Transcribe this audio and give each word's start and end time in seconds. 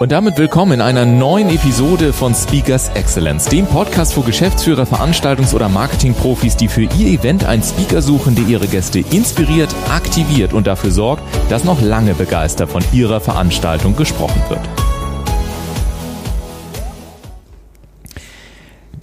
Und 0.00 0.10
damit 0.10 0.38
willkommen 0.38 0.72
in 0.72 0.80
einer 0.80 1.06
neuen 1.06 1.48
Episode 1.48 2.12
von 2.12 2.34
Speakers 2.34 2.88
Excellence, 2.94 3.44
dem 3.44 3.64
Podcast 3.64 4.14
für 4.14 4.22
Geschäftsführer, 4.22 4.82
Veranstaltungs- 4.82 5.54
oder 5.54 5.68
Marketingprofis, 5.68 6.56
die 6.56 6.66
für 6.66 6.82
ihr 6.82 7.20
Event 7.20 7.44
einen 7.44 7.62
Speaker 7.62 8.02
suchen, 8.02 8.34
der 8.34 8.44
ihre 8.44 8.66
Gäste 8.66 8.98
inspiriert, 8.98 9.72
aktiviert 9.88 10.52
und 10.52 10.66
dafür 10.66 10.90
sorgt, 10.90 11.22
dass 11.48 11.62
noch 11.62 11.80
lange 11.80 12.14
begeistert 12.14 12.70
von 12.70 12.82
ihrer 12.92 13.20
Veranstaltung 13.20 13.94
gesprochen 13.94 14.42
wird. 14.48 14.93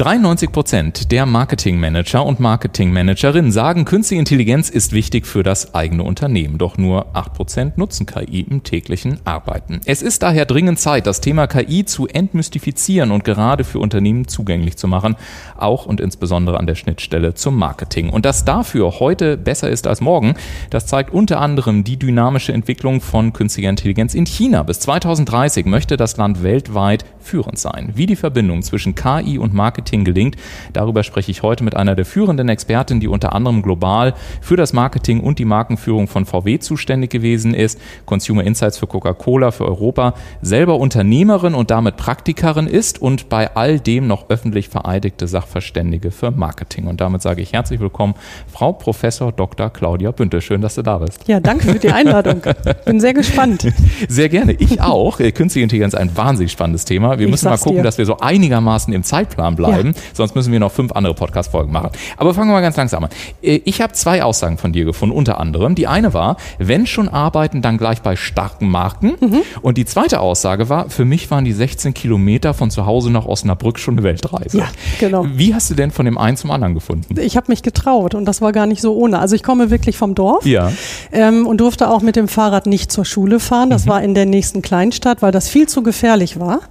93 0.01 0.51
Prozent 0.51 1.11
der 1.11 1.27
Marketingmanager 1.27 2.25
und 2.25 2.39
Marketingmanagerinnen 2.39 3.51
sagen, 3.51 3.85
künstliche 3.85 4.19
Intelligenz 4.19 4.71
ist 4.71 4.93
wichtig 4.93 5.27
für 5.27 5.43
das 5.43 5.75
eigene 5.75 6.01
Unternehmen. 6.01 6.57
Doch 6.57 6.79
nur 6.79 7.15
8 7.15 7.35
Prozent 7.35 7.77
nutzen 7.77 8.07
KI 8.07 8.41
im 8.41 8.63
täglichen 8.63 9.19
Arbeiten. 9.25 9.79
Es 9.85 10.01
ist 10.01 10.23
daher 10.23 10.47
dringend 10.47 10.79
Zeit, 10.79 11.05
das 11.05 11.21
Thema 11.21 11.45
KI 11.45 11.85
zu 11.85 12.07
entmystifizieren 12.07 13.11
und 13.11 13.23
gerade 13.23 13.63
für 13.63 13.77
Unternehmen 13.77 14.27
zugänglich 14.27 14.75
zu 14.75 14.87
machen, 14.87 15.17
auch 15.55 15.85
und 15.85 16.01
insbesondere 16.01 16.59
an 16.59 16.65
der 16.65 16.73
Schnittstelle 16.73 17.35
zum 17.35 17.55
Marketing. 17.55 18.09
Und 18.09 18.25
dass 18.25 18.43
dafür 18.43 18.99
heute 18.99 19.37
besser 19.37 19.69
ist 19.69 19.85
als 19.85 20.01
morgen, 20.01 20.33
das 20.71 20.87
zeigt 20.87 21.13
unter 21.13 21.39
anderem 21.39 21.83
die 21.83 21.97
dynamische 21.97 22.53
Entwicklung 22.53 23.01
von 23.01 23.33
künstlicher 23.33 23.69
Intelligenz 23.69 24.15
in 24.15 24.25
China. 24.25 24.63
Bis 24.63 24.79
2030 24.79 25.67
möchte 25.67 25.95
das 25.95 26.17
Land 26.17 26.41
weltweit 26.41 27.05
führend 27.19 27.59
sein. 27.59 27.91
Wie 27.93 28.07
die 28.07 28.15
Verbindung 28.15 28.63
zwischen 28.63 28.95
KI 28.95 29.37
und 29.37 29.53
Marketing 29.53 29.90
Marketing 29.91 30.05
gelingt. 30.05 30.35
Darüber 30.73 31.03
spreche 31.03 31.31
ich 31.31 31.43
heute 31.43 31.63
mit 31.63 31.75
einer 31.75 31.95
der 31.95 32.05
führenden 32.05 32.47
Expertinnen, 32.49 33.01
die 33.01 33.07
unter 33.07 33.33
anderem 33.33 33.61
global 33.61 34.13
für 34.39 34.55
das 34.55 34.73
Marketing 34.73 35.19
und 35.19 35.37
die 35.37 35.45
Markenführung 35.45 36.07
von 36.07 36.25
VW 36.25 36.59
zuständig 36.59 37.09
gewesen 37.09 37.53
ist, 37.53 37.79
Consumer 38.05 38.43
Insights 38.43 38.77
für 38.77 38.87
Coca-Cola 38.87 39.51
für 39.51 39.65
Europa, 39.65 40.13
selber 40.41 40.77
Unternehmerin 40.77 41.55
und 41.55 41.71
damit 41.71 41.97
Praktikerin 41.97 42.67
ist 42.67 43.01
und 43.01 43.27
bei 43.27 43.53
all 43.55 43.79
dem 43.79 44.07
noch 44.07 44.29
öffentlich 44.29 44.69
vereidigte 44.69 45.27
Sachverständige 45.27 46.11
für 46.11 46.31
Marketing. 46.31 46.87
Und 46.87 47.01
damit 47.01 47.21
sage 47.21 47.41
ich 47.41 47.51
herzlich 47.51 47.79
willkommen, 47.79 48.15
Frau 48.51 48.71
Professor 48.71 49.31
Dr. 49.31 49.69
Claudia 49.69 50.11
Bünte. 50.11 50.41
Schön, 50.41 50.61
dass 50.61 50.75
du 50.75 50.83
da 50.83 50.99
bist. 50.99 51.27
Ja, 51.27 51.39
danke 51.39 51.67
für 51.67 51.79
die 51.79 51.91
Einladung. 51.91 52.41
Bin 52.85 52.99
sehr 52.99 53.13
gespannt. 53.13 53.67
Sehr 54.07 54.29
gerne. 54.29 54.53
Ich 54.53 54.81
auch. 54.81 55.17
Künstliche 55.17 55.63
Intelligenz 55.63 55.93
ist 55.93 55.99
ein 55.99 56.15
wahnsinnig 56.15 56.51
spannendes 56.51 56.85
Thema. 56.85 57.19
Wir 57.19 57.25
ich 57.25 57.31
müssen 57.31 57.49
mal 57.49 57.57
gucken, 57.57 57.77
dir. 57.77 57.83
dass 57.83 57.97
wir 57.97 58.05
so 58.05 58.17
einigermaßen 58.17 58.93
im 58.93 59.03
Zeitplan 59.03 59.55
bleiben 59.55 59.80
bleiben, 59.81 59.95
sonst 60.13 60.35
müssen 60.35 60.51
wir 60.51 60.59
noch 60.59 60.71
fünf 60.71 60.91
andere 60.93 61.13
Podcast-Folgen 61.13 61.71
machen. 61.71 61.89
Aber 62.17 62.33
fangen 62.33 62.49
wir 62.49 62.53
mal 62.53 62.61
ganz 62.61 62.77
langsam 62.77 63.03
an. 63.03 63.09
Äh, 63.41 63.61
ich 63.65 63.81
habe 63.81 63.93
zwei 63.93 64.23
Aussagen 64.23 64.57
von 64.57 64.71
dir 64.71 64.85
gefunden, 64.85 65.15
unter 65.15 65.39
anderem. 65.39 65.75
Die 65.75 65.87
eine 65.87 66.13
war, 66.13 66.37
wenn 66.57 66.85
schon 66.87 67.09
arbeiten, 67.09 67.61
dann 67.61 67.77
gleich 67.77 68.01
bei 68.01 68.15
starken 68.15 68.69
Marken. 68.69 69.13
Mhm. 69.19 69.41
Und 69.61 69.77
die 69.77 69.85
zweite 69.85 70.19
Aussage 70.19 70.69
war, 70.69 70.89
für 70.89 71.05
mich 71.05 71.29
waren 71.31 71.45
die 71.45 71.53
16 71.53 71.93
Kilometer 71.93 72.53
von 72.53 72.71
zu 72.71 72.85
Hause 72.85 73.11
nach 73.11 73.25
Osnabrück 73.25 73.79
schon 73.79 73.95
eine 73.95 74.03
Weltreise. 74.03 74.57
Ja, 74.57 74.67
genau. 74.99 75.25
Wie 75.33 75.53
hast 75.53 75.69
du 75.69 75.75
denn 75.75 75.91
von 75.91 76.05
dem 76.05 76.17
einen 76.17 76.37
zum 76.37 76.51
anderen 76.51 76.73
gefunden? 76.73 77.19
Ich 77.19 77.37
habe 77.37 77.47
mich 77.49 77.63
getraut 77.63 78.15
und 78.15 78.25
das 78.25 78.41
war 78.41 78.51
gar 78.51 78.65
nicht 78.65 78.81
so 78.81 78.95
ohne. 78.95 79.19
Also 79.19 79.35
ich 79.35 79.43
komme 79.43 79.69
wirklich 79.69 79.97
vom 79.97 80.15
Dorf 80.15 80.45
ja. 80.45 80.71
ähm, 81.11 81.47
und 81.47 81.59
durfte 81.59 81.89
auch 81.89 82.01
mit 82.01 82.15
dem 82.15 82.27
Fahrrad 82.27 82.65
nicht 82.65 82.91
zur 82.91 83.05
Schule 83.05 83.39
fahren. 83.39 83.69
Das 83.69 83.85
mhm. 83.85 83.89
war 83.89 84.03
in 84.03 84.13
der 84.13 84.25
nächsten 84.25 84.61
Kleinstadt, 84.61 85.21
weil 85.21 85.31
das 85.31 85.49
viel 85.49 85.67
zu 85.67 85.83
gefährlich 85.83 86.39
war. 86.39 86.61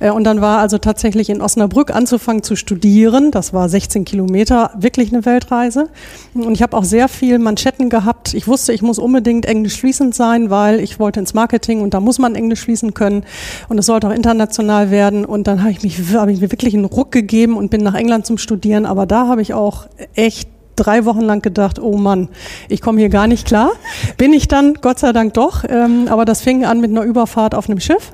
Äh, 0.00 0.10
und 0.10 0.24
dann 0.24 0.40
war 0.40 0.58
also 0.58 0.78
tatsächlich 0.78 1.30
in 1.30 1.40
Osnabrück 1.40 1.94
anzufangen 1.94 2.42
zu 2.42 2.53
studieren. 2.56 3.30
Das 3.30 3.52
war 3.52 3.68
16 3.68 4.04
Kilometer, 4.04 4.70
wirklich 4.76 5.12
eine 5.12 5.24
Weltreise. 5.24 5.88
Und 6.34 6.52
ich 6.52 6.62
habe 6.62 6.76
auch 6.76 6.84
sehr 6.84 7.08
viel 7.08 7.38
Manschetten 7.38 7.90
gehabt. 7.90 8.34
Ich 8.34 8.46
wusste, 8.46 8.72
ich 8.72 8.82
muss 8.82 8.98
unbedingt 8.98 9.46
Englisch 9.46 9.78
fließend 9.80 10.14
sein, 10.14 10.50
weil 10.50 10.80
ich 10.80 10.98
wollte 10.98 11.20
ins 11.20 11.34
Marketing 11.34 11.80
und 11.80 11.94
da 11.94 12.00
muss 12.00 12.18
man 12.18 12.34
Englisch 12.34 12.60
fließen 12.60 12.94
können. 12.94 13.24
Und 13.68 13.78
es 13.78 13.86
sollte 13.86 14.08
auch 14.08 14.12
international 14.12 14.90
werden. 14.90 15.24
Und 15.24 15.46
dann 15.46 15.62
habe 15.62 15.72
ich, 15.72 15.98
hab 16.14 16.28
ich 16.28 16.40
mir 16.40 16.50
wirklich 16.50 16.74
einen 16.74 16.84
Ruck 16.84 17.12
gegeben 17.12 17.56
und 17.56 17.70
bin 17.70 17.82
nach 17.82 17.94
England 17.94 18.26
zum 18.26 18.38
Studieren. 18.38 18.86
Aber 18.86 19.06
da 19.06 19.26
habe 19.26 19.42
ich 19.42 19.54
auch 19.54 19.86
echt 20.14 20.48
drei 20.76 21.04
Wochen 21.04 21.20
lang 21.20 21.42
gedacht, 21.42 21.78
oh 21.78 21.96
Mann, 21.96 22.28
ich 22.68 22.80
komme 22.80 22.98
hier 22.98 23.08
gar 23.08 23.26
nicht 23.26 23.46
klar. 23.46 23.70
Bin 24.16 24.32
ich 24.32 24.48
dann, 24.48 24.74
Gott 24.80 24.98
sei 24.98 25.12
Dank 25.12 25.34
doch, 25.34 25.64
ähm, 25.68 26.08
aber 26.08 26.24
das 26.24 26.40
fing 26.42 26.64
an 26.64 26.80
mit 26.80 26.90
einer 26.90 27.02
Überfahrt 27.02 27.54
auf 27.54 27.68
einem 27.68 27.80
Schiff. 27.80 28.12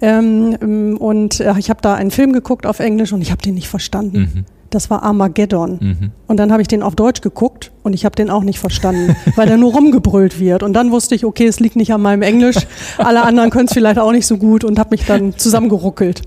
Ähm, 0.00 0.96
und 0.98 1.40
äh, 1.40 1.54
ich 1.58 1.70
habe 1.70 1.80
da 1.82 1.94
einen 1.94 2.10
Film 2.10 2.32
geguckt 2.32 2.66
auf 2.66 2.80
Englisch 2.80 3.12
und 3.12 3.22
ich 3.22 3.30
habe 3.30 3.42
den 3.42 3.54
nicht 3.54 3.68
verstanden. 3.68 4.18
Mhm. 4.18 4.44
Das 4.70 4.90
war 4.90 5.02
Armageddon. 5.02 5.78
Mhm. 5.80 6.10
Und 6.26 6.36
dann 6.36 6.52
habe 6.52 6.62
ich 6.62 6.68
den 6.68 6.82
auf 6.82 6.94
Deutsch 6.94 7.22
geguckt 7.22 7.72
und 7.88 7.94
ich 7.94 8.04
habe 8.04 8.14
den 8.14 8.28
auch 8.28 8.42
nicht 8.42 8.58
verstanden, 8.58 9.16
weil 9.34 9.46
der 9.46 9.56
nur 9.56 9.72
rumgebrüllt 9.72 10.38
wird. 10.38 10.62
Und 10.62 10.74
dann 10.74 10.92
wusste 10.92 11.14
ich, 11.14 11.24
okay, 11.24 11.46
es 11.46 11.58
liegt 11.58 11.74
nicht 11.74 11.92
an 11.92 12.02
meinem 12.02 12.22
Englisch. 12.22 12.56
Alle 12.98 13.22
anderen 13.22 13.48
können 13.48 13.66
es 13.66 13.72
vielleicht 13.72 13.98
auch 13.98 14.12
nicht 14.12 14.26
so 14.26 14.36
gut 14.36 14.62
und 14.62 14.78
habe 14.78 14.90
mich 14.90 15.06
dann 15.06 15.36
zusammengeruckelt. 15.38 16.22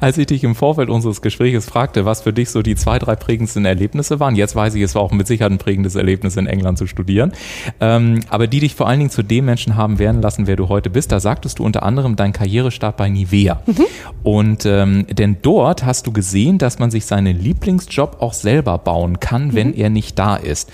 Als 0.00 0.18
ich 0.18 0.26
dich 0.26 0.42
im 0.42 0.56
Vorfeld 0.56 0.90
unseres 0.90 1.22
Gesprächs 1.22 1.64
fragte, 1.66 2.04
was 2.04 2.22
für 2.22 2.32
dich 2.32 2.50
so 2.50 2.62
die 2.62 2.74
zwei, 2.74 2.98
drei 2.98 3.14
prägendsten 3.14 3.64
Erlebnisse 3.64 4.18
waren, 4.18 4.34
jetzt 4.34 4.56
weiß 4.56 4.74
ich, 4.74 4.82
es 4.82 4.96
war 4.96 5.02
auch 5.02 5.12
mit 5.12 5.26
Sicherheit 5.28 5.52
ein 5.52 5.58
prägendes 5.58 5.94
Erlebnis 5.94 6.36
in 6.36 6.46
England 6.46 6.78
zu 6.78 6.88
studieren, 6.88 7.32
ähm, 7.80 8.20
aber 8.28 8.48
die 8.48 8.58
dich 8.58 8.74
vor 8.74 8.88
allen 8.88 8.98
Dingen 8.98 9.10
zu 9.10 9.22
dem 9.22 9.44
Menschen 9.44 9.76
haben 9.76 10.00
werden 10.00 10.20
lassen, 10.20 10.48
wer 10.48 10.56
du 10.56 10.68
heute 10.68 10.90
bist, 10.90 11.12
da 11.12 11.20
sagtest 11.20 11.60
du 11.60 11.64
unter 11.64 11.84
anderem 11.84 12.16
deinen 12.16 12.32
Karrierestart 12.32 12.96
bei 12.96 13.08
Nivea. 13.08 13.62
Mhm. 13.66 13.84
Und 14.24 14.66
ähm, 14.66 15.06
denn 15.10 15.36
dort 15.42 15.84
hast 15.84 16.06
du 16.08 16.12
gesehen, 16.12 16.58
dass 16.58 16.80
man 16.80 16.90
sich 16.90 17.06
seinen 17.06 17.38
Lieblingsjob 17.38 18.16
auch 18.20 18.32
selber 18.32 18.78
bauen 18.78 19.20
kann, 19.20 19.54
wenn 19.54 19.68
mhm. 19.68 19.74
er 19.74 19.90
nicht 19.90 20.18
da 20.18 20.36
ist. 20.36 20.70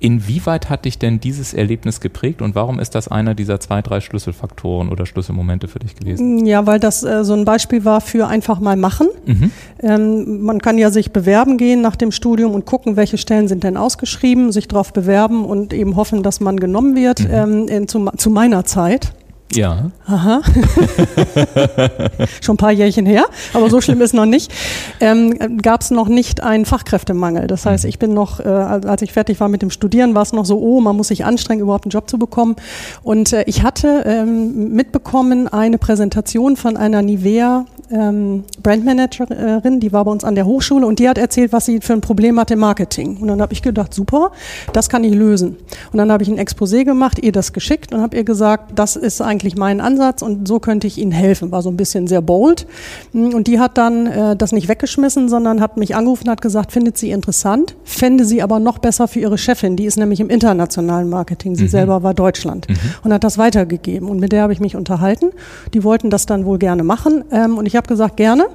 Inwieweit 0.00 0.70
hat 0.70 0.84
dich 0.84 0.98
denn 0.98 1.20
dieses 1.20 1.54
Erlebnis 1.54 2.00
geprägt 2.00 2.40
und 2.40 2.54
warum 2.54 2.78
ist 2.78 2.94
das 2.94 3.08
einer 3.08 3.34
dieser 3.34 3.58
zwei, 3.58 3.82
drei 3.82 4.00
Schlüsselfaktoren 4.00 4.90
oder 4.90 5.06
Schlüsselmomente 5.06 5.66
für 5.66 5.80
dich 5.80 5.96
gewesen? 5.96 6.46
Ja, 6.46 6.66
weil 6.66 6.78
das 6.78 7.02
äh, 7.02 7.24
so 7.24 7.34
ein 7.34 7.44
Beispiel 7.44 7.84
war 7.84 8.00
für 8.00 8.28
einfach 8.28 8.60
mal 8.60 8.76
machen. 8.76 9.08
Mhm. 9.26 9.50
Ähm, 9.80 10.42
man 10.42 10.60
kann 10.60 10.78
ja 10.78 10.90
sich 10.90 11.12
bewerben 11.12 11.58
gehen 11.58 11.80
nach 11.80 11.96
dem 11.96 12.12
Studium 12.12 12.54
und 12.54 12.64
gucken, 12.64 12.96
welche 12.96 13.18
Stellen 13.18 13.48
sind 13.48 13.64
denn 13.64 13.76
ausgeschrieben, 13.76 14.52
sich 14.52 14.68
darauf 14.68 14.92
bewerben 14.92 15.44
und 15.44 15.72
eben 15.72 15.96
hoffen, 15.96 16.22
dass 16.22 16.40
man 16.40 16.60
genommen 16.60 16.94
wird. 16.94 17.20
Mhm. 17.20 17.30
Ähm, 17.32 17.68
in, 17.68 17.88
zu, 17.88 18.06
zu 18.16 18.30
meiner 18.30 18.64
Zeit 18.64 19.12
ja. 19.52 19.90
Aha. 20.06 20.42
Schon 22.42 22.54
ein 22.54 22.58
paar 22.58 22.72
Jährchen 22.72 23.06
her, 23.06 23.24
aber 23.54 23.70
so 23.70 23.80
schlimm 23.80 24.00
ist 24.02 24.14
noch 24.14 24.26
nicht. 24.26 24.52
Ähm, 25.00 25.58
Gab 25.62 25.80
es 25.80 25.90
noch 25.90 26.08
nicht 26.08 26.42
einen 26.42 26.64
Fachkräftemangel. 26.64 27.46
Das 27.46 27.64
heißt, 27.64 27.84
mhm. 27.84 27.88
ich 27.88 27.98
bin 27.98 28.14
noch, 28.14 28.40
äh, 28.40 28.48
als 28.48 29.02
ich 29.02 29.12
fertig 29.12 29.40
war 29.40 29.48
mit 29.48 29.62
dem 29.62 29.70
Studieren, 29.70 30.14
war 30.14 30.22
es 30.22 30.32
noch 30.32 30.44
so, 30.44 30.58
oh, 30.58 30.80
man 30.80 30.96
muss 30.96 31.08
sich 31.08 31.24
anstrengen, 31.24 31.62
überhaupt 31.62 31.84
einen 31.84 31.90
Job 31.90 32.10
zu 32.10 32.18
bekommen. 32.18 32.56
Und 33.02 33.32
äh, 33.32 33.44
ich 33.46 33.62
hatte 33.62 34.04
ähm, 34.06 34.74
mitbekommen 34.74 35.48
eine 35.48 35.78
Präsentation 35.78 36.56
von 36.56 36.76
einer 36.76 37.02
Nivea 37.02 37.64
ähm, 37.90 38.44
Brandmanagerin, 38.62 39.80
die 39.80 39.92
war 39.92 40.04
bei 40.04 40.10
uns 40.10 40.24
an 40.24 40.34
der 40.34 40.46
Hochschule 40.46 40.86
und 40.86 40.98
die 40.98 41.08
hat 41.08 41.18
erzählt, 41.18 41.52
was 41.52 41.66
sie 41.66 41.80
für 41.80 41.94
ein 41.94 42.00
Problem 42.00 42.38
hatte 42.38 42.54
im 42.54 42.60
Marketing. 42.60 43.16
Und 43.18 43.28
dann 43.28 43.40
habe 43.40 43.52
ich 43.52 43.62
gedacht, 43.62 43.94
super, 43.94 44.32
das 44.72 44.88
kann 44.88 45.04
ich 45.04 45.14
lösen. 45.14 45.56
Und 45.92 45.98
dann 45.98 46.12
habe 46.12 46.22
ich 46.22 46.28
ein 46.28 46.38
Exposé 46.38 46.84
gemacht, 46.84 47.18
ihr 47.22 47.32
das 47.32 47.52
geschickt 47.52 47.92
und 47.92 48.00
habe 48.00 48.16
ihr 48.16 48.24
gesagt, 48.24 48.72
das 48.78 48.96
ist 48.96 49.22
eigentlich 49.38 49.56
mein 49.56 49.80
Ansatz 49.80 50.20
und 50.22 50.48
so 50.48 50.58
könnte 50.58 50.88
ich 50.88 50.98
Ihnen 50.98 51.12
helfen. 51.12 51.52
War 51.52 51.62
so 51.62 51.70
ein 51.70 51.76
bisschen 51.76 52.08
sehr 52.08 52.20
bold. 52.20 52.66
Und 53.12 53.46
die 53.46 53.60
hat 53.60 53.78
dann 53.78 54.06
äh, 54.06 54.36
das 54.36 54.50
nicht 54.50 54.68
weggeschmissen, 54.68 55.28
sondern 55.28 55.60
hat 55.60 55.76
mich 55.76 55.94
angerufen 55.94 56.24
und 56.24 56.30
hat 56.30 56.40
gesagt, 56.40 56.72
findet 56.72 56.98
sie 56.98 57.10
interessant, 57.10 57.76
fände 57.84 58.24
sie 58.24 58.42
aber 58.42 58.58
noch 58.58 58.78
besser 58.78 59.06
für 59.06 59.20
ihre 59.20 59.38
Chefin. 59.38 59.76
Die 59.76 59.84
ist 59.84 59.96
nämlich 59.96 60.18
im 60.18 60.28
internationalen 60.28 61.08
Marketing. 61.08 61.54
Sie 61.54 61.64
mhm. 61.64 61.68
selber 61.68 62.02
war 62.02 62.14
Deutschland 62.14 62.68
mhm. 62.68 62.74
und 63.04 63.12
hat 63.12 63.22
das 63.22 63.38
weitergegeben. 63.38 64.08
Und 64.08 64.18
mit 64.18 64.32
der 64.32 64.42
habe 64.42 64.52
ich 64.52 64.60
mich 64.60 64.74
unterhalten. 64.74 65.30
Die 65.72 65.84
wollten 65.84 66.10
das 66.10 66.26
dann 66.26 66.44
wohl 66.44 66.58
gerne 66.58 66.82
machen. 66.82 67.24
Ähm, 67.30 67.58
und 67.58 67.66
ich 67.66 67.76
habe 67.76 67.86
gesagt, 67.86 68.16
gerne. 68.16 68.46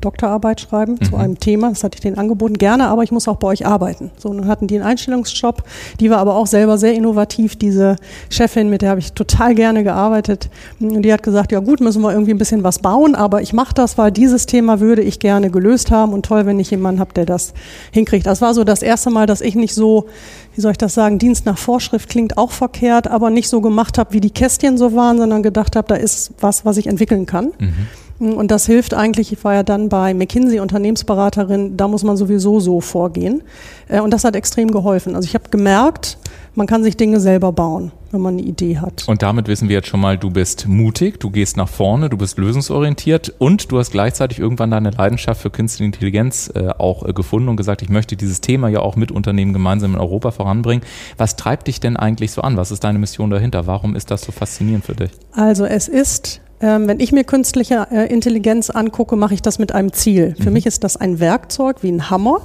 Doktorarbeit 0.00 0.60
schreiben 0.60 0.96
mhm. 1.00 1.04
zu 1.04 1.16
einem 1.16 1.40
Thema. 1.40 1.70
Das 1.70 1.84
hatte 1.84 1.96
ich 1.96 2.00
denen 2.00 2.18
angeboten. 2.18 2.54
Gerne, 2.54 2.88
aber 2.88 3.02
ich 3.02 3.12
muss 3.12 3.28
auch 3.28 3.36
bei 3.36 3.48
euch 3.48 3.66
arbeiten. 3.66 4.10
So, 4.18 4.28
und 4.28 4.38
dann 4.38 4.48
hatten 4.48 4.66
die 4.66 4.76
einen 4.76 4.84
Einstellungsjob. 4.84 5.62
Die 6.00 6.10
war 6.10 6.18
aber 6.18 6.36
auch 6.36 6.46
selber 6.46 6.78
sehr 6.78 6.94
innovativ. 6.94 7.56
Diese 7.56 7.96
Chefin, 8.30 8.70
mit 8.70 8.82
der 8.82 8.90
habe 8.90 9.00
ich 9.00 9.12
total 9.12 9.54
gerne 9.54 9.84
gearbeitet. 9.84 10.48
Und 10.80 11.02
die 11.02 11.12
hat 11.12 11.22
gesagt, 11.22 11.52
ja 11.52 11.60
gut, 11.60 11.80
müssen 11.80 12.02
wir 12.02 12.12
irgendwie 12.12 12.32
ein 12.32 12.38
bisschen 12.38 12.64
was 12.64 12.78
bauen, 12.78 13.14
aber 13.14 13.42
ich 13.42 13.52
mache 13.52 13.74
das, 13.74 13.98
weil 13.98 14.12
dieses 14.12 14.46
Thema 14.46 14.80
würde 14.80 15.02
ich 15.02 15.18
gerne 15.18 15.50
gelöst 15.50 15.90
haben. 15.90 16.12
Und 16.12 16.26
toll, 16.26 16.46
wenn 16.46 16.58
ich 16.58 16.70
jemanden 16.70 17.00
habe, 17.00 17.12
der 17.14 17.26
das 17.26 17.54
hinkriegt. 17.92 18.26
Das 18.26 18.40
war 18.40 18.54
so 18.54 18.64
das 18.64 18.82
erste 18.82 19.10
Mal, 19.10 19.26
dass 19.26 19.40
ich 19.40 19.54
nicht 19.54 19.74
so, 19.74 20.06
wie 20.54 20.60
soll 20.60 20.72
ich 20.72 20.78
das 20.78 20.94
sagen, 20.94 21.18
Dienst 21.18 21.46
nach 21.46 21.58
Vorschrift 21.58 22.08
klingt 22.08 22.38
auch 22.38 22.50
verkehrt, 22.50 23.08
aber 23.08 23.30
nicht 23.30 23.48
so 23.48 23.60
gemacht 23.60 23.98
habe, 23.98 24.12
wie 24.12 24.20
die 24.20 24.30
Kästchen 24.30 24.78
so 24.78 24.94
waren, 24.94 25.18
sondern 25.18 25.42
gedacht 25.42 25.76
habe, 25.76 25.88
da 25.88 25.94
ist 25.94 26.32
was, 26.40 26.64
was 26.64 26.76
ich 26.76 26.86
entwickeln 26.86 27.26
kann. 27.26 27.52
Mhm. 27.58 27.86
Und 28.18 28.50
das 28.50 28.66
hilft 28.66 28.94
eigentlich, 28.94 29.32
ich 29.32 29.44
war 29.44 29.54
ja 29.54 29.62
dann 29.62 29.88
bei 29.88 30.14
McKinsey 30.14 30.60
Unternehmensberaterin, 30.60 31.76
da 31.76 31.86
muss 31.86 32.02
man 32.02 32.16
sowieso 32.16 32.60
so 32.60 32.80
vorgehen. 32.80 33.42
Äh, 33.88 34.00
und 34.00 34.10
das 34.12 34.24
hat 34.24 34.34
extrem 34.36 34.70
geholfen. 34.70 35.14
Also 35.14 35.26
ich 35.26 35.34
habe 35.34 35.50
gemerkt, 35.50 36.18
man 36.54 36.66
kann 36.66 36.82
sich 36.82 36.96
Dinge 36.96 37.20
selber 37.20 37.52
bauen, 37.52 37.92
wenn 38.12 38.22
man 38.22 38.38
eine 38.38 38.42
Idee 38.42 38.78
hat. 38.78 39.06
Und 39.06 39.20
damit 39.20 39.46
wissen 39.46 39.68
wir 39.68 39.76
jetzt 39.76 39.88
schon 39.88 40.00
mal, 40.00 40.16
du 40.16 40.30
bist 40.30 40.66
mutig, 40.66 41.20
du 41.20 41.28
gehst 41.28 41.58
nach 41.58 41.68
vorne, 41.68 42.08
du 42.08 42.16
bist 42.16 42.38
lösungsorientiert 42.38 43.34
und 43.38 43.70
du 43.70 43.78
hast 43.78 43.90
gleichzeitig 43.90 44.38
irgendwann 44.38 44.70
deine 44.70 44.90
Leidenschaft 44.90 45.42
für 45.42 45.50
künstliche 45.50 45.84
Intelligenz 45.84 46.50
äh, 46.54 46.68
auch 46.78 47.06
äh, 47.06 47.12
gefunden 47.12 47.50
und 47.50 47.56
gesagt, 47.56 47.82
ich 47.82 47.90
möchte 47.90 48.16
dieses 48.16 48.40
Thema 48.40 48.68
ja 48.68 48.80
auch 48.80 48.96
mit 48.96 49.12
Unternehmen 49.12 49.52
gemeinsam 49.52 49.92
in 49.92 50.00
Europa 50.00 50.30
voranbringen. 50.30 50.82
Was 51.18 51.36
treibt 51.36 51.66
dich 51.68 51.80
denn 51.80 51.98
eigentlich 51.98 52.32
so 52.32 52.40
an? 52.40 52.56
Was 52.56 52.70
ist 52.70 52.82
deine 52.84 52.98
Mission 52.98 53.28
dahinter? 53.28 53.66
Warum 53.66 53.94
ist 53.94 54.10
das 54.10 54.22
so 54.22 54.32
faszinierend 54.32 54.86
für 54.86 54.94
dich? 54.94 55.10
Also 55.32 55.66
es 55.66 55.88
ist 55.88 56.40
ähm, 56.60 56.88
wenn 56.88 57.00
ich 57.00 57.12
mir 57.12 57.24
künstliche 57.24 57.86
äh, 57.90 58.12
Intelligenz 58.12 58.70
angucke, 58.70 59.16
mache 59.16 59.34
ich 59.34 59.42
das 59.42 59.58
mit 59.58 59.72
einem 59.72 59.92
Ziel. 59.92 60.34
Für 60.38 60.48
mhm. 60.48 60.54
mich 60.54 60.66
ist 60.66 60.84
das 60.84 60.96
ein 60.96 61.20
Werkzeug 61.20 61.82
wie 61.82 61.92
ein 61.92 62.10
Hammer. 62.10 62.40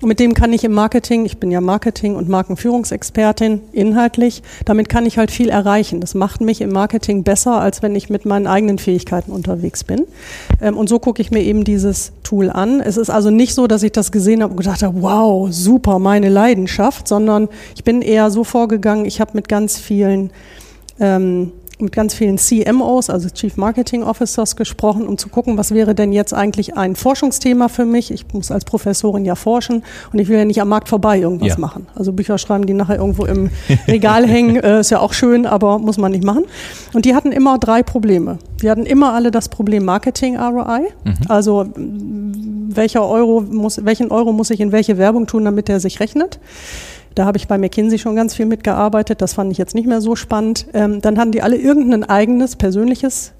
Und 0.00 0.08
mit 0.08 0.20
dem 0.20 0.32
kann 0.32 0.52
ich 0.52 0.62
im 0.62 0.72
Marketing, 0.72 1.24
ich 1.24 1.38
bin 1.38 1.50
ja 1.50 1.60
Marketing- 1.60 2.14
und 2.14 2.28
Markenführungsexpertin 2.28 3.62
inhaltlich, 3.72 4.44
damit 4.64 4.88
kann 4.88 5.06
ich 5.06 5.18
halt 5.18 5.32
viel 5.32 5.48
erreichen. 5.48 6.00
Das 6.00 6.14
macht 6.14 6.40
mich 6.40 6.60
im 6.60 6.70
Marketing 6.70 7.24
besser, 7.24 7.60
als 7.60 7.82
wenn 7.82 7.96
ich 7.96 8.08
mit 8.08 8.24
meinen 8.24 8.46
eigenen 8.46 8.78
Fähigkeiten 8.78 9.32
unterwegs 9.32 9.82
bin. 9.82 10.06
Ähm, 10.62 10.76
und 10.76 10.88
so 10.88 11.00
gucke 11.00 11.20
ich 11.20 11.32
mir 11.32 11.42
eben 11.42 11.64
dieses 11.64 12.12
Tool 12.22 12.48
an. 12.48 12.80
Es 12.80 12.96
ist 12.96 13.10
also 13.10 13.30
nicht 13.30 13.54
so, 13.54 13.66
dass 13.66 13.82
ich 13.82 13.90
das 13.90 14.12
gesehen 14.12 14.40
habe 14.40 14.52
und 14.52 14.58
gedacht 14.58 14.84
habe, 14.84 15.02
wow, 15.02 15.48
super, 15.50 15.98
meine 15.98 16.28
Leidenschaft, 16.28 17.08
sondern 17.08 17.48
ich 17.74 17.82
bin 17.82 18.00
eher 18.00 18.30
so 18.30 18.44
vorgegangen, 18.44 19.04
ich 19.04 19.20
habe 19.20 19.32
mit 19.34 19.48
ganz 19.48 19.78
vielen 19.78 20.30
ähm, 21.00 21.50
mit 21.80 21.92
ganz 21.92 22.14
vielen 22.14 22.38
CMOs, 22.38 23.10
also 23.10 23.28
Chief 23.28 23.56
Marketing 23.56 24.02
Officers, 24.02 24.56
gesprochen, 24.56 25.06
um 25.06 25.18
zu 25.18 25.28
gucken, 25.28 25.58
was 25.58 25.72
wäre 25.72 25.94
denn 25.94 26.12
jetzt 26.12 26.34
eigentlich 26.34 26.76
ein 26.76 26.96
Forschungsthema 26.96 27.68
für 27.68 27.84
mich. 27.84 28.10
Ich 28.10 28.26
muss 28.32 28.50
als 28.50 28.64
Professorin 28.64 29.24
ja 29.24 29.34
forschen 29.34 29.84
und 30.12 30.18
ich 30.18 30.28
will 30.28 30.38
ja 30.38 30.44
nicht 30.44 30.60
am 30.60 30.68
Markt 30.68 30.88
vorbei 30.88 31.18
irgendwas 31.18 31.48
ja. 31.48 31.58
machen. 31.58 31.86
Also 31.94 32.12
Bücher 32.12 32.38
schreiben, 32.38 32.66
die 32.66 32.74
nachher 32.74 32.96
irgendwo 32.96 33.24
im 33.24 33.50
Regal 33.88 34.26
hängen, 34.26 34.56
äh, 34.56 34.80
ist 34.80 34.90
ja 34.90 35.00
auch 35.00 35.12
schön, 35.12 35.46
aber 35.46 35.78
muss 35.78 35.98
man 35.98 36.12
nicht 36.12 36.24
machen. 36.24 36.44
Und 36.92 37.04
die 37.04 37.14
hatten 37.14 37.32
immer 37.32 37.58
drei 37.58 37.82
Probleme. 37.82 38.38
Die 38.62 38.70
hatten 38.70 38.86
immer 38.86 39.14
alle 39.14 39.30
das 39.30 39.48
Problem 39.48 39.84
Marketing 39.84 40.36
ROI, 40.36 40.80
mhm. 41.04 41.14
also 41.28 41.66
welcher 41.76 43.06
Euro 43.06 43.40
muss, 43.40 43.84
welchen 43.84 44.10
Euro 44.10 44.32
muss 44.32 44.50
ich 44.50 44.60
in 44.60 44.72
welche 44.72 44.98
Werbung 44.98 45.26
tun, 45.26 45.44
damit 45.44 45.68
der 45.68 45.80
sich 45.80 46.00
rechnet. 46.00 46.38
Da 47.18 47.24
habe 47.24 47.36
ich 47.36 47.48
bei 47.48 47.58
McKinsey 47.58 47.98
schon 47.98 48.14
ganz 48.14 48.36
viel 48.36 48.46
mitgearbeitet. 48.46 49.20
Das 49.20 49.32
fand 49.32 49.50
ich 49.50 49.58
jetzt 49.58 49.74
nicht 49.74 49.88
mehr 49.88 50.00
so 50.00 50.14
spannend. 50.14 50.66
Ähm, 50.72 51.00
dann 51.00 51.18
hatten 51.18 51.32
die 51.32 51.42
alle 51.42 51.56
irgendein 51.56 52.04
eigenes 52.04 52.54
persönliches 52.54 53.32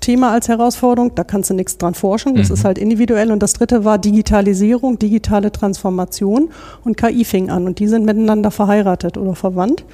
Thema 0.00 0.32
als 0.32 0.48
Herausforderung. 0.48 1.14
Da 1.14 1.22
kannst 1.22 1.50
du 1.50 1.54
nichts 1.54 1.76
dran 1.76 1.92
forschen. 1.92 2.34
Das 2.34 2.48
mhm. 2.48 2.54
ist 2.54 2.64
halt 2.64 2.78
individuell. 2.78 3.30
Und 3.30 3.42
das 3.42 3.52
dritte 3.52 3.84
war 3.84 3.98
Digitalisierung, 3.98 4.98
digitale 4.98 5.52
Transformation. 5.52 6.48
Und 6.82 6.96
KI 6.96 7.26
fing 7.26 7.50
an. 7.50 7.66
Und 7.66 7.78
die 7.78 7.88
sind 7.88 8.06
miteinander 8.06 8.50
verheiratet 8.50 9.18
oder 9.18 9.34
verwandt. 9.34 9.84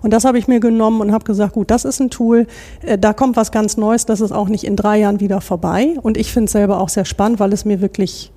Und 0.00 0.12
das 0.12 0.24
habe 0.24 0.38
ich 0.38 0.46
mir 0.46 0.60
genommen 0.60 1.00
und 1.00 1.10
habe 1.10 1.24
gesagt, 1.24 1.54
gut, 1.54 1.72
das 1.72 1.84
ist 1.84 1.98
ein 1.98 2.10
Tool. 2.10 2.46
Äh, 2.82 2.98
da 2.98 3.12
kommt 3.14 3.34
was 3.34 3.50
ganz 3.50 3.76
Neues. 3.76 4.06
Das 4.06 4.20
ist 4.20 4.30
auch 4.30 4.48
nicht 4.48 4.62
in 4.62 4.76
drei 4.76 5.00
Jahren 5.00 5.18
wieder 5.18 5.40
vorbei. 5.40 5.96
Und 6.02 6.16
ich 6.16 6.32
finde 6.32 6.44
es 6.44 6.52
selber 6.52 6.78
auch 6.78 6.88
sehr 6.88 7.04
spannend, 7.04 7.40
weil 7.40 7.52
es 7.52 7.64
mir 7.64 7.80
wirklich 7.80 8.30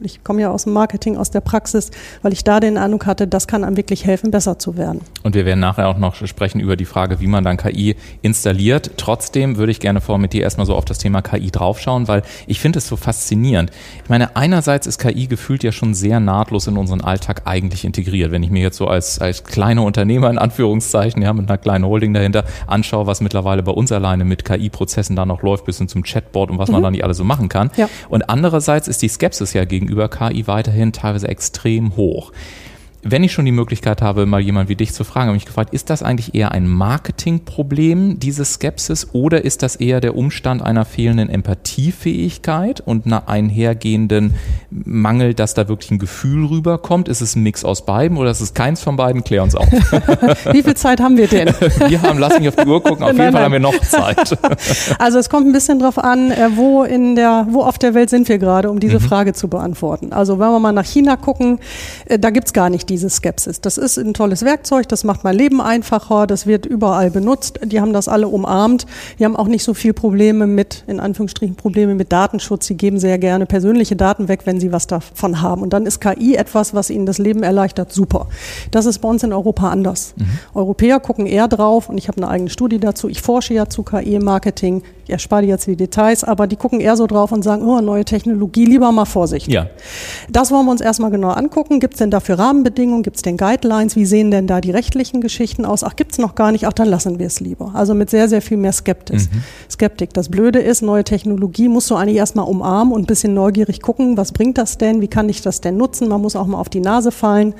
ich 0.00 0.24
komme 0.24 0.42
ja 0.42 0.50
aus 0.50 0.64
dem 0.64 0.72
Marketing, 0.72 1.16
aus 1.16 1.30
der 1.30 1.40
Praxis, 1.40 1.90
weil 2.22 2.32
ich 2.32 2.44
da 2.44 2.60
den 2.60 2.76
Eindruck 2.78 3.06
hatte, 3.06 3.26
das 3.26 3.46
kann 3.46 3.64
einem 3.64 3.76
wirklich 3.76 4.04
helfen, 4.04 4.30
besser 4.30 4.58
zu 4.58 4.76
werden. 4.76 5.00
Und 5.22 5.34
wir 5.34 5.44
werden 5.44 5.60
nachher 5.60 5.88
auch 5.88 5.98
noch 5.98 6.14
sprechen 6.26 6.60
über 6.60 6.76
die 6.76 6.84
Frage, 6.84 7.20
wie 7.20 7.26
man 7.26 7.44
dann 7.44 7.56
KI 7.56 7.96
installiert. 8.22 8.92
Trotzdem 8.96 9.56
würde 9.56 9.72
ich 9.72 9.80
gerne 9.80 10.00
vor 10.00 10.18
mit 10.18 10.32
dir 10.32 10.42
erstmal 10.42 10.66
so 10.66 10.74
auf 10.74 10.84
das 10.84 10.98
Thema 10.98 11.22
KI 11.22 11.50
draufschauen, 11.50 12.08
weil 12.08 12.22
ich 12.46 12.60
finde 12.60 12.78
es 12.78 12.88
so 12.88 12.96
faszinierend. 12.96 13.70
Ich 14.02 14.10
meine, 14.10 14.36
einerseits 14.36 14.86
ist 14.86 14.98
KI 14.98 15.26
gefühlt 15.26 15.62
ja 15.62 15.72
schon 15.72 15.94
sehr 15.94 16.20
nahtlos 16.20 16.66
in 16.66 16.76
unseren 16.76 17.00
Alltag 17.00 17.42
eigentlich 17.44 17.84
integriert. 17.84 18.32
Wenn 18.32 18.42
ich 18.42 18.50
mir 18.50 18.62
jetzt 18.62 18.76
so 18.76 18.88
als, 18.88 19.20
als 19.20 19.44
kleiner 19.44 19.84
Unternehmer 19.84 20.28
in 20.28 20.38
Anführungszeichen, 20.38 21.22
ja, 21.22 21.32
mit 21.32 21.48
einer 21.48 21.58
kleinen 21.58 21.84
Holding 21.84 22.12
dahinter 22.14 22.44
anschaue, 22.66 23.06
was 23.06 23.20
mittlerweile 23.20 23.62
bei 23.62 23.72
uns 23.72 23.92
alleine 23.92 24.24
mit 24.24 24.44
KI-Prozessen 24.44 25.14
da 25.16 25.24
noch 25.24 25.42
läuft, 25.42 25.64
bis 25.64 25.78
hin 25.78 25.88
zum 25.88 26.02
Chatbot 26.02 26.50
und 26.50 26.58
was 26.58 26.68
mhm. 26.68 26.74
man 26.74 26.82
da 26.82 26.90
nicht 26.90 27.04
alles 27.04 27.16
so 27.16 27.24
machen 27.24 27.48
kann. 27.48 27.70
Ja. 27.76 27.88
Und 28.08 28.28
andererseits 28.28 28.88
ist 28.88 29.00
die 29.02 29.08
Skepsis 29.08 29.52
ja 29.52 29.64
gegenüber 29.64 29.83
gegenüber 29.84 30.08
KI 30.08 30.46
weiterhin 30.46 30.92
teilweise 30.92 31.28
extrem 31.28 31.96
hoch 31.96 32.32
wenn 33.04 33.22
ich 33.22 33.32
schon 33.32 33.44
die 33.44 33.52
Möglichkeit 33.52 34.00
habe, 34.00 34.24
mal 34.24 34.40
jemand 34.40 34.68
wie 34.68 34.76
dich 34.76 34.92
zu 34.94 35.04
fragen, 35.04 35.26
habe 35.26 35.36
ich 35.36 35.42
mich 35.42 35.46
gefragt, 35.46 35.74
ist 35.74 35.90
das 35.90 36.02
eigentlich 36.02 36.34
eher 36.34 36.52
ein 36.52 36.66
Marketingproblem, 36.66 38.18
diese 38.18 38.44
Skepsis, 38.44 39.08
oder 39.12 39.44
ist 39.44 39.62
das 39.62 39.76
eher 39.76 40.00
der 40.00 40.16
Umstand 40.16 40.62
einer 40.62 40.86
fehlenden 40.86 41.28
Empathiefähigkeit 41.28 42.80
und 42.80 43.04
einer 43.04 43.28
einhergehenden 43.28 44.34
Mangel, 44.70 45.34
dass 45.34 45.52
da 45.52 45.68
wirklich 45.68 45.90
ein 45.90 45.98
Gefühl 45.98 46.46
rüberkommt? 46.46 47.08
Ist 47.08 47.20
es 47.20 47.36
ein 47.36 47.42
Mix 47.42 47.64
aus 47.64 47.84
beiden 47.84 48.16
oder 48.16 48.30
ist 48.30 48.40
es 48.40 48.54
keins 48.54 48.80
von 48.80 48.96
beiden? 48.96 49.22
Klär 49.22 49.42
uns 49.42 49.54
auf. 49.54 49.70
wie 50.52 50.62
viel 50.62 50.74
Zeit 50.74 51.00
haben 51.00 51.18
wir 51.18 51.28
denn? 51.28 51.48
wir 51.88 52.00
haben, 52.00 52.18
lass 52.18 52.38
mich 52.38 52.48
auf 52.48 52.56
die 52.56 52.66
Uhr 52.66 52.82
gucken, 52.82 53.04
auf 53.04 53.10
jeden 53.10 53.18
nein, 53.18 53.32
Fall 53.32 53.42
nein. 53.42 53.44
haben 53.44 53.52
wir 53.52 53.60
noch 53.60 53.78
Zeit. 53.80 54.38
also 54.98 55.18
es 55.18 55.28
kommt 55.28 55.46
ein 55.46 55.52
bisschen 55.52 55.78
drauf 55.78 55.98
an, 55.98 56.30
äh, 56.30 56.48
wo 56.54 56.84
in 56.84 57.16
der, 57.16 57.46
wo 57.50 57.62
auf 57.62 57.78
der 57.78 57.92
Welt 57.92 58.08
sind 58.08 58.28
wir 58.28 58.38
gerade, 58.38 58.70
um 58.70 58.80
diese 58.80 58.98
mhm. 58.98 59.04
Frage 59.04 59.34
zu 59.34 59.48
beantworten. 59.48 60.12
Also 60.12 60.38
wenn 60.38 60.48
wir 60.48 60.58
mal 60.58 60.72
nach 60.72 60.86
China 60.86 61.16
gucken, 61.16 61.58
äh, 62.06 62.18
da 62.18 62.30
gibt 62.30 62.46
es 62.46 62.52
gar 62.54 62.70
nicht 62.70 62.88
die 62.88 62.93
diese 62.94 63.10
Skepsis. 63.10 63.60
Das 63.60 63.76
ist 63.76 63.98
ein 63.98 64.14
tolles 64.14 64.44
Werkzeug, 64.44 64.88
das 64.88 65.02
macht 65.02 65.24
mein 65.24 65.34
Leben 65.34 65.60
einfacher, 65.60 66.28
das 66.28 66.46
wird 66.46 66.64
überall 66.64 67.10
benutzt. 67.10 67.58
Die 67.64 67.80
haben 67.80 67.92
das 67.92 68.06
alle 68.06 68.28
umarmt. 68.28 68.86
Die 69.18 69.24
haben 69.24 69.34
auch 69.34 69.48
nicht 69.48 69.64
so 69.64 69.74
viel 69.74 69.92
Probleme 69.92 70.46
mit, 70.46 70.84
in 70.86 71.00
Anführungsstrichen, 71.00 71.56
Probleme 71.56 71.96
mit 71.96 72.12
Datenschutz. 72.12 72.66
Sie 72.66 72.76
geben 72.76 73.00
sehr 73.00 73.18
gerne 73.18 73.46
persönliche 73.46 73.96
Daten 73.96 74.28
weg, 74.28 74.42
wenn 74.44 74.60
sie 74.60 74.70
was 74.70 74.86
davon 74.86 75.42
haben. 75.42 75.62
Und 75.62 75.72
dann 75.72 75.86
ist 75.86 76.00
KI 76.00 76.36
etwas, 76.36 76.72
was 76.72 76.88
ihnen 76.88 77.04
das 77.04 77.18
Leben 77.18 77.42
erleichtert. 77.42 77.92
Super. 77.92 78.28
Das 78.70 78.86
ist 78.86 79.00
bei 79.00 79.08
uns 79.08 79.24
in 79.24 79.32
Europa 79.32 79.70
anders. 79.70 80.14
Mhm. 80.16 80.26
Europäer 80.54 81.00
gucken 81.00 81.26
eher 81.26 81.48
drauf 81.48 81.88
und 81.88 81.98
ich 81.98 82.06
habe 82.06 82.18
eine 82.18 82.28
eigene 82.28 82.50
Studie 82.50 82.78
dazu. 82.78 83.08
Ich 83.08 83.22
forsche 83.22 83.54
ja 83.54 83.68
zu 83.68 83.82
KI 83.82 84.14
im 84.14 84.24
Marketing 84.24 84.84
ich 85.04 85.10
erspare 85.10 85.42
dir 85.42 85.48
jetzt 85.48 85.66
die 85.66 85.76
Details, 85.76 86.24
aber 86.24 86.46
die 86.46 86.56
gucken 86.56 86.80
eher 86.80 86.96
so 86.96 87.06
drauf 87.06 87.30
und 87.30 87.42
sagen, 87.42 87.62
oh, 87.62 87.80
neue 87.80 88.06
Technologie, 88.06 88.64
lieber 88.64 88.90
mal 88.90 89.04
Vorsicht. 89.04 89.48
Ja. 89.48 89.66
Das 90.30 90.50
wollen 90.50 90.64
wir 90.64 90.72
uns 90.72 90.80
erstmal 90.80 91.10
genau 91.10 91.28
angucken. 91.28 91.78
Gibt 91.78 91.94
es 91.94 91.98
denn 91.98 92.10
dafür 92.10 92.38
Rahmenbedingungen? 92.38 92.83
Gibt 93.02 93.16
es 93.16 93.22
denn 93.22 93.36
Guidelines? 93.36 93.96
Wie 93.96 94.04
sehen 94.04 94.30
denn 94.30 94.46
da 94.46 94.60
die 94.60 94.70
rechtlichen 94.70 95.20
Geschichten 95.20 95.64
aus? 95.64 95.82
Ach, 95.82 95.96
gibt 95.96 96.12
es 96.12 96.18
noch 96.18 96.34
gar 96.34 96.52
nicht? 96.52 96.66
Ach, 96.66 96.72
dann 96.72 96.88
lassen 96.88 97.18
wir 97.18 97.26
es 97.26 97.40
lieber. 97.40 97.72
Also 97.74 97.94
mit 97.94 98.10
sehr, 98.10 98.28
sehr 98.28 98.42
viel 98.42 98.56
mehr 98.56 98.72
Skeptis. 98.72 99.30
Mhm. 99.30 99.42
Skeptik. 99.70 100.12
Das 100.14 100.28
Blöde 100.28 100.60
ist, 100.60 100.82
neue 100.82 101.04
Technologie 101.04 101.68
musst 101.68 101.90
du 101.90 101.94
eigentlich 101.94 102.16
erstmal 102.16 102.46
umarmen 102.46 102.92
und 102.92 103.02
ein 103.02 103.06
bisschen 103.06 103.34
neugierig 103.34 103.82
gucken, 103.82 104.16
was 104.16 104.32
bringt 104.32 104.58
das 104.58 104.78
denn? 104.78 105.00
Wie 105.00 105.08
kann 105.08 105.28
ich 105.28 105.42
das 105.42 105.60
denn 105.60 105.76
nutzen? 105.76 106.08
Man 106.08 106.20
muss 106.20 106.36
auch 106.36 106.46
mal 106.46 106.58
auf 106.58 106.68
die 106.68 106.80
Nase 106.80 107.10
fallen. 107.10 107.54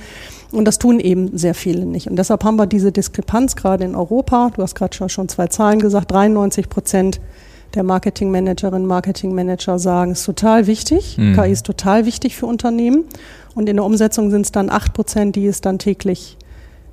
Und 0.53 0.67
das 0.67 0.79
tun 0.79 1.01
eben 1.01 1.37
sehr 1.37 1.55
viele 1.55 1.85
nicht. 1.85 2.09
Und 2.09 2.17
deshalb 2.17 2.45
haben 2.45 2.57
wir 2.57 2.67
diese 2.67 2.93
Diskrepanz 2.93 3.57
gerade 3.57 3.85
in 3.85 3.97
Europa. 3.97 4.51
Du 4.55 4.63
hast 4.63 4.75
gerade 4.75 5.09
schon 5.09 5.29
zwei 5.29 5.49
Zahlen 5.49 5.81
gesagt. 5.81 6.13
93 6.13 6.69
Prozent 6.69 7.21
der 7.75 7.83
Marketingmanagerinnen, 7.83 8.87
Marketingmanager 8.87 9.79
sagen, 9.79 10.13
es 10.13 10.21
ist 10.21 10.27
total 10.27 10.67
wichtig. 10.67 11.19
Mhm. 11.19 11.35
KI 11.35 11.51
ist 11.51 11.67
total 11.67 12.07
wichtig 12.07 12.37
für 12.37 12.47
Unternehmen. 12.47 13.05
Und 13.55 13.69
in 13.69 13.77
der 13.77 13.85
Umsetzung 13.85 14.31
sind 14.31 14.43
es 14.43 14.53
dann 14.53 14.71
8 14.71 14.93
Prozent, 14.93 15.37
die 15.37 15.47
es 15.47 15.61
dann 15.61 15.79
täglich 15.79 16.37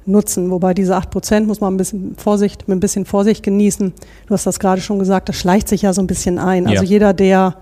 nutzen. 0.05 0.49
Wobei 0.51 0.73
diese 0.73 0.95
8 0.95 1.09
Prozent 1.09 1.47
muss 1.47 1.61
man 1.61 1.73
ein 1.73 1.77
bisschen 1.77 2.15
Vorsicht, 2.17 2.67
mit 2.67 2.77
ein 2.77 2.79
bisschen 2.79 3.05
Vorsicht 3.05 3.43
genießen. 3.43 3.93
Du 4.27 4.33
hast 4.33 4.45
das 4.45 4.59
gerade 4.59 4.81
schon 4.81 4.99
gesagt, 4.99 5.29
das 5.29 5.35
schleicht 5.35 5.67
sich 5.67 5.83
ja 5.83 5.93
so 5.93 6.01
ein 6.01 6.07
bisschen 6.07 6.39
ein. 6.39 6.67
Also 6.67 6.83
ja. 6.83 6.89
jeder, 6.89 7.13
der 7.13 7.55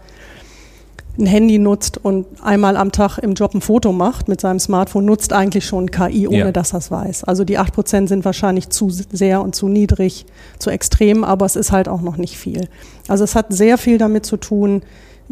ein 1.20 1.26
Handy 1.26 1.60
nutzt 1.60 2.04
und 2.04 2.26
einmal 2.42 2.78
am 2.78 2.92
Tag 2.92 3.18
im 3.20 3.34
Job 3.34 3.54
ein 3.54 3.62
Foto 3.62 3.92
macht 3.92 4.28
mit 4.28 4.42
seinem 4.42 4.60
Smartphone, 4.60 5.06
nutzt 5.06 5.34
eigentlich 5.34 5.66
schon 5.66 5.92
KI, 5.92 6.28
ohne 6.28 6.38
ja. 6.38 6.52
dass 6.52 6.74
er 6.74 6.80
es 6.80 6.92
weiß. 6.92 7.24
Also 7.26 7.44
die 7.44 7.60
8% 7.60 8.08
sind 8.08 8.26
wahrscheinlich 8.26 8.70
zu 8.70 8.90
sehr 8.90 9.42
und 9.42 9.56
zu 9.56 9.68
niedrig, 9.68 10.26
zu 10.58 10.70
extrem, 10.70 11.24
aber 11.24 11.46
es 11.46 11.56
ist 11.56 11.72
halt 11.72 11.88
auch 11.90 12.02
noch 12.02 12.18
nicht 12.18 12.38
viel. 12.38 12.68
Also 13.08 13.24
es 13.24 13.36
hat 13.36 13.48
sehr 13.50 13.78
viel 13.78 13.98
damit 13.98 14.26
zu 14.26 14.38
tun, 14.38 14.82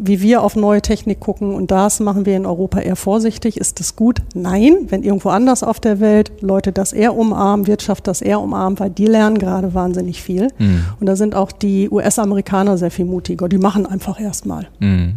wie 0.00 0.22
wir 0.22 0.42
auf 0.42 0.54
neue 0.54 0.80
Technik 0.80 1.18
gucken 1.18 1.52
und 1.54 1.72
das 1.72 1.98
machen 1.98 2.24
wir 2.24 2.36
in 2.36 2.46
Europa 2.46 2.78
eher 2.78 2.94
vorsichtig. 2.94 3.56
Ist 3.56 3.80
das 3.80 3.96
gut? 3.96 4.22
Nein. 4.32 4.86
Wenn 4.88 5.02
irgendwo 5.02 5.30
anders 5.30 5.64
auf 5.64 5.80
der 5.80 5.98
Welt 5.98 6.30
Leute 6.40 6.70
das 6.70 6.92
eher 6.92 7.16
umarmen, 7.16 7.66
Wirtschaft 7.66 8.06
das 8.06 8.22
eher 8.22 8.40
umarmen, 8.40 8.78
weil 8.78 8.90
die 8.90 9.06
lernen 9.06 9.38
gerade 9.38 9.74
wahnsinnig 9.74 10.22
viel. 10.22 10.48
Mhm. 10.58 10.84
Und 11.00 11.06
da 11.06 11.16
sind 11.16 11.34
auch 11.34 11.50
die 11.50 11.90
US-Amerikaner 11.90 12.78
sehr 12.78 12.92
viel 12.92 13.06
mutiger. 13.06 13.48
Die 13.48 13.58
machen 13.58 13.86
einfach 13.86 14.20
erstmal. 14.20 14.68
Mhm. 14.78 15.16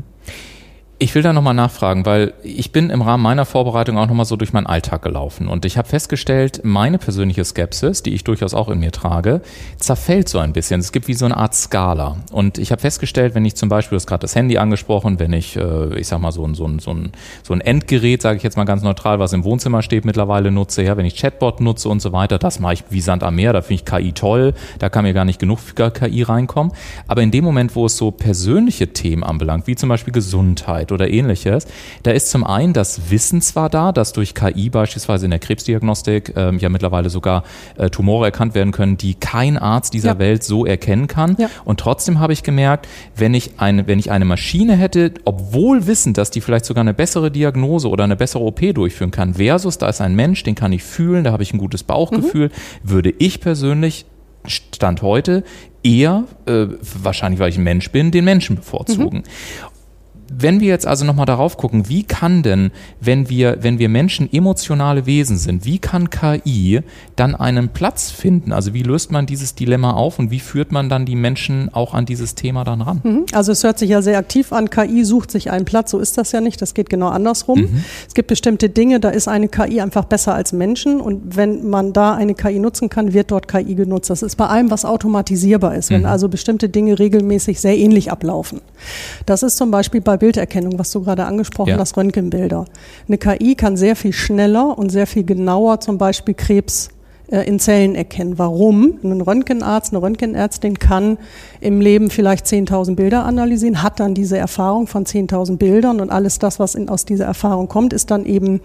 Ich 1.04 1.16
will 1.16 1.24
da 1.24 1.34
nochmal 1.34 1.56
nachfragen, 1.56 2.06
weil 2.06 2.36
ich 2.44 2.72
bin 2.72 2.92
im 2.92 3.02
Rahmen 3.02 3.24
meiner 3.24 3.46
Vorbereitung 3.46 3.98
auch 3.98 4.06
nochmal 4.06 4.28
so 4.28 4.36
durch 4.36 4.54
meinen 4.54 4.68
Alltag 4.68 5.02
gelaufen 5.02 5.48
und 5.48 5.66
ich 5.66 5.80
habe 5.80 5.88
festgestellt, 5.88 6.62
meine 6.64 7.00
persönliche 7.00 7.44
Skepsis, 7.44 8.04
die 8.04 8.14
ich 8.14 8.24
durchaus 8.24 8.54
auch 8.54 8.70
in 8.70 8.78
mir 8.78 8.92
trage, 8.92 9.42
zerfällt 9.78 10.30
so 10.30 10.38
ein 10.38 10.54
bisschen. 10.54 10.80
Es 10.80 10.92
gibt 10.92 11.08
wie 11.08 11.16
so 11.16 11.26
eine 11.26 11.38
Art 11.38 11.56
Skala. 11.56 12.18
Und 12.32 12.60
ich 12.60 12.72
habe 12.72 12.82
festgestellt, 12.82 13.34
wenn 13.34 13.44
ich 13.46 13.56
zum 13.56 13.68
Beispiel, 13.68 13.96
du 13.96 14.00
hast 14.00 14.06
gerade 14.06 14.22
das 14.22 14.36
Handy 14.36 14.60
angesprochen, 14.60 15.20
wenn 15.20 15.34
ich, 15.34 15.56
äh, 15.56 15.98
ich 15.98 16.06
sag 16.06 16.22
mal, 16.22 16.32
so 16.32 16.46
ein, 16.46 16.54
so 16.54 16.68
ein, 16.68 16.78
so 16.78 16.92
ein, 16.92 17.14
so 17.42 17.56
ein 17.56 17.62
Endgerät, 17.62 18.22
sage 18.22 18.38
ich 18.38 18.44
jetzt 18.44 18.56
mal 18.56 18.66
ganz 18.66 18.84
neutral, 18.84 19.18
was 19.18 19.34
im 19.34 19.44
Wohnzimmer 19.44 19.82
steht, 19.82 20.06
mittlerweile 20.06 20.52
nutze, 20.52 20.84
ja, 20.84 20.98
wenn 20.98 21.08
ich 21.08 21.16
Chatbot 21.16 21.62
nutze 21.62 21.90
und 21.90 22.00
so 22.00 22.14
weiter, 22.14 22.38
das 22.38 22.60
mache 22.60 22.74
ich 22.74 22.84
wie 22.92 23.02
Sand 23.02 23.24
am 23.24 23.38
Meer, 23.38 23.54
da 23.54 23.64
finde 23.64 23.82
ich 23.82 23.86
KI 23.86 24.12
toll, 24.12 24.54
da 24.78 24.90
kann 24.90 25.04
mir 25.04 25.14
gar 25.14 25.26
nicht 25.26 25.40
genug 25.40 25.62
KI 25.76 26.22
reinkommen. 26.22 26.74
Aber 27.08 27.24
in 27.24 27.32
dem 27.32 27.44
Moment, 27.44 27.76
wo 27.76 27.88
es 27.88 27.98
so 27.98 28.12
persönliche 28.12 28.94
Themen 28.94 29.24
anbelangt, 29.24 29.66
wie 29.66 29.76
zum 29.76 29.90
Beispiel 29.90 30.14
Gesundheit 30.14 30.91
oder 30.92 31.10
ähnliches, 31.10 31.68
da 32.04 32.12
ist 32.12 32.30
zum 32.30 32.44
einen 32.44 32.74
das 32.74 33.10
Wissen 33.10 33.42
zwar 33.42 33.70
da, 33.70 33.92
dass 33.92 34.14
durch 34.14 34.34
KI 34.36 34.70
beispielsweise 34.70 35.26
in 35.26 35.32
der 35.32 35.40
Krebsdiagnostik 35.40 36.34
ähm, 36.36 36.60
ja 36.60 36.70
mittlerweile 36.70 37.10
sogar 37.10 37.44
äh, 37.78 37.90
Tumore 37.90 38.26
erkannt 38.26 38.56
werden 38.56 38.72
können, 38.72 38.98
die 38.98 39.16
kein 39.16 39.58
Arzt 39.58 39.94
dieser 39.94 40.14
ja. 40.14 40.20
Welt 40.20 40.44
so 40.44 40.66
erkennen 40.66 41.08
kann. 41.08 41.36
Ja. 41.38 41.50
Und 41.66 41.80
trotzdem 41.80 42.20
habe 42.20 42.34
ich 42.34 42.44
gemerkt, 42.44 42.88
wenn 43.16 43.34
ich 43.34 43.52
eine, 43.58 43.88
wenn 43.88 44.00
ich 44.00 44.12
eine 44.12 44.26
Maschine 44.26 44.76
hätte, 44.76 45.14
obwohl 45.26 45.88
wissend, 45.88 46.18
dass 46.18 46.32
die 46.32 46.42
vielleicht 46.42 46.66
sogar 46.66 46.82
eine 46.82 46.94
bessere 46.94 47.32
Diagnose 47.32 47.90
oder 47.90 48.04
eine 48.04 48.16
bessere 48.16 48.44
OP 48.44 48.62
durchführen 48.74 49.12
kann, 49.12 49.36
versus 49.36 49.78
da 49.78 49.90
ist 49.90 50.02
ein 50.02 50.16
Mensch, 50.16 50.44
den 50.44 50.56
kann 50.56 50.72
ich 50.74 50.84
fühlen, 50.84 51.24
da 51.24 51.32
habe 51.32 51.44
ich 51.44 51.54
ein 51.54 51.58
gutes 51.58 51.84
Bauchgefühl, 51.84 52.48
mhm. 52.48 52.90
würde 52.90 53.14
ich 53.18 53.40
persönlich 53.40 54.06
Stand 54.48 55.02
heute 55.02 55.44
eher, 55.84 56.26
äh, 56.46 56.68
wahrscheinlich 56.82 57.40
weil 57.40 57.50
ich 57.50 57.58
ein 57.58 57.64
Mensch 57.64 57.92
bin, 57.92 58.12
den 58.12 58.26
Menschen 58.26 58.56
bevorzugen. 58.56 59.20
Mhm. 59.20 59.24
Wenn 60.34 60.60
wir 60.62 60.70
jetzt 60.70 60.88
also 60.88 61.04
nochmal 61.04 61.26
darauf 61.26 61.58
gucken, 61.58 61.90
wie 61.90 62.04
kann 62.04 62.42
denn, 62.42 62.72
wenn 63.00 63.30
wir, 63.30 63.58
wenn 63.62 63.80
wir 63.80 63.90
Menschen 63.90 64.32
emotionale 64.32 65.06
Wesen 65.06 65.38
sind, 65.38 65.66
wie 65.66 65.78
kann 65.80 66.10
KI 66.10 66.82
dann 67.16 67.36
einen 67.36 67.70
Platz 67.70 68.12
finden? 68.12 68.54
Also 68.54 68.74
wie 68.74 68.84
löst 68.84 69.12
man 69.12 69.26
dieses 69.26 69.56
Dilemma 69.56 69.92
auf 69.92 70.20
und 70.20 70.32
wie 70.32 70.40
führt 70.40 70.72
man 70.72 70.88
dann 70.88 71.06
die 71.06 71.16
Menschen 71.16 71.74
auch 71.74 71.94
an 71.94 72.06
dieses 72.06 72.36
Thema 72.36 72.64
dann 72.64 72.82
ran? 72.82 73.02
Mhm. 73.04 73.26
Also 73.34 73.52
es 73.52 73.64
hört 73.64 73.78
sich 73.78 73.90
ja 73.90 74.02
sehr 74.02 74.18
aktiv 74.18 74.54
an, 74.54 74.70
KI 74.70 75.04
sucht 75.04 75.32
sich 75.32 75.52
einen 75.52 75.66
Platz, 75.66 75.92
so 75.92 76.00
ist 76.00 76.18
das 76.18 76.32
ja 76.32 76.40
nicht, 76.40 76.62
das 76.62 76.74
geht 76.74 76.90
genau 76.90 77.10
andersrum. 77.10 77.62
Mhm. 77.62 77.84
Es 78.08 78.14
gibt 78.14 78.30
bestimmte 78.30 78.70
Dinge, 78.70 79.02
da 79.02 79.10
ist 79.10 79.28
eine 79.28 79.50
KI 79.50 79.82
einfach 79.82 80.06
besser 80.06 80.34
als 80.34 80.54
Menschen 80.54 81.02
und 81.02 81.36
wenn 81.36 81.70
man 81.70 81.92
da 81.92 82.14
eine 82.14 82.36
KI 82.36 82.60
nutzen 82.60 82.90
kann, 82.90 83.14
wird 83.14 83.32
dort 83.32 83.50
KI 83.50 83.76
genutzt. 83.76 84.10
Das 84.10 84.22
ist 84.22 84.38
bei 84.38 84.48
allem, 84.48 84.72
was 84.72 84.86
automatisierbar 84.86 85.76
ist, 85.76 85.90
wenn 85.90 86.02
mhm. 86.02 86.08
also 86.08 86.30
bestimmte 86.30 86.70
Dinge 86.70 87.00
regelmäßig 87.00 87.60
sehr 87.60 87.78
ähnlich 87.78 88.12
ablaufen. 88.12 88.62
Das 89.26 89.44
ist 89.44 89.58
zum 89.58 89.72
Beispiel 89.72 90.00
bei 90.00 90.21
Bilderkennung, 90.22 90.78
was 90.78 90.92
du 90.92 91.02
gerade 91.02 91.26
angesprochen 91.26 91.72
ja. 91.72 91.78
hast, 91.78 91.98
Röntgenbilder. 91.98 92.66
Eine 93.08 93.18
KI 93.18 93.56
kann 93.56 93.76
sehr 93.76 93.96
viel 93.96 94.14
schneller 94.14 94.78
und 94.78 94.90
sehr 94.92 95.08
viel 95.08 95.24
genauer 95.24 95.80
zum 95.80 95.98
Beispiel 95.98 96.36
Krebs 96.36 96.90
äh, 97.32 97.42
in 97.48 97.60
Zellen 97.60 97.96
erkennen. 97.96 98.38
Warum? 98.38 99.00
Ein 99.04 99.22
Röntgenarzt, 99.22 99.92
eine 99.92 100.02
Röntgenärztin 100.04 100.78
kann 100.78 101.18
im 101.60 101.82
Leben 101.82 102.12
vielleicht 102.12 102.46
10.000 102.46 102.96
Bilder 102.96 103.26
analysieren, 103.26 103.82
hat 103.82 104.00
dann 104.00 104.14
diese 104.14 104.38
Erfahrung 104.38 104.86
von 104.86 105.06
10.000 105.06 105.58
Bildern 105.58 106.00
und 106.00 106.12
alles 106.12 106.38
das, 106.38 106.60
was 106.60 106.76
in, 106.76 106.88
aus 106.88 107.06
dieser 107.06 107.26
Erfahrung 107.26 107.68
kommt, 107.68 107.92
ist 107.92 108.12
dann 108.12 108.26
eben 108.26 108.62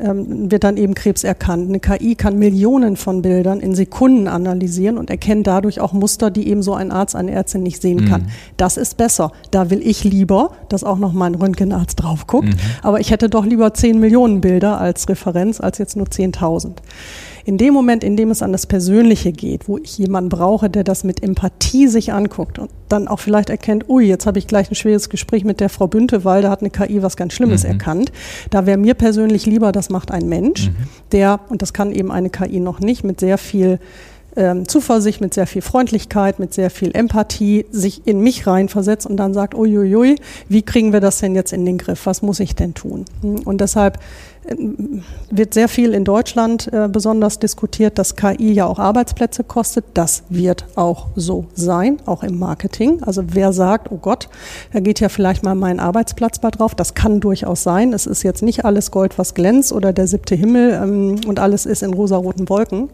ähm, 0.00 0.50
wird 0.50 0.64
dann 0.64 0.76
eben 0.76 0.94
Krebs 0.94 1.24
erkannt. 1.24 1.68
Eine 1.68 1.80
KI 1.80 2.14
kann 2.14 2.38
Millionen 2.38 2.96
von 2.96 3.22
Bildern 3.22 3.60
in 3.60 3.74
Sekunden 3.74 4.28
analysieren 4.28 4.98
und 4.98 5.10
erkennt 5.10 5.46
dadurch 5.46 5.80
auch 5.80 5.92
Muster, 5.92 6.30
die 6.30 6.48
eben 6.48 6.62
so 6.62 6.74
ein 6.74 6.90
Arzt, 6.90 7.16
eine 7.16 7.32
Ärztin 7.32 7.62
nicht 7.62 7.80
sehen 7.80 8.04
mhm. 8.04 8.08
kann. 8.08 8.26
Das 8.56 8.76
ist 8.76 8.96
besser. 8.96 9.32
Da 9.50 9.70
will 9.70 9.80
ich 9.86 10.04
lieber, 10.04 10.50
dass 10.68 10.84
auch 10.84 10.98
noch 10.98 11.12
mal 11.12 11.26
ein 11.26 11.34
Röntgenarzt 11.34 12.02
drauf 12.02 12.26
guckt. 12.26 12.48
Mhm. 12.48 12.56
Aber 12.82 13.00
ich 13.00 13.10
hätte 13.10 13.28
doch 13.28 13.44
lieber 13.44 13.72
10 13.72 13.98
Millionen 13.98 14.40
Bilder 14.40 14.78
als 14.80 15.08
Referenz 15.08 15.60
als 15.60 15.78
jetzt 15.78 15.96
nur 15.96 16.06
10.000. 16.06 16.72
In 17.46 17.58
dem 17.58 17.72
Moment, 17.72 18.02
in 18.02 18.16
dem 18.16 18.32
es 18.32 18.42
an 18.42 18.50
das 18.50 18.66
Persönliche 18.66 19.30
geht, 19.30 19.68
wo 19.68 19.78
ich 19.78 19.96
jemanden 19.98 20.30
brauche, 20.30 20.68
der 20.68 20.82
das 20.82 21.04
mit 21.04 21.22
Empathie 21.22 21.86
sich 21.86 22.12
anguckt 22.12 22.58
und 22.58 22.70
dann 22.88 23.06
auch 23.06 23.20
vielleicht 23.20 23.50
erkennt, 23.50 23.88
ui, 23.88 24.04
jetzt 24.04 24.26
habe 24.26 24.40
ich 24.40 24.48
gleich 24.48 24.68
ein 24.68 24.74
schweres 24.74 25.10
Gespräch 25.10 25.44
mit 25.44 25.60
der 25.60 25.68
Frau 25.68 25.86
Bünte, 25.86 26.24
weil 26.24 26.42
da 26.42 26.50
hat 26.50 26.60
eine 26.60 26.70
KI 26.70 27.04
was 27.04 27.16
ganz 27.16 27.34
Schlimmes 27.34 27.62
mhm. 27.62 27.70
erkannt. 27.70 28.10
Da 28.50 28.66
wäre 28.66 28.78
mir 28.78 28.94
persönlich 28.94 29.46
lieber, 29.46 29.70
das 29.70 29.90
macht 29.90 30.10
ein 30.10 30.28
Mensch, 30.28 30.70
mhm. 30.70 30.74
der, 31.12 31.38
und 31.48 31.62
das 31.62 31.72
kann 31.72 31.92
eben 31.92 32.10
eine 32.10 32.30
KI 32.30 32.58
noch 32.58 32.80
nicht, 32.80 33.04
mit 33.04 33.20
sehr 33.20 33.38
viel 33.38 33.78
ähm, 34.36 34.68
Zuversicht, 34.68 35.20
mit 35.20 35.32
sehr 35.32 35.46
viel 35.46 35.62
Freundlichkeit, 35.62 36.38
mit 36.38 36.52
sehr 36.52 36.70
viel 36.70 36.90
Empathie 36.94 37.64
sich 37.70 38.06
in 38.06 38.20
mich 38.20 38.46
reinversetzt 38.46 39.06
und 39.06 39.16
dann 39.16 39.34
sagt, 39.34 39.54
uiuiui, 39.54 40.16
wie 40.48 40.62
kriegen 40.62 40.92
wir 40.92 41.00
das 41.00 41.18
denn 41.18 41.34
jetzt 41.34 41.52
in 41.52 41.64
den 41.64 41.78
Griff? 41.78 42.06
Was 42.06 42.22
muss 42.22 42.40
ich 42.40 42.54
denn 42.54 42.74
tun? 42.74 43.04
Und 43.22 43.60
deshalb 43.60 43.98
wird 45.30 45.54
sehr 45.54 45.68
viel 45.68 45.92
in 45.92 46.04
Deutschland 46.04 46.72
äh, 46.72 46.88
besonders 46.88 47.38
diskutiert, 47.38 47.98
dass 47.98 48.16
KI 48.16 48.52
ja 48.52 48.66
auch 48.66 48.78
Arbeitsplätze 48.78 49.44
kostet. 49.44 49.84
Das 49.94 50.22
wird 50.28 50.64
auch 50.76 51.08
so 51.16 51.46
sein, 51.54 51.98
auch 52.06 52.22
im 52.22 52.38
Marketing. 52.38 53.02
Also 53.02 53.22
wer 53.28 53.52
sagt, 53.52 53.90
oh 53.90 53.98
Gott, 53.98 54.28
da 54.72 54.80
geht 54.80 55.00
ja 55.00 55.08
vielleicht 55.08 55.42
mal 55.42 55.54
mein 55.54 55.80
Arbeitsplatz 55.80 56.38
bei 56.38 56.50
drauf, 56.50 56.74
das 56.74 56.94
kann 56.94 57.20
durchaus 57.20 57.62
sein. 57.62 57.92
Es 57.92 58.06
ist 58.06 58.22
jetzt 58.22 58.42
nicht 58.42 58.64
alles 58.64 58.90
Gold, 58.90 59.18
was 59.18 59.34
glänzt 59.34 59.72
oder 59.72 59.92
der 59.92 60.06
siebte 60.06 60.34
Himmel 60.34 60.72
ähm, 60.72 61.20
und 61.26 61.38
alles 61.38 61.66
ist 61.66 61.82
in 61.82 61.92
rosaroten 61.92 62.48
Wolken. 62.48 62.90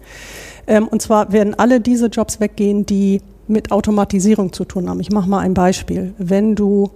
Ähm, 0.66 0.88
und 0.88 1.02
zwar 1.02 1.32
werden 1.32 1.54
alle 1.54 1.80
diese 1.80 2.06
Jobs 2.06 2.40
weggehen, 2.40 2.87
die 2.87 3.21
mit 3.49 3.73
Automatisierung 3.73 4.52
zu 4.52 4.64
tun 4.64 4.88
haben. 4.88 5.00
Ich 5.00 5.11
mache 5.11 5.28
mal 5.28 5.40
ein 5.40 5.54
Beispiel. 5.54 6.14
Wenn 6.18 6.54
du 6.54 6.90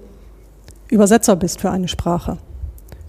Übersetzer 0.89 1.37
bist 1.37 1.61
für 1.61 1.71
eine 1.71 1.89
Sprache, 1.89 2.39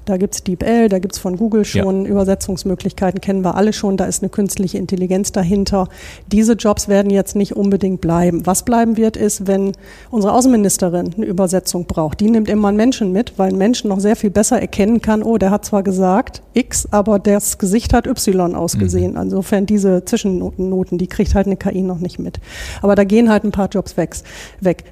da 0.08 0.18
gibt 0.18 0.36
es 0.36 0.44
DeepL, 0.44 0.90
da 0.90 1.00
gibt 1.00 1.16
es 1.16 1.20
von 1.20 1.38
Google 1.38 1.66
schon 1.66 2.06
ja. 2.06 2.12
Übersetzungsmöglichkeiten, 2.12 3.22
kennen 3.22 3.44
wir 3.44 3.56
alle 3.56 3.74
schon, 3.74 3.98
da 3.98 4.06
ist 4.06 4.24
eine 4.24 4.30
künstliche 4.30 4.78
Intelligenz 4.78 5.32
dahinter. 5.32 5.90
Diese 6.32 6.54
Jobs 6.54 6.88
werden 6.88 7.12
jetzt 7.12 7.36
nicht 7.36 7.56
unbedingt 7.56 8.02
bleiben. 8.02 8.46
Was 8.46 8.64
bleiben 8.64 8.98
wird, 8.98 9.18
ist, 9.18 9.48
wenn 9.48 9.74
unsere 10.10 10.34
Außenministerin 10.34 11.14
eine 11.16 11.26
Übersetzung 11.26 11.86
braucht. 11.86 12.22
Die 12.22 12.30
nimmt 12.30 12.50
immer 12.50 12.70
einen 12.70 12.78
Menschen 12.78 13.12
mit, 13.12 13.38
weil 13.38 13.50
ein 13.50 13.58
Mensch 13.58 13.84
noch 13.84 14.00
sehr 14.00 14.16
viel 14.16 14.30
besser 14.30 14.62
erkennen 14.62 15.02
kann, 15.02 15.24
oh, 15.24 15.38
der 15.38 15.52
hat 15.52 15.66
zwar 15.66 15.84
gesagt 15.84 16.42
X, 16.54 16.88
aber 16.92 17.20
das 17.20 17.58
Gesicht 17.58 17.94
hat 17.94 18.08
Y 18.08 18.56
ausgesehen. 18.56 19.14
Mhm. 19.14 19.22
Insofern 19.22 19.66
diese 19.66 20.06
Zwischennoten, 20.06 20.98
die 20.98 21.08
kriegt 21.08 21.36
halt 21.36 21.48
eine 21.48 21.58
KI 21.58 21.82
noch 21.82 22.00
nicht 22.00 22.18
mit. 22.18 22.40
Aber 22.82 22.96
da 22.96 23.04
gehen 23.04 23.30
halt 23.30 23.44
ein 23.44 23.52
paar 23.52 23.70
Jobs 23.70 23.98
weg. 23.98 24.16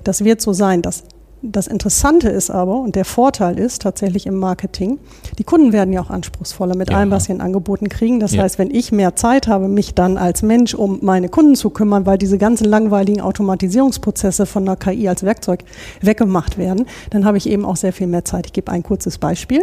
Das 0.04 0.24
wird 0.24 0.42
so 0.42 0.54
sein, 0.54 0.82
dass 0.82 1.04
das 1.52 1.68
Interessante 1.68 2.30
ist 2.30 2.50
aber, 2.50 2.80
und 2.80 2.96
der 2.96 3.06
Vorteil 3.06 3.60
ist 3.60 3.82
tatsächlich 3.82 4.26
im 4.26 4.38
Marketing, 4.38 5.00
die 5.38 5.44
Kunden 5.44 5.74
werden 5.74 5.94
ja 5.94 6.02
auch 6.02 6.10
anspruchsvoller 6.10 6.76
mit 6.76 6.90
ja. 6.90 6.98
allem, 6.98 7.12
was 7.12 7.26
sie 7.26 7.32
in 7.32 7.42
Angeboten 7.42 7.90
kriegen. 7.90 8.20
Das 8.20 8.34
ja. 8.34 8.44
heißt, 8.44 8.60
wenn 8.60 8.72
ich 8.72 8.92
mehr 8.92 9.16
Zeit 9.16 9.48
habe, 9.48 9.68
mich 9.68 9.94
dann 9.94 10.18
als 10.18 10.42
Mensch 10.42 10.74
um 10.74 11.00
meine 11.02 11.30
Kunden 11.30 11.56
zu 11.56 11.70
kümmern, 11.70 12.06
weil 12.06 12.18
diese 12.18 12.38
ganzen 12.38 12.66
langweiligen 12.66 13.22
Automatisierungsprozesse 13.22 14.46
von 14.46 14.66
der 14.66 14.76
KI 14.76 15.08
als 15.08 15.24
Werkzeug 15.24 15.64
weggemacht 16.02 16.58
werden, 16.58 16.86
dann 17.10 17.26
habe 17.26 17.38
ich 17.38 17.48
eben 17.48 17.66
auch 17.66 17.76
sehr 17.76 17.94
viel 17.94 18.08
mehr 18.08 18.26
Zeit. 18.26 18.48
Ich 18.48 18.54
gebe 18.54 18.72
ein 18.72 18.84
kurzes 18.84 19.18
Beispiel. 19.18 19.62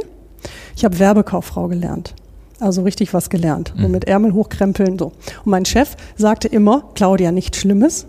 Ich 0.76 0.84
habe 0.84 0.98
Werbekauffrau 0.98 1.68
gelernt. 1.68 2.14
Also 2.60 2.82
richtig 2.82 3.12
was 3.12 3.28
gelernt. 3.28 3.72
Mhm. 3.76 3.82
So 3.82 3.88
mit 3.88 4.04
Ärmel 4.04 4.32
hochkrempeln, 4.32 4.98
so. 4.98 5.06
Und 5.06 5.50
mein 5.50 5.64
Chef 5.64 5.96
sagte 6.16 6.48
immer, 6.48 6.84
Claudia, 6.94 7.32
nichts 7.32 7.58
Schlimmes 7.58 8.06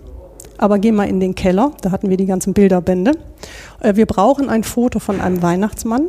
aber 0.63 0.79
geh 0.79 0.93
mal 0.93 1.09
in 1.09 1.19
den 1.19 1.35
Keller, 1.35 1.73
da 1.81 1.91
hatten 1.91 2.09
wir 2.09 2.15
die 2.15 2.25
ganzen 2.25 2.53
Bilderbände. 2.53 3.11
Äh, 3.81 3.97
wir 3.97 4.05
brauchen 4.05 4.47
ein 4.47 4.63
Foto 4.63 4.99
von 4.99 5.19
einem 5.19 5.41
Weihnachtsmann. 5.41 6.07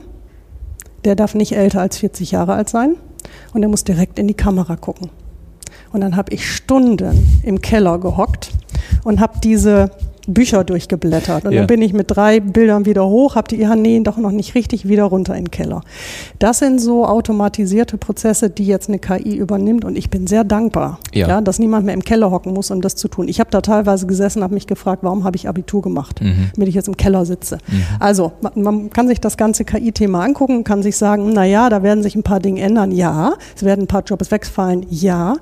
Der 1.04 1.16
darf 1.16 1.34
nicht 1.34 1.56
älter 1.56 1.80
als 1.80 1.98
40 1.98 2.30
Jahre 2.30 2.54
alt 2.54 2.68
sein 2.68 2.94
und 3.52 3.62
der 3.62 3.68
muss 3.68 3.82
direkt 3.82 4.16
in 4.16 4.28
die 4.28 4.34
Kamera 4.34 4.76
gucken. 4.76 5.10
Und 5.92 6.02
dann 6.02 6.14
habe 6.14 6.32
ich 6.32 6.48
Stunden 6.48 7.42
im 7.42 7.62
Keller 7.62 7.98
gehockt 7.98 8.52
und 9.02 9.18
habe 9.18 9.40
diese 9.42 9.90
Bücher 10.26 10.64
durchgeblättert. 10.64 11.44
Und 11.44 11.52
ja. 11.52 11.60
dann 11.60 11.66
bin 11.66 11.82
ich 11.82 11.92
mit 11.92 12.06
drei 12.10 12.40
Bildern 12.40 12.86
wieder 12.86 13.06
hoch, 13.06 13.36
habe 13.36 13.48
die, 13.48 13.56
ja, 13.56 13.76
nee, 13.76 14.00
doch 14.00 14.16
noch 14.16 14.30
nicht 14.30 14.54
richtig, 14.54 14.88
wieder 14.88 15.04
runter 15.04 15.34
in 15.34 15.44
den 15.44 15.50
Keller. 15.50 15.82
Das 16.38 16.58
sind 16.58 16.80
so 16.80 17.06
automatisierte 17.06 17.98
Prozesse, 17.98 18.50
die 18.50 18.66
jetzt 18.66 18.88
eine 18.88 18.98
KI 18.98 19.36
übernimmt 19.36 19.84
und 19.84 19.96
ich 19.96 20.10
bin 20.10 20.26
sehr 20.26 20.44
dankbar, 20.44 20.98
ja. 21.12 21.28
ja 21.28 21.40
dass 21.40 21.58
niemand 21.58 21.86
mehr 21.86 21.94
im 21.94 22.04
Keller 22.04 22.30
hocken 22.30 22.54
muss, 22.54 22.70
um 22.70 22.80
das 22.80 22.96
zu 22.96 23.08
tun. 23.08 23.28
Ich 23.28 23.40
habe 23.40 23.50
da 23.50 23.60
teilweise 23.60 24.06
gesessen, 24.06 24.42
habe 24.42 24.54
mich 24.54 24.66
gefragt, 24.66 25.02
warum 25.02 25.24
habe 25.24 25.36
ich 25.36 25.48
Abitur 25.48 25.82
gemacht, 25.82 26.20
mhm. 26.20 26.50
damit 26.54 26.68
ich 26.68 26.74
jetzt 26.74 26.88
im 26.88 26.96
Keller 26.96 27.26
sitze. 27.26 27.58
Mhm. 27.66 27.84
Also 28.00 28.32
man, 28.40 28.62
man, 28.62 28.90
kann 28.90 29.08
sich 29.08 29.20
das 29.20 29.36
ganze 29.36 29.64
KI-Thema 29.64 30.22
angucken, 30.22 30.64
kann 30.64 30.82
sich 30.82 30.96
sagen, 30.96 31.32
na 31.34 31.44
ja, 31.44 31.68
da 31.68 31.82
werden 31.82 32.02
sich 32.02 32.14
ein 32.14 32.22
paar 32.22 32.40
Dinge 32.40 32.60
ändern, 32.60 32.92
ja, 32.92 33.34
es 33.56 33.62
werden 33.62 33.84
ein 33.84 33.86
paar 33.86 34.02
Jobs 34.04 34.30
wegfallen, 34.30 34.86
ja. 34.90 35.36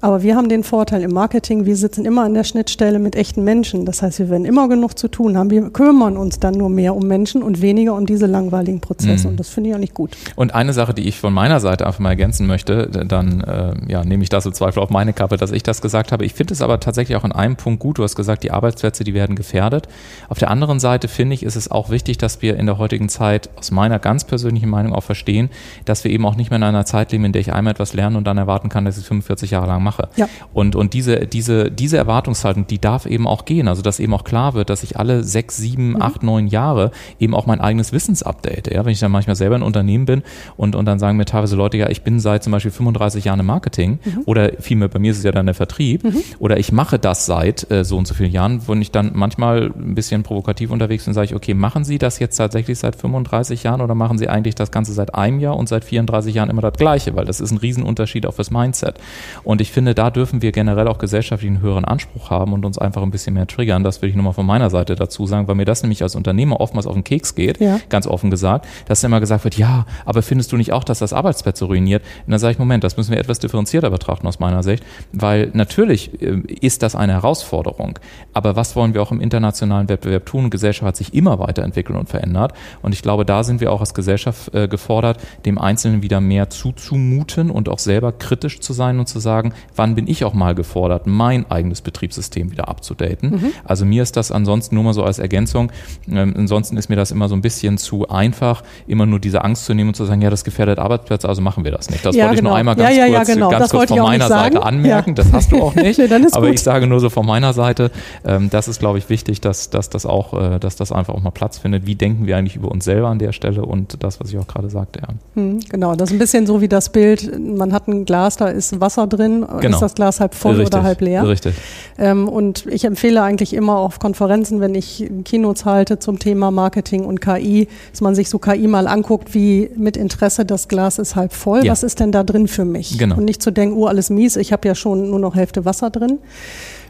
Aber 0.00 0.22
wir 0.22 0.34
haben 0.34 0.48
den 0.48 0.64
Vorteil 0.64 1.02
im 1.02 1.12
Marketing, 1.12 1.66
wir 1.66 1.76
sitzen 1.76 2.06
immer 2.06 2.24
an 2.24 2.32
der 2.32 2.44
Schnittstelle 2.44 2.98
mit 2.98 3.16
echten 3.16 3.44
Menschen. 3.44 3.84
Das 3.84 4.00
heißt, 4.00 4.18
wir 4.18 4.30
werden 4.30 4.46
immer 4.46 4.68
genug 4.68 4.98
zu 4.98 5.08
tun 5.08 5.36
haben. 5.36 5.50
Wir 5.50 5.68
kümmern 5.70 6.16
uns 6.16 6.40
dann 6.40 6.54
nur 6.54 6.70
mehr 6.70 6.96
um 6.96 7.06
Menschen 7.06 7.42
und 7.42 7.60
weniger 7.60 7.94
um 7.94 8.06
diese 8.06 8.26
langweiligen 8.26 8.80
Prozesse. 8.80 9.26
Mhm. 9.26 9.32
Und 9.32 9.40
das 9.40 9.50
finde 9.50 9.70
ich 9.70 9.76
auch 9.76 9.80
nicht 9.80 9.94
gut. 9.94 10.16
Und 10.36 10.54
eine 10.54 10.72
Sache, 10.72 10.94
die 10.94 11.06
ich 11.06 11.18
von 11.18 11.34
meiner 11.34 11.60
Seite 11.60 11.86
einfach 11.86 12.00
mal 12.00 12.10
ergänzen 12.10 12.46
möchte, 12.46 12.88
dann 12.88 13.42
äh, 13.42 13.74
ja, 13.88 14.04
nehme 14.04 14.22
ich 14.22 14.30
das 14.30 14.46
im 14.46 14.54
Zweifel 14.54 14.80
auf 14.80 14.88
meine 14.88 15.12
Kappe, 15.12 15.36
dass 15.36 15.52
ich 15.52 15.62
das 15.62 15.82
gesagt 15.82 16.12
habe. 16.12 16.24
Ich 16.24 16.32
finde 16.32 16.54
es 16.54 16.62
aber 16.62 16.80
tatsächlich 16.80 17.16
auch 17.16 17.24
in 17.24 17.32
einem 17.32 17.56
Punkt 17.56 17.80
gut. 17.80 17.98
Du 17.98 18.02
hast 18.02 18.16
gesagt, 18.16 18.42
die 18.42 18.52
Arbeitsplätze, 18.52 19.04
die 19.04 19.12
werden 19.12 19.36
gefährdet. 19.36 19.86
Auf 20.30 20.38
der 20.38 20.50
anderen 20.50 20.80
Seite 20.80 21.08
finde 21.08 21.34
ich, 21.34 21.42
ist 21.42 21.56
es 21.56 21.70
auch 21.70 21.90
wichtig, 21.90 22.16
dass 22.16 22.40
wir 22.40 22.56
in 22.56 22.64
der 22.64 22.78
heutigen 22.78 23.10
Zeit 23.10 23.50
aus 23.56 23.70
meiner 23.70 23.98
ganz 23.98 24.24
persönlichen 24.24 24.70
Meinung 24.70 24.94
auch 24.94 25.02
verstehen, 25.02 25.50
dass 25.84 26.04
wir 26.04 26.10
eben 26.10 26.24
auch 26.24 26.36
nicht 26.36 26.50
mehr 26.50 26.56
in 26.56 26.62
einer 26.62 26.86
Zeit 26.86 27.12
leben, 27.12 27.26
in 27.26 27.32
der 27.32 27.40
ich 27.40 27.52
einmal 27.52 27.72
etwas 27.72 27.92
lerne 27.92 28.16
und 28.16 28.24
dann 28.24 28.38
erwarten 28.38 28.70
kann, 28.70 28.86
dass 28.86 28.96
ich 28.96 29.02
es 29.02 29.08
45 29.08 29.50
Jahre 29.50 29.66
lang 29.66 29.82
mache 29.82 29.89
mache. 29.90 30.08
Ja. 30.16 30.28
Und, 30.52 30.76
und 30.76 30.94
diese, 30.94 31.26
diese, 31.26 31.70
diese 31.70 31.96
Erwartungshaltung, 31.96 32.66
die 32.66 32.78
darf 32.78 33.06
eben 33.06 33.26
auch 33.26 33.44
gehen. 33.44 33.68
Also, 33.68 33.82
dass 33.82 33.98
eben 33.98 34.14
auch 34.14 34.24
klar 34.24 34.54
wird, 34.54 34.70
dass 34.70 34.82
ich 34.82 34.96
alle 34.96 35.24
sechs, 35.24 35.56
sieben, 35.56 35.90
mhm. 35.90 36.02
acht, 36.02 36.22
neun 36.22 36.46
Jahre 36.46 36.92
eben 37.18 37.34
auch 37.34 37.46
mein 37.46 37.60
eigenes 37.60 37.92
Wissens 37.92 38.22
update. 38.22 38.72
Ja, 38.72 38.84
wenn 38.84 38.92
ich 38.92 39.00
dann 39.00 39.10
manchmal 39.10 39.36
selber 39.36 39.56
ein 39.56 39.62
Unternehmen 39.62 40.06
bin 40.06 40.22
und, 40.56 40.76
und 40.76 40.86
dann 40.86 40.98
sagen 40.98 41.16
mir 41.16 41.24
teilweise 41.24 41.56
Leute, 41.56 41.76
ja, 41.76 41.88
ich 41.88 42.02
bin 42.02 42.20
seit 42.20 42.44
zum 42.44 42.52
Beispiel 42.52 42.70
35 42.70 43.24
Jahren 43.24 43.40
im 43.40 43.46
Marketing 43.46 43.98
mhm. 44.04 44.22
oder 44.26 44.52
vielmehr 44.60 44.88
bei 44.88 44.98
mir 44.98 45.10
ist 45.10 45.18
es 45.18 45.24
ja 45.24 45.32
dann 45.32 45.46
der 45.46 45.54
Vertrieb 45.54 46.04
mhm. 46.04 46.22
oder 46.38 46.58
ich 46.58 46.72
mache 46.72 46.98
das 46.98 47.26
seit 47.26 47.70
äh, 47.70 47.84
so 47.84 47.96
und 47.98 48.06
so 48.06 48.14
vielen 48.14 48.32
Jahren, 48.32 48.62
wo 48.66 48.74
ich 48.74 48.90
dann 48.90 49.12
manchmal 49.14 49.72
ein 49.76 49.94
bisschen 49.94 50.22
provokativ 50.22 50.70
unterwegs 50.70 51.04
bin, 51.04 51.14
sage 51.14 51.26
ich, 51.26 51.34
okay, 51.34 51.54
machen 51.54 51.84
Sie 51.84 51.98
das 51.98 52.18
jetzt 52.18 52.36
tatsächlich 52.36 52.78
seit 52.78 52.96
35 52.96 53.62
Jahren 53.64 53.80
oder 53.80 53.94
machen 53.94 54.18
Sie 54.18 54.28
eigentlich 54.28 54.54
das 54.54 54.70
Ganze 54.70 54.92
seit 54.92 55.14
einem 55.14 55.40
Jahr 55.40 55.56
und 55.56 55.68
seit 55.68 55.84
34 55.84 56.34
Jahren 56.34 56.50
immer 56.50 56.62
das 56.62 56.74
Gleiche, 56.74 57.16
weil 57.16 57.24
das 57.24 57.40
ist 57.40 57.50
ein 57.50 57.58
Riesenunterschied 57.58 58.26
auf 58.26 58.36
das 58.36 58.50
Mindset. 58.50 59.00
Und 59.42 59.60
ich 59.60 59.72
finde, 59.72 59.79
da 59.86 60.10
dürfen 60.10 60.42
wir 60.42 60.52
generell 60.52 60.88
auch 60.88 60.98
gesellschaftlich 60.98 61.50
einen 61.50 61.60
höheren 61.60 61.84
Anspruch 61.84 62.30
haben 62.30 62.52
und 62.52 62.64
uns 62.64 62.78
einfach 62.78 63.02
ein 63.02 63.10
bisschen 63.10 63.34
mehr 63.34 63.46
triggern. 63.46 63.84
Das 63.84 64.02
will 64.02 64.08
ich 64.08 64.16
nochmal 64.16 64.32
von 64.32 64.46
meiner 64.46 64.70
Seite 64.70 64.94
dazu 64.94 65.26
sagen, 65.26 65.48
weil 65.48 65.54
mir 65.54 65.64
das 65.64 65.82
nämlich 65.82 66.02
als 66.02 66.14
Unternehmer 66.14 66.60
oftmals 66.60 66.86
auf 66.86 66.94
den 66.94 67.04
Keks 67.04 67.34
geht, 67.34 67.60
ja. 67.60 67.80
ganz 67.88 68.06
offen 68.06 68.30
gesagt, 68.30 68.66
dass 68.86 69.02
immer 69.04 69.20
gesagt 69.20 69.44
wird, 69.44 69.56
ja, 69.56 69.86
aber 70.04 70.22
findest 70.22 70.52
du 70.52 70.56
nicht 70.56 70.72
auch, 70.72 70.84
dass 70.84 70.98
das 70.98 71.12
Arbeitsplätze 71.12 71.64
ruiniert? 71.64 72.02
Und 72.26 72.32
dann 72.32 72.38
sage 72.38 72.52
ich, 72.52 72.58
Moment, 72.58 72.84
das 72.84 72.96
müssen 72.96 73.12
wir 73.12 73.18
etwas 73.18 73.38
differenzierter 73.38 73.90
betrachten 73.90 74.26
aus 74.26 74.38
meiner 74.38 74.62
Sicht, 74.62 74.84
weil 75.12 75.50
natürlich 75.52 76.20
äh, 76.22 76.40
ist 76.60 76.82
das 76.82 76.94
eine 76.94 77.12
Herausforderung. 77.12 77.98
Aber 78.32 78.56
was 78.56 78.76
wollen 78.76 78.94
wir 78.94 79.02
auch 79.02 79.12
im 79.12 79.20
internationalen 79.20 79.88
Wettbewerb 79.88 80.26
tun? 80.26 80.44
Die 80.44 80.50
Gesellschaft 80.50 80.86
hat 80.86 80.96
sich 80.96 81.14
immer 81.14 81.38
weiterentwickelt 81.38 81.98
und 81.98 82.08
verändert. 82.08 82.52
Und 82.82 82.92
ich 82.92 83.02
glaube, 83.02 83.24
da 83.24 83.42
sind 83.42 83.60
wir 83.60 83.72
auch 83.72 83.80
als 83.80 83.94
Gesellschaft 83.94 84.54
äh, 84.54 84.68
gefordert, 84.68 85.18
dem 85.44 85.58
Einzelnen 85.58 86.02
wieder 86.02 86.20
mehr 86.20 86.50
zuzumuten 86.50 87.50
und 87.50 87.68
auch 87.68 87.78
selber 87.78 88.12
kritisch 88.12 88.60
zu 88.60 88.72
sein 88.72 88.98
und 88.98 89.06
zu 89.06 89.18
sagen, 89.18 89.52
wann 89.80 89.94
bin 89.94 90.06
ich 90.06 90.26
auch 90.26 90.34
mal 90.34 90.54
gefordert, 90.54 91.06
mein 91.06 91.50
eigenes 91.50 91.80
Betriebssystem 91.80 92.52
wieder 92.52 92.68
abzudaten. 92.68 93.30
Mhm. 93.30 93.52
Also 93.64 93.86
mir 93.86 94.02
ist 94.02 94.14
das 94.14 94.30
ansonsten 94.30 94.74
nur 94.74 94.84
mal 94.84 94.92
so 94.92 95.02
als 95.02 95.18
Ergänzung. 95.18 95.72
Ähm, 96.06 96.34
ansonsten 96.36 96.76
ist 96.76 96.90
mir 96.90 96.96
das 96.96 97.10
immer 97.10 97.30
so 97.30 97.34
ein 97.34 97.40
bisschen 97.40 97.78
zu 97.78 98.06
einfach, 98.10 98.62
immer 98.86 99.06
nur 99.06 99.20
diese 99.20 99.42
Angst 99.42 99.64
zu 99.64 99.72
nehmen 99.72 99.88
und 99.88 99.94
zu 99.94 100.04
sagen, 100.04 100.20
ja, 100.20 100.28
das 100.28 100.44
gefährdet 100.44 100.78
Arbeitsplätze, 100.78 101.26
also 101.26 101.40
machen 101.40 101.64
wir 101.64 101.70
das 101.70 101.88
nicht. 101.88 102.04
Das 102.04 102.14
ja, 102.14 102.26
wollte 102.26 102.42
genau. 102.42 102.50
ich 102.50 102.50
nur 102.50 102.56
einmal 102.58 102.76
ganz 102.76 102.94
ja, 102.94 103.06
ja, 103.06 103.16
kurz, 103.16 103.28
genau. 103.28 103.48
ganz 103.48 103.70
kurz 103.70 103.88
von 103.88 104.00
meiner 104.00 104.28
Seite 104.28 104.62
anmerken. 104.62 105.14
Das 105.14 105.32
hast 105.32 105.50
du 105.50 105.62
auch 105.62 105.74
nicht. 105.74 105.98
nee, 105.98 106.08
aber 106.30 106.46
gut. 106.46 106.54
ich 106.54 106.60
sage 106.60 106.86
nur 106.86 107.00
so 107.00 107.08
von 107.08 107.24
meiner 107.24 107.54
Seite, 107.54 107.90
ähm, 108.26 108.50
das 108.50 108.68
ist, 108.68 108.80
glaube 108.80 108.98
ich, 108.98 109.08
wichtig, 109.08 109.40
dass, 109.40 109.70
dass 109.70 109.88
das 109.88 110.04
auch, 110.04 110.34
äh, 110.34 110.58
dass 110.58 110.76
das 110.76 110.92
einfach 110.92 111.14
auch 111.14 111.22
mal 111.22 111.30
Platz 111.30 111.56
findet. 111.56 111.86
Wie 111.86 111.94
denken 111.94 112.26
wir 112.26 112.36
eigentlich 112.36 112.56
über 112.56 112.70
uns 112.70 112.84
selber 112.84 113.08
an 113.08 113.18
der 113.18 113.32
Stelle 113.32 113.64
und 113.64 114.02
das, 114.02 114.20
was 114.20 114.28
ich 114.28 114.36
auch 114.36 114.46
gerade 114.46 114.68
sagte. 114.68 115.00
Ja. 115.00 115.08
Hm, 115.36 115.60
genau, 115.70 115.94
das 115.94 116.10
ist 116.10 116.16
ein 116.16 116.18
bisschen 116.18 116.46
so 116.46 116.60
wie 116.60 116.68
das 116.68 116.92
Bild, 116.92 117.30
man 117.40 117.72
hat 117.72 117.88
ein 117.88 118.04
Glas, 118.04 118.36
da 118.36 118.48
ist 118.48 118.78
Wasser 118.78 119.06
drin, 119.06 119.46
genau. 119.60 119.69
Ist 119.74 119.82
das 119.82 119.94
Glas 119.94 120.20
halb 120.20 120.34
voll 120.34 120.56
Richtig. 120.56 120.74
oder 120.74 120.82
halb 120.82 121.00
leer. 121.00 121.26
Richtig. 121.26 121.54
Ähm, 121.98 122.28
und 122.28 122.66
ich 122.66 122.84
empfehle 122.84 123.22
eigentlich 123.22 123.54
immer 123.54 123.76
auf 123.76 123.98
Konferenzen, 123.98 124.60
wenn 124.60 124.74
ich 124.74 125.10
Keynotes 125.24 125.64
halte 125.64 125.98
zum 125.98 126.18
Thema 126.18 126.50
Marketing 126.50 127.04
und 127.04 127.20
KI, 127.20 127.68
dass 127.90 128.00
man 128.00 128.14
sich 128.14 128.28
so 128.28 128.38
KI 128.38 128.66
mal 128.66 128.86
anguckt, 128.86 129.34
wie 129.34 129.70
mit 129.76 129.96
Interesse 129.96 130.44
das 130.44 130.68
Glas 130.68 130.98
ist 130.98 131.16
halb 131.16 131.32
voll. 131.32 131.64
Ja. 131.64 131.72
Was 131.72 131.82
ist 131.82 132.00
denn 132.00 132.12
da 132.12 132.22
drin 132.22 132.48
für 132.48 132.64
mich? 132.64 132.98
Genau. 132.98 133.16
Und 133.16 133.24
nicht 133.24 133.42
zu 133.42 133.50
denken, 133.50 133.76
oh, 133.76 133.86
alles 133.86 134.10
mies, 134.10 134.36
ich 134.36 134.52
habe 134.52 134.66
ja 134.66 134.74
schon 134.74 135.10
nur 135.10 135.18
noch 135.18 135.34
Hälfte 135.34 135.64
Wasser 135.64 135.90
drin. 135.90 136.18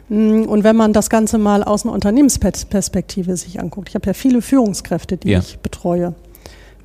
Mm, 0.09 0.43
und 0.43 0.63
wenn 0.63 0.75
man 0.75 0.93
das 0.93 1.09
Ganze 1.09 1.37
mal 1.37 1.63
aus 1.63 1.85
einer 1.85 1.93
Unternehmensperspektive 1.93 3.37
sich 3.37 3.59
anguckt, 3.59 3.89
ich 3.89 3.95
habe 3.95 4.07
ja 4.07 4.13
viele 4.13 4.41
Führungskräfte, 4.41 5.17
die 5.17 5.29
ja. 5.29 5.39
ich 5.39 5.59
betreue 5.59 6.13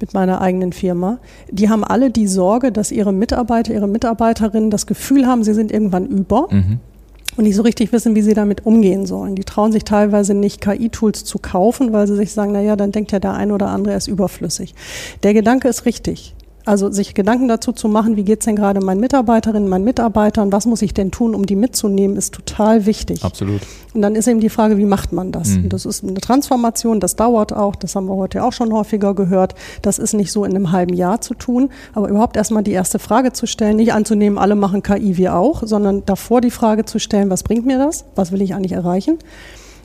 mit 0.01 0.15
meiner 0.15 0.41
eigenen 0.41 0.73
Firma, 0.73 1.19
die 1.51 1.69
haben 1.69 1.85
alle 1.85 2.11
die 2.11 2.27
Sorge, 2.27 2.73
dass 2.73 2.93
ihre 2.93 3.13
Mitarbeiter, 3.13 3.73
ihre 3.73 3.89
Mitarbeiterinnen 3.89 4.71
das 4.71 4.87
Gefühl 4.87 5.27
haben, 5.27 5.45
sie 5.45 5.55
sind 5.55 5.73
irgendwann 5.73 6.07
über. 6.07 6.49
Mhm. 6.51 6.81
Und 7.37 7.45
nicht 7.45 7.57
so 7.57 7.63
richtig 7.63 7.93
wissen, 7.93 8.15
wie 8.15 8.23
sie 8.23 8.33
damit 8.33 8.65
umgehen 8.65 9.05
sollen. 9.05 9.35
Die 9.35 9.45
trauen 9.45 9.71
sich 9.71 9.85
teilweise 9.85 10.33
nicht, 10.33 10.63
KI-Tools 10.63 11.25
zu 11.25 11.39
kaufen, 11.39 11.93
weil 11.93 12.07
sie 12.07 12.17
sich 12.17 12.33
sagen, 12.33 12.53
na 12.53 12.63
ja, 12.63 12.77
dann 12.77 12.93
denkt 12.93 13.13
ja 13.13 13.19
der 13.19 13.35
ein 13.35 13.53
oder 13.53 13.69
andere, 13.69 13.93
er 13.93 13.99
ist 13.99 14.07
überflüssig. 14.07 14.75
Der 15.23 15.35
Gedanke 15.35 15.69
ist 15.69 15.85
richtig. 15.85 16.35
Also 16.67 16.91
sich 16.91 17.15
Gedanken 17.15 17.47
dazu 17.47 17.71
zu 17.71 17.89
machen, 17.89 18.17
wie 18.17 18.25
geht 18.25 18.41
es 18.41 18.47
denn 18.47 18.57
gerade 18.57 18.85
meinen 18.85 18.99
Mitarbeiterinnen, 18.99 19.69
meinen 19.69 19.85
Mitarbeitern, 19.85 20.51
was 20.51 20.67
muss 20.67 20.83
ich 20.83 20.93
denn 20.93 21.13
tun, 21.13 21.33
um 21.33 21.47
die 21.47 21.55
mitzunehmen, 21.55 22.17
ist 22.17 22.35
total 22.35 22.87
wichtig. 22.87 23.23
Absolut. 23.23 23.61
Und 23.95 24.03
dann 24.03 24.17
ist 24.17 24.27
eben 24.27 24.41
die 24.41 24.49
Frage, 24.49 24.77
wie 24.77 24.85
macht 24.85 25.13
man 25.13 25.31
das? 25.31 25.51
Mhm. 25.51 25.69
Das 25.69 25.87
ist 25.87 26.03
eine 26.03 26.15
Transformation, 26.15 26.99
das 26.99 27.15
dauert 27.15 27.53
auch, 27.53 27.77
das 27.77 27.95
haben 27.95 28.07
wir 28.07 28.17
heute 28.17 28.43
auch 28.43 28.53
schon 28.53 28.73
häufiger 28.73 29.15
gehört. 29.15 29.55
Das 29.83 30.01
ist 30.01 30.13
nicht 30.13 30.33
so 30.33 30.45
in 30.45 30.57
einem 30.57 30.73
halben 30.73 30.95
Jahr 30.95 31.21
zu 31.21 31.35
tun, 31.35 31.71
aber 31.95 32.09
überhaupt 32.09 32.37
erstmal 32.37 32.65
die 32.65 32.73
erste 32.73 32.99
Frage 32.99 33.33
zu 33.33 33.47
stellen, 33.47 33.77
nicht 33.77 33.93
anzunehmen, 33.93 34.37
alle 34.37 34.57
machen 34.57 34.83
KI, 34.83 35.17
wir 35.17 35.37
auch, 35.37 35.63
sondern 35.65 36.05
davor 36.05 36.41
die 36.41 36.51
Frage 36.51 36.85
zu 36.85 36.99
stellen, 36.99 37.31
was 37.31 37.45
bringt 37.45 37.65
mir 37.65 37.79
das? 37.79 38.07
Was 38.17 38.33
will 38.33 38.43
ich 38.43 38.57
eigentlich 38.57 38.73
erreichen? 38.73 39.19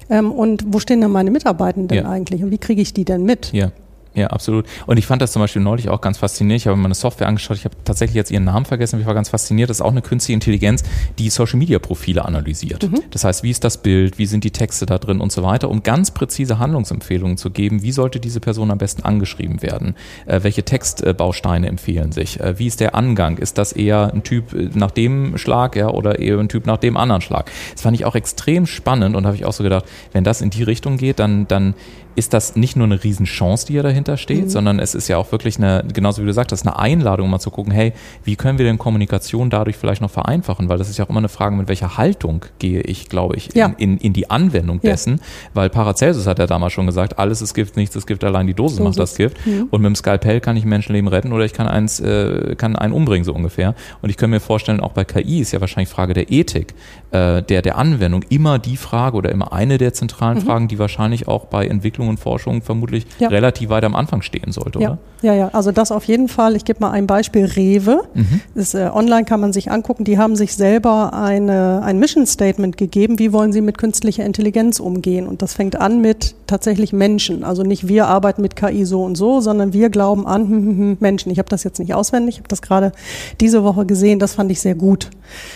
Ähm, 0.09 0.31
und 0.31 0.65
wo 0.67 0.79
stehen 0.79 0.99
denn 0.99 1.11
meine 1.11 1.29
Mitarbeitenden 1.29 1.95
ja. 1.95 2.09
eigentlich 2.09 2.43
und 2.43 2.49
wie 2.49 2.57
kriege 2.57 2.81
ich 2.81 2.93
die 2.93 3.05
denn 3.05 3.23
mit? 3.23 3.53
Ja. 3.53 3.71
Ja, 4.13 4.27
absolut. 4.27 4.65
Und 4.87 4.97
ich 4.97 5.05
fand 5.05 5.21
das 5.21 5.31
zum 5.31 5.41
Beispiel 5.41 5.61
neulich 5.61 5.87
auch 5.87 6.01
ganz 6.01 6.17
faszinierend. 6.17 6.61
Ich 6.61 6.67
habe 6.67 6.75
mir 6.75 6.85
eine 6.85 6.95
Software 6.95 7.27
angeschaut, 7.27 7.57
ich 7.57 7.65
habe 7.65 7.75
tatsächlich 7.85 8.15
jetzt 8.15 8.29
ihren 8.29 8.43
Namen 8.43 8.65
vergessen, 8.65 8.99
ich 8.99 9.05
war 9.05 9.13
ganz 9.13 9.29
fasziniert. 9.29 9.69
Das 9.69 9.77
ist 9.77 9.81
auch 9.81 9.91
eine 9.91 10.01
künstliche 10.01 10.33
Intelligenz, 10.33 10.83
die 11.17 11.29
Social 11.29 11.57
Media 11.57 11.79
Profile 11.79 12.25
analysiert. 12.25 12.91
Mhm. 12.91 13.03
Das 13.11 13.23
heißt, 13.23 13.43
wie 13.43 13.51
ist 13.51 13.63
das 13.63 13.77
Bild, 13.81 14.17
wie 14.17 14.25
sind 14.25 14.43
die 14.43 14.51
Texte 14.51 14.85
da 14.85 14.97
drin 14.97 15.21
und 15.21 15.31
so 15.31 15.43
weiter, 15.43 15.69
um 15.69 15.83
ganz 15.83 16.11
präzise 16.11 16.59
Handlungsempfehlungen 16.59 17.37
zu 17.37 17.51
geben, 17.51 17.83
wie 17.83 17.93
sollte 17.93 18.19
diese 18.19 18.41
Person 18.41 18.69
am 18.69 18.79
besten 18.79 19.03
angeschrieben 19.03 19.61
werden, 19.61 19.95
äh, 20.25 20.43
welche 20.43 20.63
Textbausteine 20.63 21.67
empfehlen 21.67 22.11
sich, 22.11 22.39
äh, 22.41 22.59
wie 22.59 22.67
ist 22.67 22.81
der 22.81 22.95
Angang, 22.95 23.37
ist 23.37 23.57
das 23.57 23.71
eher 23.71 24.11
ein 24.13 24.23
Typ 24.23 24.53
äh, 24.53 24.69
nach 24.73 24.91
dem 24.91 25.37
Schlag 25.37 25.77
ja, 25.77 25.89
oder 25.89 26.19
eher 26.19 26.37
ein 26.37 26.49
Typ 26.49 26.65
nach 26.65 26.77
dem 26.77 26.97
anderen 26.97 27.21
Schlag. 27.21 27.49
Das 27.71 27.83
fand 27.83 27.95
ich 27.95 28.03
auch 28.03 28.15
extrem 28.15 28.65
spannend 28.65 29.15
und 29.15 29.25
habe 29.25 29.37
ich 29.37 29.45
auch 29.45 29.53
so 29.53 29.63
gedacht, 29.63 29.85
wenn 30.11 30.25
das 30.25 30.41
in 30.41 30.49
die 30.49 30.63
Richtung 30.63 30.97
geht, 30.97 31.19
dann, 31.19 31.47
dann 31.47 31.75
ist 32.15 32.33
das 32.33 32.55
nicht 32.55 32.75
nur 32.75 32.85
eine 32.85 33.03
Riesenchance, 33.03 33.65
die 33.65 33.73
ja 33.73 33.83
dahinter 33.83 34.17
steht, 34.17 34.45
mhm. 34.45 34.49
sondern 34.49 34.79
es 34.79 34.95
ist 34.95 35.07
ja 35.07 35.17
auch 35.17 35.31
wirklich 35.31 35.57
eine, 35.57 35.83
genauso 35.93 36.21
wie 36.21 36.25
du 36.25 36.31
ist 36.31 36.67
eine 36.67 36.77
Einladung, 36.77 37.29
mal 37.29 37.39
zu 37.39 37.51
gucken, 37.51 37.71
hey, 37.71 37.93
wie 38.23 38.35
können 38.35 38.57
wir 38.57 38.65
denn 38.65 38.77
Kommunikation 38.77 39.49
dadurch 39.49 39.77
vielleicht 39.77 40.01
noch 40.01 40.09
vereinfachen? 40.09 40.69
Weil 40.69 40.77
das 40.77 40.89
ist 40.89 40.97
ja 40.97 41.05
auch 41.05 41.09
immer 41.09 41.19
eine 41.19 41.29
Frage, 41.29 41.55
mit 41.55 41.67
welcher 41.67 41.97
Haltung 41.97 42.45
gehe 42.59 42.81
ich, 42.81 43.09
glaube 43.09 43.35
ich, 43.35 43.53
ja. 43.53 43.67
in, 43.67 43.75
in, 43.75 43.97
in, 43.97 44.13
die 44.13 44.29
Anwendung 44.29 44.81
dessen. 44.81 45.17
Ja. 45.17 45.23
Weil 45.53 45.69
Paracelsus 45.69 46.27
hat 46.27 46.39
ja 46.39 46.47
damals 46.47 46.73
schon 46.73 46.85
gesagt, 46.85 47.19
alles 47.19 47.41
ist 47.41 47.53
Gift, 47.53 47.77
nichts 47.77 47.95
ist 47.95 48.07
Gift, 48.07 48.23
allein 48.23 48.47
die 48.47 48.53
Dosis, 48.53 48.77
Dosis. 48.77 48.89
macht 48.89 48.99
das 48.99 49.15
Gift. 49.15 49.45
Mhm. 49.45 49.67
Und 49.69 49.81
mit 49.81 49.89
dem 49.89 49.95
Skalpell 49.95 50.41
kann 50.41 50.57
ich 50.57 50.65
Menschenleben 50.65 51.07
retten 51.07 51.31
oder 51.33 51.45
ich 51.45 51.53
kann 51.53 51.67
eins, 51.67 51.99
äh, 51.99 52.55
kann 52.55 52.75
einen 52.75 52.93
umbringen, 52.93 53.23
so 53.23 53.33
ungefähr. 53.33 53.75
Und 54.01 54.09
ich 54.09 54.17
kann 54.17 54.29
mir 54.29 54.39
vorstellen, 54.39 54.79
auch 54.79 54.93
bei 54.93 55.03
KI 55.03 55.39
ist 55.39 55.51
ja 55.51 55.61
wahrscheinlich 55.61 55.89
Frage 55.89 56.13
der 56.13 56.31
Ethik, 56.31 56.73
äh, 57.11 57.43
der, 57.43 57.61
der 57.61 57.77
Anwendung 57.77 58.23
immer 58.29 58.59
die 58.59 58.77
Frage 58.77 59.17
oder 59.17 59.31
immer 59.31 59.53
eine 59.53 59.77
der 59.77 59.93
zentralen 59.93 60.39
mhm. 60.39 60.43
Fragen, 60.43 60.67
die 60.67 60.79
wahrscheinlich 60.79 61.27
auch 61.27 61.45
bei 61.45 61.67
Entwicklung 61.67 62.07
und 62.07 62.19
Forschung 62.19 62.61
vermutlich 62.61 63.05
ja. 63.19 63.27
relativ 63.27 63.69
weit 63.69 63.83
am 63.83 63.95
Anfang 63.95 64.21
stehen 64.21 64.51
sollte, 64.51 64.79
ja. 64.79 64.91
oder? 64.91 64.97
Ja, 65.21 65.35
ja, 65.35 65.49
also 65.49 65.71
das 65.71 65.91
auf 65.91 66.05
jeden 66.05 66.27
Fall. 66.27 66.55
Ich 66.55 66.65
gebe 66.65 66.79
mal 66.79 66.91
ein 66.91 67.05
Beispiel 67.05 67.45
Rewe. 67.45 68.03
Mhm. 68.13 68.41
Das, 68.55 68.73
äh, 68.73 68.89
online 68.91 69.25
kann 69.25 69.39
man 69.39 69.53
sich 69.53 69.69
angucken. 69.71 70.03
Die 70.03 70.17
haben 70.17 70.35
sich 70.35 70.55
selber 70.55 71.13
eine, 71.13 71.83
ein 71.83 71.99
Mission 71.99 72.25
Statement 72.25 72.75
gegeben. 72.75 73.19
Wie 73.19 73.31
wollen 73.31 73.53
sie 73.53 73.61
mit 73.61 73.77
künstlicher 73.77 74.25
Intelligenz 74.25 74.79
umgehen? 74.79 75.27
Und 75.27 75.43
das 75.43 75.53
fängt 75.53 75.79
an 75.79 76.01
mit 76.01 76.33
tatsächlich 76.47 76.91
Menschen. 76.91 77.43
Also 77.43 77.61
nicht 77.61 77.87
wir 77.87 78.07
arbeiten 78.07 78.41
mit 78.41 78.55
KI 78.55 78.83
so 78.83 79.03
und 79.03 79.15
so, 79.15 79.41
sondern 79.41 79.73
wir 79.73 79.89
glauben 79.89 80.25
an 80.25 80.41
hm, 80.43 80.49
hm, 80.49 80.77
hm, 80.77 80.97
Menschen. 80.99 81.31
Ich 81.31 81.37
habe 81.37 81.49
das 81.49 81.63
jetzt 81.63 81.79
nicht 81.79 81.93
auswendig. 81.93 82.35
Ich 82.35 82.39
habe 82.39 82.49
das 82.49 82.63
gerade 82.63 82.91
diese 83.39 83.63
Woche 83.63 83.85
gesehen. 83.85 84.17
Das 84.17 84.33
fand 84.33 84.51
ich 84.51 84.59
sehr 84.59 84.75
gut. 84.75 85.09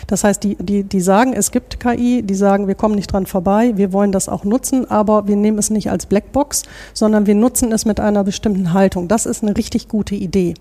Das 0.08 0.24
heißt, 0.24 0.44
die, 0.44 0.56
die, 0.56 0.84
die 0.84 1.02
sagen, 1.02 1.34
es 1.34 1.45
gibt 1.52 1.80
KI. 1.80 2.24
Die 2.24 2.36
sagen, 2.36 2.68
wir 2.68 2.76
kommen 2.76 2.96
nicht 2.96 3.12
dran 3.12 3.26
vorbei. 3.26 3.74
Wir 3.76 3.94
wollen 3.94 4.12
das 4.12 4.30
auch 4.30 4.44
nutzen, 4.44 4.90
aber 4.90 5.28
wir 5.28 5.36
nehmen 5.36 5.58
es 5.58 5.70
nicht 5.70 5.90
als 5.90 6.06
Blackbox, 6.06 6.64
sondern 6.94 7.26
wir 7.28 7.36
nutzen 7.36 7.72
es 7.72 7.86
mit 7.86 8.00
einer 8.00 8.24
bestimmten 8.24 8.74
Haltung. 8.74 9.08
Das 9.08 9.26
ist 9.26 9.44
eine 9.44 9.56
richtig 9.56 9.88
gute 9.88 10.16
Idee. 10.16 10.56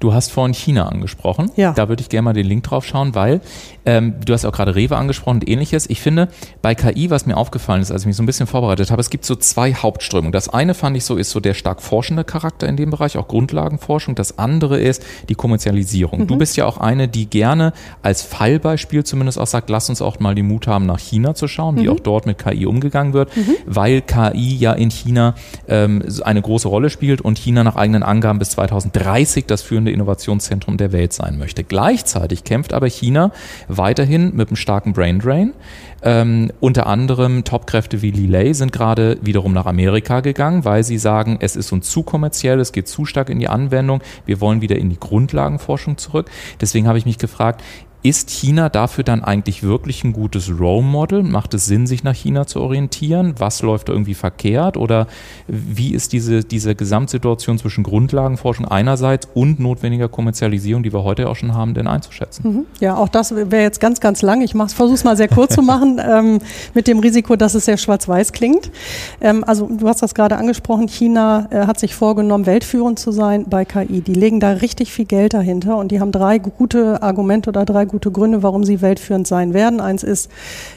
Du 0.00 0.12
hast 0.12 0.32
vorhin 0.32 0.54
China 0.54 0.86
angesprochen. 0.88 1.50
Ja. 1.56 1.72
Da 1.72 1.88
würde 1.88 2.02
ich 2.02 2.08
gerne 2.08 2.22
mal 2.22 2.32
den 2.32 2.46
Link 2.46 2.64
drauf 2.64 2.84
schauen, 2.84 3.14
weil 3.14 3.40
ähm, 3.84 4.14
du 4.24 4.32
hast 4.32 4.44
auch 4.44 4.52
gerade 4.52 4.74
Rewe 4.74 4.96
angesprochen 4.96 5.36
und 5.36 5.48
ähnliches. 5.48 5.88
Ich 5.88 6.00
finde, 6.00 6.28
bei 6.60 6.74
KI, 6.74 7.10
was 7.10 7.26
mir 7.26 7.36
aufgefallen 7.36 7.82
ist, 7.82 7.90
als 7.90 8.02
ich 8.02 8.06
mich 8.06 8.16
so 8.16 8.22
ein 8.22 8.26
bisschen 8.26 8.46
vorbereitet 8.46 8.90
habe, 8.90 9.00
es 9.00 9.10
gibt 9.10 9.24
so 9.24 9.34
zwei 9.36 9.74
Hauptströmungen. 9.74 10.32
Das 10.32 10.48
eine 10.48 10.74
fand 10.74 10.96
ich 10.96 11.04
so, 11.04 11.16
ist 11.16 11.30
so 11.30 11.40
der 11.40 11.54
stark 11.54 11.82
forschende 11.82 12.24
Charakter 12.24 12.68
in 12.68 12.76
dem 12.76 12.90
Bereich, 12.90 13.16
auch 13.16 13.28
Grundlagenforschung. 13.28 14.14
Das 14.14 14.38
andere 14.38 14.78
ist 14.78 15.04
die 15.28 15.34
Kommerzialisierung. 15.34 16.20
Mhm. 16.20 16.26
Du 16.26 16.36
bist 16.36 16.56
ja 16.56 16.66
auch 16.66 16.78
eine, 16.78 17.08
die 17.08 17.26
gerne 17.26 17.72
als 18.02 18.22
Fallbeispiel 18.22 19.04
zumindest 19.04 19.38
auch 19.38 19.46
sagt, 19.46 19.70
lass 19.70 19.88
uns 19.88 20.02
auch 20.02 20.20
mal 20.20 20.34
den 20.34 20.46
Mut 20.46 20.66
haben, 20.66 20.86
nach 20.86 20.98
China 20.98 21.34
zu 21.34 21.48
schauen, 21.48 21.76
wie 21.76 21.84
mhm. 21.84 21.90
auch 21.90 22.00
dort 22.00 22.26
mit 22.26 22.38
KI 22.38 22.66
umgegangen 22.66 23.12
wird, 23.12 23.36
mhm. 23.36 23.54
weil 23.66 24.00
KI 24.00 24.56
ja 24.56 24.72
in 24.72 24.90
China 24.90 25.34
ähm, 25.68 26.02
eine 26.24 26.42
große 26.42 26.68
Rolle 26.68 26.90
spielt 26.90 27.20
und 27.20 27.38
China 27.38 27.64
nach 27.64 27.76
eigenen 27.76 28.02
Angaben 28.02 28.38
bis 28.38 28.50
2030 28.50 29.46
das 29.46 29.62
führende 29.82 29.92
Innovationszentrum 29.92 30.76
der 30.76 30.92
Welt 30.92 31.12
sein 31.12 31.38
möchte. 31.38 31.64
Gleichzeitig 31.64 32.44
kämpft 32.44 32.72
aber 32.72 32.88
China 32.88 33.32
weiterhin 33.68 34.34
mit 34.34 34.48
einem 34.48 34.56
starken 34.56 34.92
Brain 34.92 35.18
Drain. 35.18 35.54
Ähm, 36.02 36.50
unter 36.60 36.86
anderem 36.86 37.44
Topkräfte 37.44 38.02
wie 38.02 38.10
Lilay 38.10 38.54
sind 38.54 38.72
gerade 38.72 39.18
wiederum 39.22 39.52
nach 39.52 39.66
Amerika 39.66 40.20
gegangen, 40.20 40.64
weil 40.64 40.84
sie 40.84 40.98
sagen, 40.98 41.38
es 41.40 41.56
ist 41.56 41.72
uns 41.72 41.90
zu 41.90 42.02
kommerziell, 42.02 42.60
es 42.60 42.72
geht 42.72 42.88
zu 42.88 43.04
stark 43.04 43.28
in 43.28 43.38
die 43.38 43.48
Anwendung, 43.48 44.02
wir 44.26 44.40
wollen 44.40 44.60
wieder 44.60 44.76
in 44.76 44.90
die 44.90 44.98
Grundlagenforschung 44.98 45.96
zurück. 45.98 46.30
Deswegen 46.60 46.86
habe 46.86 46.98
ich 46.98 47.06
mich 47.06 47.18
gefragt, 47.18 47.62
ist 48.02 48.30
China 48.30 48.68
dafür 48.68 49.04
dann 49.04 49.22
eigentlich 49.22 49.62
wirklich 49.62 50.02
ein 50.02 50.12
gutes 50.12 50.50
Role 50.50 50.82
Model? 50.82 51.22
Macht 51.22 51.54
es 51.54 51.66
Sinn, 51.66 51.86
sich 51.86 52.02
nach 52.02 52.14
China 52.14 52.46
zu 52.46 52.60
orientieren? 52.60 53.34
Was 53.38 53.62
läuft 53.62 53.88
da 53.88 53.92
irgendwie 53.92 54.14
verkehrt? 54.14 54.76
Oder 54.76 55.06
wie 55.46 55.94
ist 55.94 56.12
diese, 56.12 56.42
diese 56.42 56.74
Gesamtsituation 56.74 57.58
zwischen 57.58 57.84
Grundlagenforschung 57.84 58.66
einerseits 58.66 59.28
und 59.34 59.60
notwendiger 59.60 60.08
Kommerzialisierung, 60.08 60.82
die 60.82 60.92
wir 60.92 61.04
heute 61.04 61.28
auch 61.28 61.36
schon 61.36 61.54
haben, 61.54 61.74
denn 61.74 61.86
einzuschätzen? 61.86 62.42
Mhm. 62.44 62.66
Ja, 62.80 62.96
auch 62.96 63.08
das 63.08 63.34
wäre 63.34 63.62
jetzt 63.62 63.80
ganz, 63.80 64.00
ganz 64.00 64.20
lang. 64.22 64.42
Ich 64.42 64.52
versuche 64.52 64.94
es 64.94 65.04
mal 65.04 65.16
sehr 65.16 65.28
kurz 65.28 65.54
zu 65.54 65.62
machen, 65.62 66.00
ähm, 66.04 66.40
mit 66.74 66.88
dem 66.88 66.98
Risiko, 66.98 67.36
dass 67.36 67.54
es 67.54 67.66
sehr 67.66 67.76
schwarz-weiß 67.76 68.32
klingt. 68.32 68.72
Ähm, 69.20 69.44
also 69.44 69.68
du 69.70 69.86
hast 69.88 70.02
das 70.02 70.14
gerade 70.14 70.36
angesprochen, 70.36 70.88
China 70.88 71.46
äh, 71.50 71.66
hat 71.66 71.78
sich 71.78 71.94
vorgenommen, 71.94 72.46
weltführend 72.46 72.98
zu 72.98 73.12
sein 73.12 73.46
bei 73.48 73.64
KI. 73.64 74.00
Die 74.00 74.14
legen 74.14 74.40
da 74.40 74.50
richtig 74.50 74.92
viel 74.92 75.04
Geld 75.04 75.34
dahinter 75.34 75.76
und 75.76 75.92
die 75.92 76.00
haben 76.00 76.10
drei 76.10 76.38
gute 76.38 77.00
Argumente 77.00 77.50
oder 77.50 77.64
drei 77.64 77.84
gute 77.92 78.10
Gründe, 78.10 78.42
warum 78.42 78.64
sie 78.64 78.80
weltführend 78.82 79.28
sein 79.28 79.54
werden. 79.54 79.80
Eins 79.80 80.02
ist, 80.02 80.28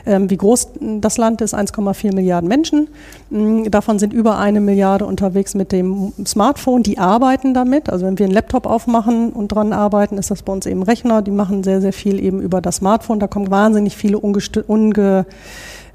ähm, 0.06 0.30
wie 0.30 0.38
groß 0.38 0.70
das 1.02 1.18
Land 1.18 1.42
ist, 1.42 1.56
1,4 1.56 2.14
Milliarden 2.14 2.48
Menschen. 2.48 2.90
Mm, 3.32 3.64
davon 3.72 3.98
sind 3.98 4.14
über 4.14 4.38
eine 4.38 4.62
Milliarde 4.62 5.06
unterwegs 5.06 5.56
mit 5.56 5.72
dem 5.72 6.14
Smartphone. 6.26 6.84
Die 6.84 7.00
arbeiten 7.00 7.56
damit. 7.56 7.90
Also 7.90 8.06
wenn 8.06 8.20
wir 8.20 8.26
einen 8.26 8.36
Laptop 8.36 8.68
aufmachen 8.68 9.32
und 9.32 9.48
dran 9.48 9.74
arbeiten, 9.74 10.20
ist 10.20 10.30
das 10.30 10.44
bei 10.44 10.54
uns 10.54 10.68
eben 10.68 10.84
Rechner. 10.84 11.24
Die 11.24 11.32
machen 11.32 11.64
sehr, 11.64 11.82
sehr 11.82 11.94
viel 11.94 12.24
eben 12.24 12.42
über 12.42 12.62
das 12.62 12.78
Smartphone. 12.78 13.20
Da 13.20 13.28
kommen 13.28 13.50
wahnsinnig 13.50 13.96
viele 13.96 14.20
unge 14.20 15.26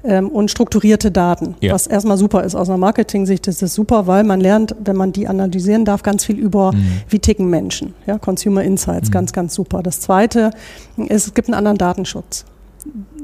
ähm, 0.03 0.29
und 0.29 0.49
strukturierte 0.49 1.11
Daten, 1.11 1.55
ja. 1.59 1.73
was 1.73 1.87
erstmal 1.87 2.17
super 2.17 2.43
ist. 2.43 2.55
Aus 2.55 2.69
einer 2.69 2.77
Marketing-Sicht 2.77 3.47
ist 3.47 3.61
das 3.61 3.73
super, 3.73 4.07
weil 4.07 4.23
man 4.23 4.39
lernt, 4.41 4.75
wenn 4.83 4.95
man 4.95 5.11
die 5.11 5.27
analysieren 5.27 5.85
darf, 5.85 6.03
ganz 6.03 6.25
viel 6.25 6.37
über, 6.37 6.71
mhm. 6.71 7.01
wie 7.09 7.19
ticken 7.19 7.49
Menschen. 7.49 7.93
Ja, 8.07 8.17
Consumer 8.17 8.63
Insights, 8.63 9.09
mhm. 9.09 9.13
ganz, 9.13 9.33
ganz 9.33 9.53
super. 9.53 9.83
Das 9.83 9.99
Zweite 9.99 10.51
ist, 10.97 11.27
es 11.27 11.33
gibt 11.33 11.47
einen 11.47 11.55
anderen 11.55 11.77
Datenschutz. 11.77 12.45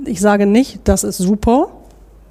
Ich 0.05 0.21
sage 0.21 0.45
nicht, 0.45 0.81
das 0.83 1.03
ist 1.03 1.17
super, 1.17 1.69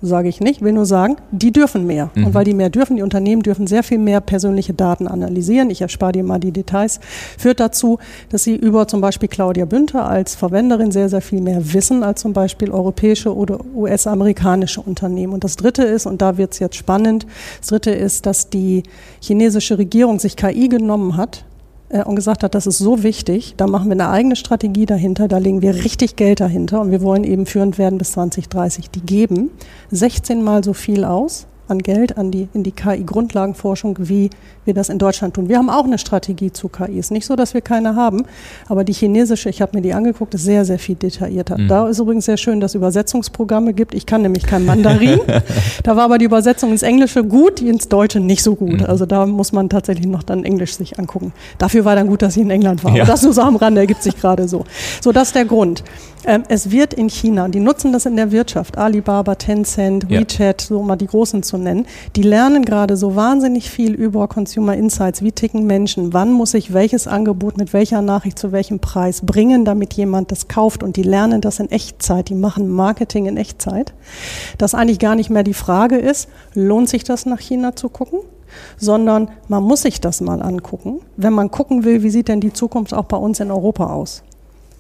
sage 0.03 0.29
ich 0.29 0.41
nicht, 0.41 0.63
will 0.63 0.73
nur 0.73 0.87
sagen, 0.87 1.17
die 1.31 1.53
dürfen 1.53 1.87
mehr. 1.87 2.11
Mhm. 2.15 2.27
Und 2.27 2.35
weil 2.35 2.45
die 2.45 2.55
mehr 2.55 2.71
dürfen, 2.71 2.97
die 2.97 3.03
Unternehmen 3.03 3.43
dürfen 3.43 3.67
sehr 3.67 3.83
viel 3.83 3.99
mehr 3.99 4.21
persönliche 4.21 4.75
Daten 4.75 5.09
analysieren. 5.09 5.71
Ich 5.71 5.81
erspare 5.81 6.13
dir 6.13 6.25
mal 6.25 6.39
die 6.39 6.53
Details. 6.53 7.01
Führt 7.39 7.61
dazu, 7.61 7.99
dass 8.31 8.45
sie 8.45 8.55
über 8.55 8.89
zum 8.89 9.01
Beispiel 9.01 9.29
Claudia 9.29 9.65
Bünter 9.65 10.07
als 10.07 10.35
Verwenderin 10.35 10.91
sehr, 10.91 11.09
sehr 11.09 11.23
viel 11.23 11.41
mehr 11.41 11.73
wissen 11.73 12.03
als 12.03 12.21
zum 12.21 12.33
Beispiel 12.33 12.71
europäische 12.71 13.35
oder 13.35 13.61
US-amerikanische 13.75 14.81
Unternehmen. 14.81 15.33
Und 15.33 15.45
das 15.45 15.57
Dritte 15.57 15.83
ist, 15.85 16.07
und 16.07 16.23
da 16.23 16.37
wird 16.39 16.53
es 16.53 16.59
jetzt 16.59 16.77
spannend, 16.77 17.27
das 17.61 17.69
Dritte 17.69 17.91
ist, 17.91 18.27
dass 18.27 18.51
die 18.51 18.83
chinesische 19.21 19.79
Regierung 19.79 20.19
sich 20.19 20.37
KI 20.37 20.69
genommen 20.69 21.17
hat 21.17 21.45
und 21.89 22.17
gesagt 22.17 22.43
hat, 22.43 22.55
das 22.55 22.67
ist 22.67 22.79
so 22.79 23.03
wichtig, 23.03 23.55
da 23.57 23.67
machen 23.67 23.87
wir 23.87 23.93
eine 23.93 24.09
eigene 24.09 24.37
Strategie 24.37 24.87
dahinter, 24.87 25.29
da 25.29 25.39
legen 25.39 25.63
wir 25.63 25.75
richtig 25.75 26.17
Geld 26.17 26.41
dahinter 26.41 26.81
und 26.81 26.91
wir 26.91 27.01
wollen 27.01 27.25
eben 27.25 27.47
führend 27.47 27.79
werden 27.79 27.99
bis 27.99 28.13
2030. 28.13 28.91
Die 28.91 29.03
geben 29.03 29.51
16 29.91 30.43
mal 30.43 30.65
so 30.65 30.73
viel 30.73 31.05
aus 31.05 31.47
an 31.69 31.79
Geld 31.79 32.17
an 32.17 32.31
die, 32.31 32.49
in 32.55 32.63
die 32.63 32.73
KI-Grundlagenforschung, 32.73 33.99
wie 34.01 34.31
wir 34.67 34.75
das 34.75 34.89
in 34.89 34.99
Deutschland 34.99 35.35
tun. 35.35 35.49
Wir 35.49 35.59
haben 35.59 35.71
auch 35.71 35.85
eine 35.85 35.99
Strategie 35.99 36.53
zu 36.53 36.69
KI. 36.69 36.99
Es 36.99 37.07
ist 37.07 37.11
nicht 37.11 37.27
so, 37.27 37.37
dass 37.37 37.55
wir 37.55 37.61
keine 37.61 37.97
haben, 37.97 38.25
aber 38.69 38.85
die 38.85 38.93
chinesische, 38.93 39.49
ich 39.49 39.63
habe 39.63 39.77
mir 39.77 39.83
die 39.83 39.93
angeguckt, 39.95 40.35
ist 40.35 40.45
sehr, 40.45 40.65
sehr 40.65 40.79
viel 40.79 40.97
detaillierter. 40.97 41.59
Mhm. 41.59 41.69
Da 41.69 41.89
ist 41.89 41.99
übrigens 41.99 42.25
sehr 42.25 42.37
schön, 42.37 42.61
dass 42.61 42.73
es 42.73 42.75
Übersetzungsprogramme 42.75 43.73
gibt. 43.73 43.95
Ich 43.95 44.07
kann 44.07 44.23
nämlich 44.23 44.47
kein 44.47 44.65
Mandarin. 44.65 45.21
da 45.83 45.97
war 45.97 46.05
aber 46.05 46.19
die 46.19 46.25
Übersetzung 46.25 46.73
ins 46.73 46.83
Englische 46.83 47.25
gut, 47.25 47.61
die 47.61 47.69
ins 47.69 47.89
Deutsche 47.89 48.21
nicht 48.21 48.43
so 48.43 48.55
gut. 48.55 48.81
Mhm. 48.81 48.87
Also 48.87 49.07
da 49.07 49.27
muss 49.27 49.53
man 49.53 49.69
tatsächlich 49.69 50.07
noch 50.07 50.23
dann 50.23 50.45
Englisch 50.45 50.75
sich 50.75 50.99
angucken. 50.99 51.33
Dafür 51.59 51.85
war 51.85 51.97
dann 51.97 52.09
gut, 52.09 52.23
dass 52.23 52.37
ich 52.37 52.43
in 52.43 52.51
England 52.51 52.85
war. 52.85 52.95
Ja. 52.95 53.05
Das 53.05 53.23
nur 53.23 53.33
so 53.33 53.43
am 53.43 53.57
Rande 53.57 53.81
ergibt 53.81 54.03
sich 54.03 54.17
gerade 54.17 54.49
so. 54.49 54.65
So, 55.01 55.13
das 55.13 55.29
ist 55.29 55.37
der 55.37 55.45
Grund. 55.45 55.85
Ähm, 56.27 56.43
es 56.49 56.71
wird 56.73 56.93
in 56.93 57.09
China, 57.09 57.49
die 57.49 57.61
nutzen 57.61 57.93
das 57.93 58.05
in 58.05 58.17
der 58.17 58.33
Wirtschaft, 58.33 58.77
Alibaba, 58.77 59.37
Tencent, 59.37 60.11
WeChat, 60.11 60.63
ja. 60.63 60.67
so 60.67 60.83
mal 60.83 60.97
die 60.97 61.07
Großen 61.07 61.43
zu 61.45 61.57
nennen, 61.57 61.87
die 62.17 62.23
lernen 62.23 62.65
gerade 62.65 62.97
so 62.97 63.15
wahnsinnig 63.15 63.71
viel 63.71 63.95
über 63.95 64.27
Consumer 64.27 64.56
Insights, 64.57 65.23
wie 65.23 65.33
ticken 65.33 65.67
Menschen, 65.67 66.13
wann 66.13 66.33
muss 66.33 66.55
ich 66.55 66.73
welches 66.73 67.07
Angebot 67.07 67.57
mit 67.57 67.73
welcher 67.73 68.03
Nachricht 68.03 68.39
zu 68.39 68.53
welchem 68.53 68.81
Preis 68.81 69.21
bringen, 69.25 69.65
damit 69.65 69.95
jemand 69.95 70.33
das 70.33 70.49
kauft? 70.49 70.83
Und 70.83 70.97
die 70.97 71.03
lernen 71.03 71.41
das 71.41 71.61
in 71.61 71.71
Echtzeit, 71.71 72.29
die 72.29 72.35
machen 72.35 72.69
Marketing 72.69 73.27
in 73.27 73.37
Echtzeit, 73.37 73.95
dass 74.59 74.75
eigentlich 74.75 74.99
gar 74.99 75.15
nicht 75.15 75.31
mehr 75.31 75.43
die 75.43 75.55
Frage 75.55 75.97
ist, 75.97 76.29
lohnt 76.55 76.89
sich 76.89 77.05
das 77.05 77.27
nach 77.27 77.41
China 77.41 77.77
zu 77.77 77.89
gucken? 77.89 78.21
sondern 78.77 79.29
man 79.49 79.63
muss 79.63 79.83
sich 79.83 80.01
das 80.01 80.21
mal 80.21 80.43
angucken, 80.43 81.01
wenn 81.17 81.33
man 81.33 81.51
gucken 81.51 81.85
will, 81.85 82.03
wie 82.03 82.11
sieht 82.11 82.29
denn 82.29 82.41
die 82.41 82.53
Zukunft 82.53 82.95
auch 82.95 83.05
bei 83.05 83.17
uns 83.17 83.41
in 83.41 83.51
Europa 83.51 83.93
aus. 83.93 84.23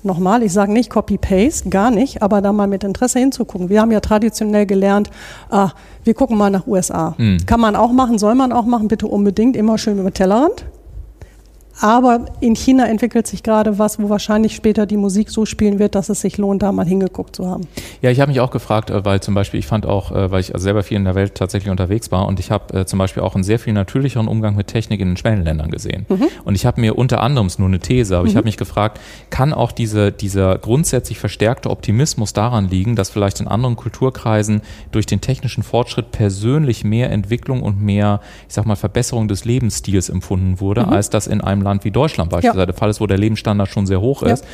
Nochmal, 0.07 0.43
ich 0.45 0.53
sage 0.53 0.73
nicht 0.73 0.89
Copy-Paste, 0.89 1.69
gar 1.69 1.91
nicht, 1.91 2.23
aber 2.23 2.41
da 2.41 2.53
mal 2.53 2.69
mit 2.69 2.85
Interesse 2.85 3.19
hinzugucken. 3.19 3.69
Wir 3.69 3.81
haben 3.81 3.91
ja 3.91 4.01
traditionell 4.01 4.65
gelernt, 4.65 5.11
ah, 5.51 5.71
wir 6.05 6.15
gucken 6.15 6.39
mal 6.39 6.49
nach 6.49 6.67
USA. 6.67 7.15
Mhm. 7.19 7.39
Kann 7.45 7.61
man 7.61 7.75
auch 7.75 7.91
machen, 7.91 8.17
soll 8.17 8.37
man 8.37 8.53
auch 8.53 8.67
machen, 8.67 8.87
bitte 8.87 9.09
unbedingt, 9.09 9.57
immer 9.57 9.79
schön 9.79 9.99
über 9.99 10.13
Tellerrand. 10.13 10.65
Aber 11.81 12.27
in 12.41 12.57
China 12.57 12.87
entwickelt 12.87 13.27
sich 13.27 13.43
gerade 13.43 13.79
was, 13.79 13.99
wo 14.01 14.09
wahrscheinlich 14.09 14.55
später 14.55 14.87
die 14.87 14.97
Musik 14.97 15.31
so 15.31 15.45
spielen 15.45 15.79
wird, 15.79 15.95
dass 15.95 16.09
es 16.09 16.21
sich 16.21 16.39
lohnt, 16.39 16.63
da 16.63 16.73
mal 16.73 16.87
hingeguckt 16.87 17.37
zu 17.37 17.47
haben. 17.47 17.67
Ja, 18.01 18.11
ich 18.11 18.21
habe 18.21 18.31
mich 18.31 18.41
auch 18.41 18.51
gefragt, 18.51 18.91
äh, 18.91 19.05
weil 19.05 19.21
zum 19.21 19.35
Beispiel, 19.35 19.61
ich 19.61 19.67
fand 19.67 19.85
auch, 19.85 20.11
äh, 20.11 20.31
weil 20.31 20.41
ich 20.41 20.53
selber 20.55 20.83
viel 20.83 20.97
in 20.97 21.05
der 21.05 21.15
Welt 21.15 21.35
tatsächlich 21.35 21.71
unterwegs 21.71 22.11
war 22.11 22.27
und 22.27 22.41
ich 22.41 22.51
habe 22.51 22.81
äh, 22.81 22.87
zum 22.87 22.99
Beispiel 22.99 23.23
auch 23.23 23.35
einen 23.35 23.45
sehr 23.45 23.59
viel 23.59 23.73
natürlicheren 23.73 24.29
Umgang 24.29 24.57
mit 24.57 24.69
Technik 24.69 25.01
in 25.01 25.09
den 25.09 25.17
Schwellenländern 25.17 25.71
gesehen. 25.71 26.07
Mhm. 26.09 26.29
Und 26.45 26.55
ich 26.55 26.65
habe 26.65 26.81
mir 26.81 26.97
unter 26.97 27.21
anderem, 27.21 27.47
ist 27.47 27.59
nur 27.59 27.69
eine 27.69 27.79
These, 27.79 28.17
aber 28.17 28.25
mhm. 28.25 28.31
ich 28.31 28.37
habe 28.37 28.47
mich 28.47 28.57
gefragt, 28.57 29.01
kann 29.31 29.53
auch 29.53 29.73
diese, 29.73 30.13
dieser 30.13 30.59
grundsätzlich 30.59 31.19
verstärkte 31.19 31.71
Optimismus 31.71 32.33
daran 32.33 32.69
liegen, 32.69 32.97
dass 32.97 33.11
vielleicht 33.11 33.41
in 33.41 33.49
anderen 33.49 33.77
Kulturkreisen 33.77 34.63
durch 34.93 35.07
den 35.07 35.21
technischen 35.21 35.63
Fortschritt 35.63 36.11
persönlich 36.11 36.85
mehr 36.85 37.11
Entwicklung 37.11 37.63
und 37.63 37.81
mehr, 37.83 38.21
ich 38.49 38.55
sag 38.55 38.65
mal, 38.65 38.77
Verbesserung 38.77 39.29
des 39.29 39.45
Lebensstils 39.45 40.09
empfunden 40.09 40.61
wurde, 40.61 40.87
mhm. 40.87 40.93
als 40.93 41.11
das 41.11 41.27
in 41.27 41.41
einem 41.41 41.66
Land 41.67 41.85
wie 41.85 41.91
Deutschland 41.91 42.31
beispielsweise 42.31 42.61
ja. 42.61 42.67
der 42.67 42.75
Fall 42.75 42.91
ist, 42.91 43.01
wo 43.01 43.07
der 43.07 43.19
Lebensstandard 43.19 43.69
schon 43.69 43.87
sehr 43.87 44.01
hoch 44.01 44.23
ist. 44.23 44.45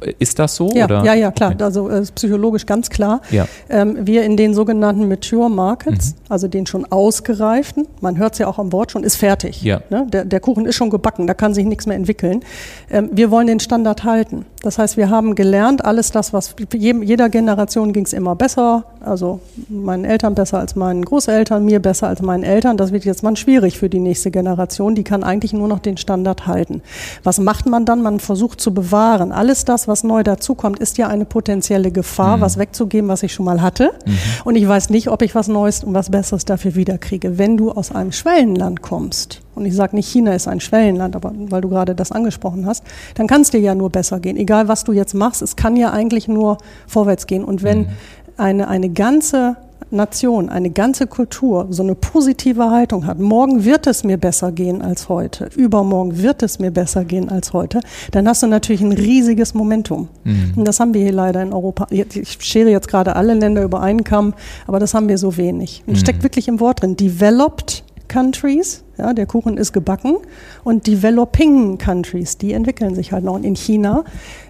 Ja. 0.00 0.12
Ist 0.18 0.38
das 0.38 0.56
so? 0.56 0.70
Ja, 0.74 0.84
oder? 0.86 1.04
ja, 1.04 1.14
ja, 1.14 1.30
klar. 1.30 1.54
Also 1.60 1.88
äh, 1.88 2.02
psychologisch 2.14 2.66
ganz 2.66 2.90
klar. 2.90 3.20
Ja. 3.30 3.46
Ähm, 3.68 3.98
wir 4.06 4.24
in 4.24 4.36
den 4.36 4.54
sogenannten 4.54 5.08
Mature 5.08 5.50
Markets, 5.50 6.12
mhm. 6.12 6.18
also 6.28 6.48
den 6.48 6.66
schon 6.66 6.90
ausgereiften, 6.90 7.86
man 8.00 8.16
hört 8.18 8.34
es 8.34 8.38
ja 8.38 8.46
auch 8.46 8.58
am 8.58 8.72
Wort 8.72 8.92
schon, 8.92 9.04
ist 9.04 9.16
fertig. 9.16 9.62
Ja. 9.62 9.80
Ne? 9.90 10.06
Der, 10.10 10.24
der, 10.24 10.40
Kuchen 10.40 10.66
ist 10.66 10.76
schon 10.76 10.90
gebacken, 10.90 11.26
da 11.26 11.34
kann 11.34 11.54
sich 11.54 11.66
nichts 11.66 11.86
mehr 11.86 11.96
entwickeln. 11.96 12.42
Ähm, 12.90 13.10
wir 13.12 13.30
wollen 13.30 13.46
den 13.46 13.60
Standard 13.60 14.04
halten. 14.04 14.46
Das 14.62 14.78
heißt, 14.78 14.96
wir 14.96 15.10
haben 15.10 15.34
gelernt, 15.34 15.84
alles 15.84 16.10
das, 16.10 16.32
was 16.32 16.54
jeder 16.72 17.28
Generation 17.28 17.92
ging 17.92 18.04
es 18.04 18.12
immer 18.12 18.34
besser, 18.34 18.84
also 19.00 19.40
meinen 19.68 20.04
Eltern 20.04 20.34
besser 20.34 20.58
als 20.58 20.74
meinen 20.74 21.04
Großeltern, 21.04 21.64
mir 21.64 21.80
besser 21.80 22.08
als 22.08 22.22
meinen 22.22 22.44
Eltern. 22.44 22.76
Das 22.76 22.92
wird 22.92 23.04
jetzt 23.04 23.22
mal 23.22 23.36
schwierig 23.36 23.78
für 23.78 23.90
die 23.90 24.00
nächste 24.00 24.30
Generation. 24.30 24.94
Die 24.94 25.04
kann 25.04 25.22
eigentlich 25.22 25.52
nur 25.52 25.68
noch 25.68 25.80
den 25.80 25.96
Standard 25.96 26.43
halten. 26.46 26.82
Was 27.22 27.38
macht 27.38 27.66
man 27.66 27.84
dann? 27.84 28.02
Man 28.02 28.20
versucht 28.20 28.60
zu 28.60 28.74
bewahren. 28.74 29.32
Alles 29.32 29.64
das, 29.64 29.88
was 29.88 30.04
neu 30.04 30.22
dazukommt, 30.22 30.78
ist 30.78 30.98
ja 30.98 31.08
eine 31.08 31.24
potenzielle 31.24 31.90
Gefahr, 31.90 32.36
mhm. 32.36 32.40
was 32.42 32.58
wegzugeben, 32.58 33.08
was 33.08 33.22
ich 33.22 33.32
schon 33.32 33.44
mal 33.44 33.62
hatte. 33.62 33.92
Mhm. 34.04 34.18
Und 34.44 34.56
ich 34.56 34.66
weiß 34.66 34.90
nicht, 34.90 35.08
ob 35.08 35.22
ich 35.22 35.34
was 35.34 35.48
Neues 35.48 35.84
und 35.84 35.94
was 35.94 36.10
Besseres 36.10 36.44
dafür 36.44 36.74
wiederkriege. 36.74 37.38
Wenn 37.38 37.56
du 37.56 37.72
aus 37.72 37.92
einem 37.92 38.12
Schwellenland 38.12 38.82
kommst, 38.82 39.40
und 39.54 39.66
ich 39.66 39.74
sage 39.74 39.94
nicht, 39.94 40.08
China 40.08 40.34
ist 40.34 40.48
ein 40.48 40.60
Schwellenland, 40.60 41.14
aber 41.14 41.32
weil 41.34 41.60
du 41.60 41.68
gerade 41.68 41.94
das 41.94 42.12
angesprochen 42.12 42.66
hast, 42.66 42.84
dann 43.14 43.26
kann 43.26 43.42
es 43.42 43.50
dir 43.50 43.60
ja 43.60 43.74
nur 43.74 43.90
besser 43.90 44.20
gehen. 44.20 44.36
Egal, 44.36 44.68
was 44.68 44.84
du 44.84 44.92
jetzt 44.92 45.14
machst, 45.14 45.42
es 45.42 45.56
kann 45.56 45.76
ja 45.76 45.92
eigentlich 45.92 46.28
nur 46.28 46.58
vorwärts 46.86 47.26
gehen. 47.26 47.44
Und 47.44 47.62
wenn 47.62 47.80
mhm. 47.80 47.88
eine, 48.36 48.68
eine 48.68 48.88
ganze 48.90 49.56
Nation, 49.90 50.48
eine 50.48 50.70
ganze 50.70 51.06
Kultur 51.06 51.66
so 51.70 51.82
eine 51.82 51.94
positive 51.94 52.70
Haltung 52.70 53.06
hat, 53.06 53.18
morgen 53.18 53.64
wird 53.64 53.86
es 53.86 54.04
mir 54.04 54.16
besser 54.16 54.52
gehen 54.52 54.82
als 54.82 55.08
heute, 55.08 55.48
übermorgen 55.56 56.22
wird 56.22 56.42
es 56.42 56.58
mir 56.58 56.70
besser 56.70 57.04
gehen 57.04 57.28
als 57.28 57.52
heute, 57.52 57.80
dann 58.10 58.28
hast 58.28 58.42
du 58.42 58.46
natürlich 58.46 58.82
ein 58.82 58.92
riesiges 58.92 59.54
Momentum. 59.54 60.08
Mhm. 60.24 60.54
Und 60.56 60.68
das 60.68 60.80
haben 60.80 60.94
wir 60.94 61.02
hier 61.02 61.12
leider 61.12 61.42
in 61.42 61.52
Europa. 61.52 61.86
Ich 61.90 62.38
schere 62.40 62.70
jetzt 62.70 62.88
gerade 62.88 63.16
alle 63.16 63.34
Länder 63.34 63.62
über 63.62 63.80
einen 63.80 64.04
Kamm, 64.04 64.34
aber 64.66 64.78
das 64.78 64.94
haben 64.94 65.08
wir 65.08 65.18
so 65.18 65.36
wenig. 65.36 65.82
Und 65.86 65.94
mhm. 65.94 65.98
steckt 65.98 66.22
wirklich 66.22 66.48
im 66.48 66.60
Wort 66.60 66.82
drin. 66.82 66.96
Developed 66.96 67.84
Countries, 68.08 68.84
ja, 68.98 69.12
der 69.12 69.26
Kuchen 69.26 69.56
ist 69.56 69.72
gebacken, 69.72 70.16
und 70.62 70.86
Developing 70.86 71.78
Countries, 71.78 72.38
die 72.38 72.52
entwickeln 72.52 72.94
sich 72.94 73.12
halt 73.12 73.24
noch. 73.24 73.34
Und 73.34 73.44
in 73.44 73.56
China 73.56 74.04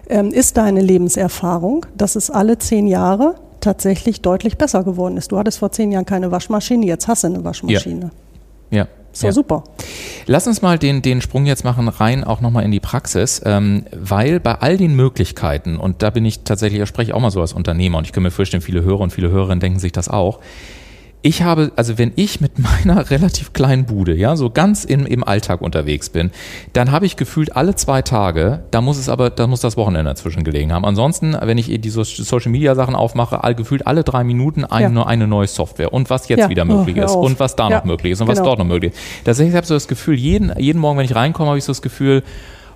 ähm, 0.09 0.29
ist 0.29 0.57
deine 0.57 0.81
Lebenserfahrung, 0.81 1.85
dass 1.97 2.15
es 2.15 2.29
alle 2.29 2.57
zehn 2.57 2.87
Jahre 2.87 3.35
tatsächlich 3.65 4.21
deutlich 4.21 4.57
besser 4.57 4.83
geworden 4.83 5.17
ist. 5.17 5.31
Du 5.31 5.37
hattest 5.37 5.59
vor 5.59 5.71
zehn 5.71 5.91
Jahren 5.91 6.05
keine 6.05 6.31
Waschmaschine, 6.31 6.85
jetzt 6.85 7.07
hast 7.07 7.23
du 7.23 7.27
eine 7.27 7.43
Waschmaschine. 7.43 8.11
Ja. 8.71 8.77
ja. 8.77 8.87
So 9.11 9.27
ja. 9.27 9.33
super. 9.33 9.63
Lass 10.25 10.45
uns 10.45 10.61
mal 10.61 10.77
den, 10.77 11.01
den 11.01 11.21
Sprung 11.21 11.45
jetzt 11.45 11.63
machen, 11.63 11.87
rein 11.87 12.23
auch 12.25 12.41
nochmal 12.41 12.65
in 12.65 12.71
die 12.71 12.81
Praxis, 12.81 13.41
ähm, 13.45 13.85
weil 13.95 14.41
bei 14.41 14.55
all 14.55 14.75
den 14.75 14.93
Möglichkeiten, 14.93 15.77
und 15.77 16.03
da 16.03 16.09
bin 16.09 16.25
ich 16.25 16.43
tatsächlich, 16.43 16.81
ich 16.81 16.89
spreche 16.89 17.15
auch 17.15 17.21
mal 17.21 17.31
so 17.31 17.39
als 17.39 17.53
Unternehmer 17.53 17.97
und 17.97 18.05
ich 18.05 18.11
kann 18.11 18.23
mir 18.23 18.31
vorstellen, 18.31 18.61
viele 18.61 18.83
Hörer 18.83 18.99
und 18.99 19.11
viele 19.11 19.29
Hörerinnen 19.31 19.61
denken 19.61 19.79
sich 19.79 19.93
das 19.93 20.09
auch, 20.09 20.39
ich 21.25 21.41
habe, 21.41 21.71
also 21.75 21.97
wenn 21.97 22.11
ich 22.15 22.39
mit 22.39 22.59
meiner 22.85 23.09
relativ 23.09 23.51
kleinen 23.51 23.85
Bude, 23.85 24.15
ja, 24.15 24.35
so 24.35 24.51
ganz 24.51 24.85
in, 24.85 25.07
im 25.07 25.23
Alltag 25.23 25.61
unterwegs 25.61 26.09
bin, 26.09 26.29
dann 26.73 26.91
habe 26.91 27.07
ich 27.07 27.17
gefühlt 27.17 27.55
alle 27.55 27.73
zwei 27.73 28.03
Tage, 28.03 28.63
da 28.69 28.79
muss 28.81 28.97
es 28.99 29.09
aber, 29.09 29.31
da 29.31 29.47
muss 29.47 29.59
das 29.59 29.75
Wochenende 29.75 30.11
dazwischen 30.11 30.43
gelegen 30.43 30.71
haben. 30.71 30.85
Ansonsten, 30.85 31.35
wenn 31.41 31.57
ich 31.57 31.81
die 31.81 31.89
Social 31.89 32.51
Media 32.51 32.75
Sachen 32.75 32.93
aufmache, 32.93 33.43
all, 33.43 33.55
gefühlt 33.55 33.87
alle 33.87 34.03
drei 34.03 34.23
Minuten 34.23 34.65
ein, 34.65 34.83
ja. 34.83 34.89
nur 34.89 35.07
eine 35.07 35.25
neue 35.25 35.47
Software 35.47 35.91
und 35.91 36.11
was 36.11 36.27
jetzt 36.27 36.41
ja. 36.41 36.49
wieder 36.49 36.63
möglich 36.63 36.97
oh, 36.99 37.05
ist 37.05 37.15
und 37.15 37.39
was 37.39 37.55
da 37.55 37.69
ja. 37.69 37.77
noch 37.77 37.85
möglich 37.85 38.13
ist 38.13 38.21
und 38.21 38.27
genau. 38.27 38.39
was 38.39 38.45
dort 38.45 38.59
noch 38.59 38.65
möglich 38.65 38.93
ist. 38.93 38.99
Tatsächlich 39.23 39.55
habe 39.55 39.63
ich 39.63 39.69
so 39.69 39.73
das 39.73 39.87
Gefühl, 39.87 40.15
jeden, 40.15 40.53
jeden 40.59 40.79
Morgen, 40.79 40.99
wenn 40.99 41.05
ich 41.05 41.15
reinkomme, 41.15 41.49
habe 41.49 41.57
ich 41.57 41.63
so 41.63 41.71
das 41.71 41.81
Gefühl, 41.81 42.21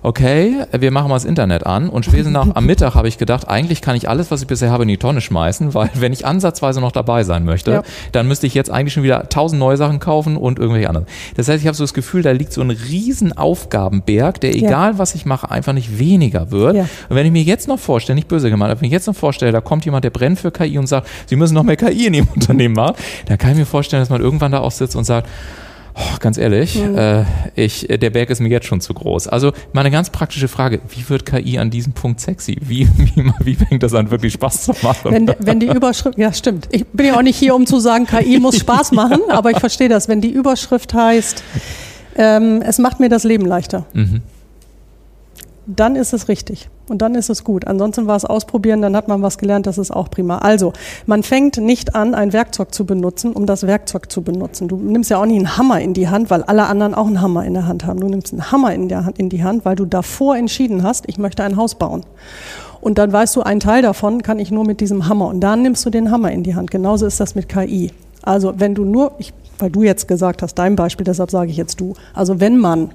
okay, 0.02 0.64
wir 0.72 0.90
machen 0.90 1.08
mal 1.08 1.16
das 1.16 1.24
Internet 1.24 1.66
an 1.66 1.88
und 1.88 2.04
spätestens 2.04 2.32
nach 2.32 2.54
am 2.54 2.66
Mittag 2.66 2.94
habe 2.94 3.08
ich 3.08 3.18
gedacht, 3.18 3.48
eigentlich 3.48 3.82
kann 3.82 3.96
ich 3.96 4.08
alles, 4.08 4.30
was 4.30 4.40
ich 4.40 4.46
bisher 4.46 4.70
habe, 4.70 4.84
in 4.84 4.88
die 4.88 4.96
Tonne 4.96 5.20
schmeißen, 5.20 5.74
weil 5.74 5.90
wenn 5.94 6.12
ich 6.12 6.26
ansatzweise 6.26 6.80
noch 6.80 6.92
dabei 6.92 7.24
sein 7.24 7.44
möchte, 7.44 7.70
ja. 7.70 7.82
dann 8.12 8.26
müsste 8.26 8.46
ich 8.46 8.54
jetzt 8.54 8.70
eigentlich 8.70 8.94
schon 8.94 9.02
wieder 9.02 9.28
tausend 9.28 9.58
neue 9.58 9.76
Sachen 9.76 10.00
kaufen 10.00 10.36
und 10.36 10.58
irgendwelche 10.58 10.88
anderen. 10.88 11.06
Das 11.36 11.48
heißt, 11.48 11.60
ich 11.60 11.66
habe 11.66 11.76
so 11.76 11.84
das 11.84 11.94
Gefühl, 11.94 12.22
da 12.22 12.30
liegt 12.30 12.52
so 12.52 12.60
ein 12.60 12.70
riesen 12.70 13.36
Aufgabenberg, 13.36 14.40
der 14.40 14.54
egal 14.54 14.92
ja. 14.92 14.98
was 14.98 15.14
ich 15.14 15.26
mache, 15.26 15.50
einfach 15.50 15.72
nicht 15.72 15.98
weniger 15.98 16.50
wird. 16.50 16.76
Ja. 16.76 16.82
Und 17.08 17.16
wenn 17.16 17.26
ich 17.26 17.32
mir 17.32 17.42
jetzt 17.42 17.68
noch 17.68 17.78
vorstelle, 17.78 18.14
nicht 18.14 18.28
böse 18.28 18.50
gemeint, 18.50 18.70
aber 18.70 18.80
wenn 18.80 18.86
ich 18.86 18.92
jetzt 18.92 19.06
noch 19.06 19.16
vorstelle, 19.16 19.52
da 19.52 19.60
kommt 19.60 19.84
jemand, 19.84 20.04
der 20.04 20.10
brennt 20.10 20.38
für 20.38 20.50
KI 20.50 20.78
und 20.78 20.86
sagt, 20.86 21.08
Sie 21.26 21.36
müssen 21.36 21.54
noch 21.54 21.62
mehr 21.62 21.76
KI 21.76 22.06
in 22.06 22.14
Ihrem 22.14 22.28
Unternehmen 22.34 22.74
machen, 22.74 22.94
dann 23.26 23.38
kann 23.38 23.52
ich 23.52 23.58
mir 23.58 23.66
vorstellen, 23.66 24.02
dass 24.02 24.10
man 24.10 24.20
irgendwann 24.20 24.52
da 24.52 24.60
auch 24.60 24.70
sitzt 24.70 24.96
und 24.96 25.04
sagt, 25.04 25.28
Oh, 26.00 26.16
ganz 26.18 26.38
ehrlich, 26.38 26.76
mhm. 26.76 26.96
äh, 26.96 27.24
ich, 27.54 27.86
der 27.88 28.10
Berg 28.10 28.30
ist 28.30 28.40
mir 28.40 28.48
jetzt 28.48 28.66
schon 28.66 28.80
zu 28.80 28.94
groß. 28.94 29.28
Also 29.28 29.52
meine 29.72 29.90
ganz 29.90 30.08
praktische 30.08 30.48
Frage, 30.48 30.80
wie 30.88 31.08
wird 31.08 31.26
KI 31.26 31.58
an 31.58 31.70
diesem 31.70 31.92
Punkt 31.92 32.20
sexy? 32.20 32.56
Wie, 32.60 32.88
wie, 32.96 33.32
wie 33.40 33.54
fängt 33.54 33.82
das 33.82 33.92
an, 33.94 34.10
wirklich 34.10 34.32
Spaß 34.32 34.62
zu 34.62 34.72
machen? 34.82 35.12
Wenn, 35.12 35.34
wenn 35.40 35.60
die 35.60 35.66
Überschrift, 35.66 36.18
ja 36.18 36.32
stimmt, 36.32 36.68
ich 36.70 36.86
bin 36.86 37.06
ja 37.06 37.16
auch 37.16 37.22
nicht 37.22 37.36
hier, 37.36 37.54
um 37.54 37.66
zu 37.66 37.80
sagen, 37.80 38.06
KI 38.06 38.38
muss 38.38 38.58
Spaß 38.58 38.92
machen, 38.92 39.20
aber 39.28 39.50
ich 39.50 39.58
verstehe 39.58 39.88
das, 39.88 40.08
wenn 40.08 40.20
die 40.20 40.30
Überschrift 40.30 40.94
heißt, 40.94 41.42
ähm, 42.16 42.62
es 42.62 42.78
macht 42.78 43.00
mir 43.00 43.08
das 43.08 43.24
Leben 43.24 43.44
leichter. 43.44 43.84
Mhm 43.92 44.22
dann 45.76 45.96
ist 45.96 46.12
es 46.12 46.28
richtig 46.28 46.68
und 46.88 47.02
dann 47.02 47.14
ist 47.14 47.30
es 47.30 47.44
gut. 47.44 47.66
Ansonsten 47.66 48.06
war 48.06 48.16
es 48.16 48.24
ausprobieren, 48.24 48.82
dann 48.82 48.96
hat 48.96 49.08
man 49.08 49.22
was 49.22 49.38
gelernt, 49.38 49.66
das 49.66 49.78
ist 49.78 49.90
auch 49.90 50.10
prima. 50.10 50.38
Also, 50.38 50.72
man 51.06 51.22
fängt 51.22 51.58
nicht 51.58 51.94
an, 51.94 52.14
ein 52.14 52.32
Werkzeug 52.32 52.74
zu 52.74 52.84
benutzen, 52.84 53.32
um 53.32 53.46
das 53.46 53.66
Werkzeug 53.66 54.10
zu 54.10 54.22
benutzen. 54.22 54.68
Du 54.68 54.76
nimmst 54.76 55.10
ja 55.10 55.20
auch 55.20 55.26
nicht 55.26 55.36
einen 55.36 55.56
Hammer 55.56 55.80
in 55.80 55.94
die 55.94 56.08
Hand, 56.08 56.30
weil 56.30 56.42
alle 56.42 56.66
anderen 56.66 56.94
auch 56.94 57.06
einen 57.06 57.20
Hammer 57.20 57.44
in 57.44 57.54
der 57.54 57.66
Hand 57.66 57.86
haben. 57.86 58.00
Du 58.00 58.08
nimmst 58.08 58.32
einen 58.32 58.50
Hammer 58.50 58.74
in, 58.74 58.88
der 58.88 59.08
in 59.16 59.28
die 59.28 59.44
Hand, 59.44 59.64
weil 59.64 59.76
du 59.76 59.84
davor 59.84 60.36
entschieden 60.36 60.82
hast, 60.82 61.04
ich 61.08 61.18
möchte 61.18 61.44
ein 61.44 61.56
Haus 61.56 61.76
bauen. 61.76 62.04
Und 62.80 62.98
dann 62.98 63.12
weißt 63.12 63.36
du, 63.36 63.42
ein 63.42 63.60
Teil 63.60 63.82
davon 63.82 64.22
kann 64.22 64.38
ich 64.38 64.50
nur 64.50 64.64
mit 64.64 64.80
diesem 64.80 65.06
Hammer. 65.06 65.28
Und 65.28 65.40
dann 65.40 65.62
nimmst 65.62 65.84
du 65.84 65.90
den 65.90 66.10
Hammer 66.10 66.32
in 66.32 66.42
die 66.42 66.54
Hand. 66.54 66.70
Genauso 66.70 67.06
ist 67.06 67.20
das 67.20 67.34
mit 67.34 67.48
KI. 67.48 67.92
Also 68.22 68.54
wenn 68.56 68.74
du 68.74 68.84
nur, 68.84 69.12
ich, 69.18 69.32
weil 69.58 69.70
du 69.70 69.82
jetzt 69.82 70.08
gesagt 70.08 70.42
hast, 70.42 70.54
dein 70.54 70.76
Beispiel, 70.76 71.04
deshalb 71.04 71.30
sage 71.30 71.50
ich 71.50 71.56
jetzt 71.56 71.80
du. 71.80 71.94
Also 72.14 72.40
wenn 72.40 72.58
man 72.58 72.90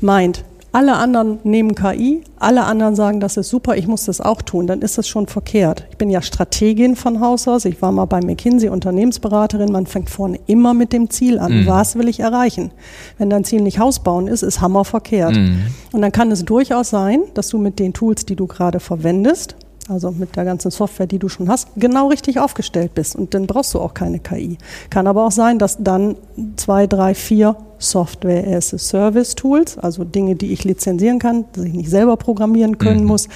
meint, 0.00 0.44
alle 0.72 0.96
anderen 0.96 1.38
nehmen 1.42 1.74
KI, 1.74 2.22
alle 2.38 2.64
anderen 2.64 2.94
sagen, 2.94 3.20
das 3.20 3.36
ist 3.36 3.48
super, 3.48 3.76
ich 3.76 3.86
muss 3.86 4.04
das 4.04 4.20
auch 4.20 4.40
tun, 4.42 4.66
dann 4.66 4.82
ist 4.82 4.98
das 4.98 5.08
schon 5.08 5.26
verkehrt. 5.26 5.84
Ich 5.90 5.98
bin 5.98 6.10
ja 6.10 6.22
Strategin 6.22 6.96
von 6.96 7.20
Haus 7.20 7.48
aus, 7.48 7.64
ich 7.64 7.82
war 7.82 7.92
mal 7.92 8.04
bei 8.04 8.20
McKinsey 8.20 8.68
Unternehmensberaterin, 8.68 9.72
man 9.72 9.86
fängt 9.86 10.10
vorne 10.10 10.38
immer 10.46 10.74
mit 10.74 10.92
dem 10.92 11.10
Ziel 11.10 11.38
an, 11.38 11.62
mhm. 11.62 11.66
was 11.66 11.96
will 11.96 12.08
ich 12.08 12.20
erreichen? 12.20 12.70
Wenn 13.18 13.30
dein 13.30 13.44
Ziel 13.44 13.62
nicht 13.62 13.78
Haus 13.78 14.00
bauen 14.00 14.28
ist, 14.28 14.42
ist 14.42 14.60
Hammer 14.60 14.84
verkehrt. 14.84 15.36
Mhm. 15.36 15.62
Und 15.92 16.02
dann 16.02 16.12
kann 16.12 16.30
es 16.30 16.44
durchaus 16.44 16.90
sein, 16.90 17.22
dass 17.34 17.48
du 17.48 17.58
mit 17.58 17.78
den 17.78 17.92
Tools, 17.92 18.24
die 18.24 18.36
du 18.36 18.46
gerade 18.46 18.80
verwendest, 18.80 19.56
also 19.90 20.10
mit 20.12 20.36
der 20.36 20.44
ganzen 20.44 20.70
Software, 20.70 21.06
die 21.06 21.18
du 21.18 21.28
schon 21.28 21.48
hast, 21.48 21.68
genau 21.76 22.08
richtig 22.08 22.38
aufgestellt 22.38 22.94
bist. 22.94 23.16
Und 23.16 23.34
dann 23.34 23.46
brauchst 23.46 23.74
du 23.74 23.80
auch 23.80 23.94
keine 23.94 24.20
KI. 24.20 24.58
Kann 24.88 25.06
aber 25.06 25.26
auch 25.26 25.32
sein, 25.32 25.58
dass 25.58 25.78
dann 25.82 26.16
zwei, 26.56 26.86
drei, 26.86 27.14
vier 27.14 27.56
Software 27.78 28.46
as 28.46 28.72
a 28.74 28.78
Service 28.78 29.34
Tools, 29.34 29.78
also 29.78 30.04
Dinge, 30.04 30.36
die 30.36 30.52
ich 30.52 30.64
lizenzieren 30.64 31.18
kann, 31.18 31.46
dass 31.52 31.64
ich 31.64 31.72
nicht 31.72 31.90
selber 31.90 32.16
programmieren 32.16 32.78
können 32.78 33.00
mhm. 33.00 33.06
muss, 33.06 33.28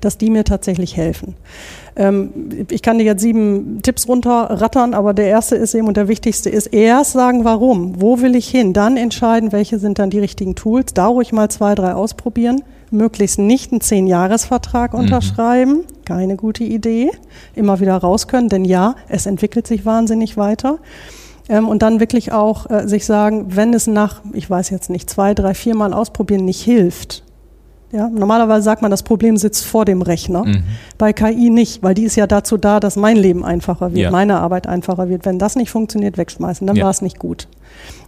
dass 0.00 0.18
die 0.18 0.30
mir 0.30 0.44
tatsächlich 0.44 0.96
helfen. 0.96 1.34
Ähm, 1.94 2.30
ich 2.70 2.82
kann 2.82 2.98
dir 2.98 3.04
jetzt 3.04 3.22
sieben 3.22 3.80
Tipps 3.82 4.08
runterrattern, 4.08 4.94
aber 4.94 5.12
der 5.14 5.26
erste 5.26 5.56
ist 5.56 5.74
eben 5.74 5.88
und 5.88 5.96
der 5.96 6.08
wichtigste 6.08 6.48
ist 6.48 6.66
erst 6.66 7.12
sagen, 7.12 7.44
warum, 7.44 8.00
wo 8.00 8.20
will 8.20 8.34
ich 8.34 8.48
hin, 8.48 8.72
dann 8.72 8.96
entscheiden, 8.96 9.52
welche 9.52 9.78
sind 9.78 9.98
dann 9.98 10.10
die 10.10 10.18
richtigen 10.18 10.54
Tools, 10.54 10.94
da 10.94 11.06
ruhig 11.06 11.32
mal 11.32 11.50
zwei, 11.50 11.74
drei 11.74 11.94
ausprobieren, 11.94 12.62
möglichst 12.90 13.38
nicht 13.38 13.72
einen 13.72 13.80
Zehn-Jahres-Vertrag 13.80 14.94
mhm. 14.94 15.00
unterschreiben, 15.00 15.72
mhm. 15.72 16.04
keine 16.04 16.36
gute 16.36 16.64
Idee, 16.64 17.10
immer 17.54 17.80
wieder 17.80 17.96
raus 17.96 18.26
können, 18.26 18.48
denn 18.48 18.64
ja, 18.64 18.94
es 19.08 19.26
entwickelt 19.26 19.66
sich 19.66 19.84
wahnsinnig 19.84 20.36
weiter. 20.36 20.78
Ähm, 21.48 21.68
und 21.68 21.82
dann 21.82 22.00
wirklich 22.00 22.32
auch 22.32 22.70
äh, 22.70 22.86
sich 22.86 23.04
sagen, 23.04 23.56
wenn 23.56 23.74
es 23.74 23.86
nach, 23.86 24.22
ich 24.32 24.48
weiß 24.48 24.70
jetzt 24.70 24.90
nicht, 24.90 25.10
zwei, 25.10 25.34
drei, 25.34 25.54
vier 25.54 25.74
Mal 25.74 25.92
ausprobieren 25.92 26.44
nicht 26.44 26.62
hilft, 26.62 27.24
ja, 27.92 28.08
normalerweise 28.08 28.62
sagt 28.62 28.80
man, 28.80 28.90
das 28.90 29.02
Problem 29.02 29.36
sitzt 29.36 29.66
vor 29.66 29.84
dem 29.84 30.00
Rechner. 30.00 30.46
Mhm. 30.46 30.64
Bei 30.96 31.12
KI 31.12 31.50
nicht, 31.50 31.82
weil 31.82 31.92
die 31.92 32.04
ist 32.04 32.16
ja 32.16 32.26
dazu 32.26 32.56
da, 32.56 32.80
dass 32.80 32.96
mein 32.96 33.18
Leben 33.18 33.44
einfacher 33.44 33.92
wird, 33.92 34.04
ja. 34.04 34.10
meine 34.10 34.40
Arbeit 34.40 34.66
einfacher 34.66 35.10
wird. 35.10 35.26
Wenn 35.26 35.38
das 35.38 35.56
nicht 35.56 35.70
funktioniert, 35.70 36.16
wegschmeißen, 36.16 36.66
dann 36.66 36.76
ja. 36.76 36.84
war 36.84 36.90
es 36.90 37.02
nicht 37.02 37.18
gut. 37.18 37.48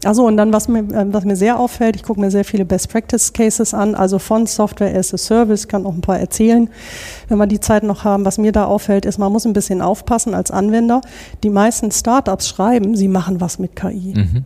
Also 0.03 0.27
und 0.27 0.39
dann, 0.39 0.55
was 0.55 0.69
mir, 0.69 0.81
äh, 0.81 1.13
was 1.13 1.27
mir 1.27 1.37
sehr 1.37 1.59
auffällt, 1.59 1.97
ich 1.97 2.03
gucke 2.03 2.19
mir 2.19 2.31
sehr 2.31 2.47
viele 2.47 2.65
Best 2.65 2.89
Practice 2.89 3.35
Cases 3.35 3.75
an, 3.75 3.95
also 3.95 4.19
von 4.19 4.47
Software 4.47 4.97
as 4.97 5.13
a 5.13 5.19
Service, 5.19 5.69
kann 5.69 5.85
auch 5.85 5.95
ein 5.95 6.01
paar 6.01 6.19
erzählen, 6.19 6.71
wenn 7.29 7.37
wir 7.37 7.47
die 7.47 7.61
Zeit 7.61 7.83
noch 7.83 8.05
haben. 8.05 8.25
Was 8.25 8.39
mir 8.39 8.53
da 8.53 8.65
auffällt, 8.65 9.05
ist, 9.05 9.19
man 9.19 9.31
muss 9.31 9.45
ein 9.45 9.53
bisschen 9.53 9.83
aufpassen 9.83 10.35
als 10.35 10.51
Anwender. 10.51 11.03
Die 11.43 11.51
meisten 11.51 11.91
Startups 11.91 12.49
schreiben, 12.49 12.97
sie 12.97 13.09
machen 13.09 13.43
was 13.43 13.59
mit 13.59 13.77
KI. 13.77 14.15
Mhm. 14.17 14.45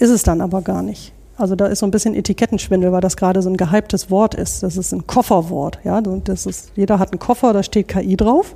Ist 0.00 0.10
es 0.10 0.24
dann 0.24 0.40
aber 0.40 0.62
gar 0.62 0.82
nicht. 0.82 1.13
Also 1.36 1.56
da 1.56 1.66
ist 1.66 1.80
so 1.80 1.86
ein 1.86 1.90
bisschen 1.90 2.14
Etikettenschwindel, 2.14 2.92
weil 2.92 3.00
das 3.00 3.16
gerade 3.16 3.42
so 3.42 3.50
ein 3.50 3.56
gehyptes 3.56 4.10
Wort 4.10 4.34
ist. 4.34 4.62
Das 4.62 4.76
ist 4.76 4.92
ein 4.92 5.06
Kofferwort. 5.06 5.80
Ja, 5.82 6.00
das 6.00 6.46
ist, 6.46 6.70
jeder 6.76 6.98
hat 6.98 7.12
einen 7.12 7.18
Koffer, 7.18 7.52
da 7.52 7.62
steht 7.62 7.88
KI 7.88 8.16
drauf. 8.16 8.54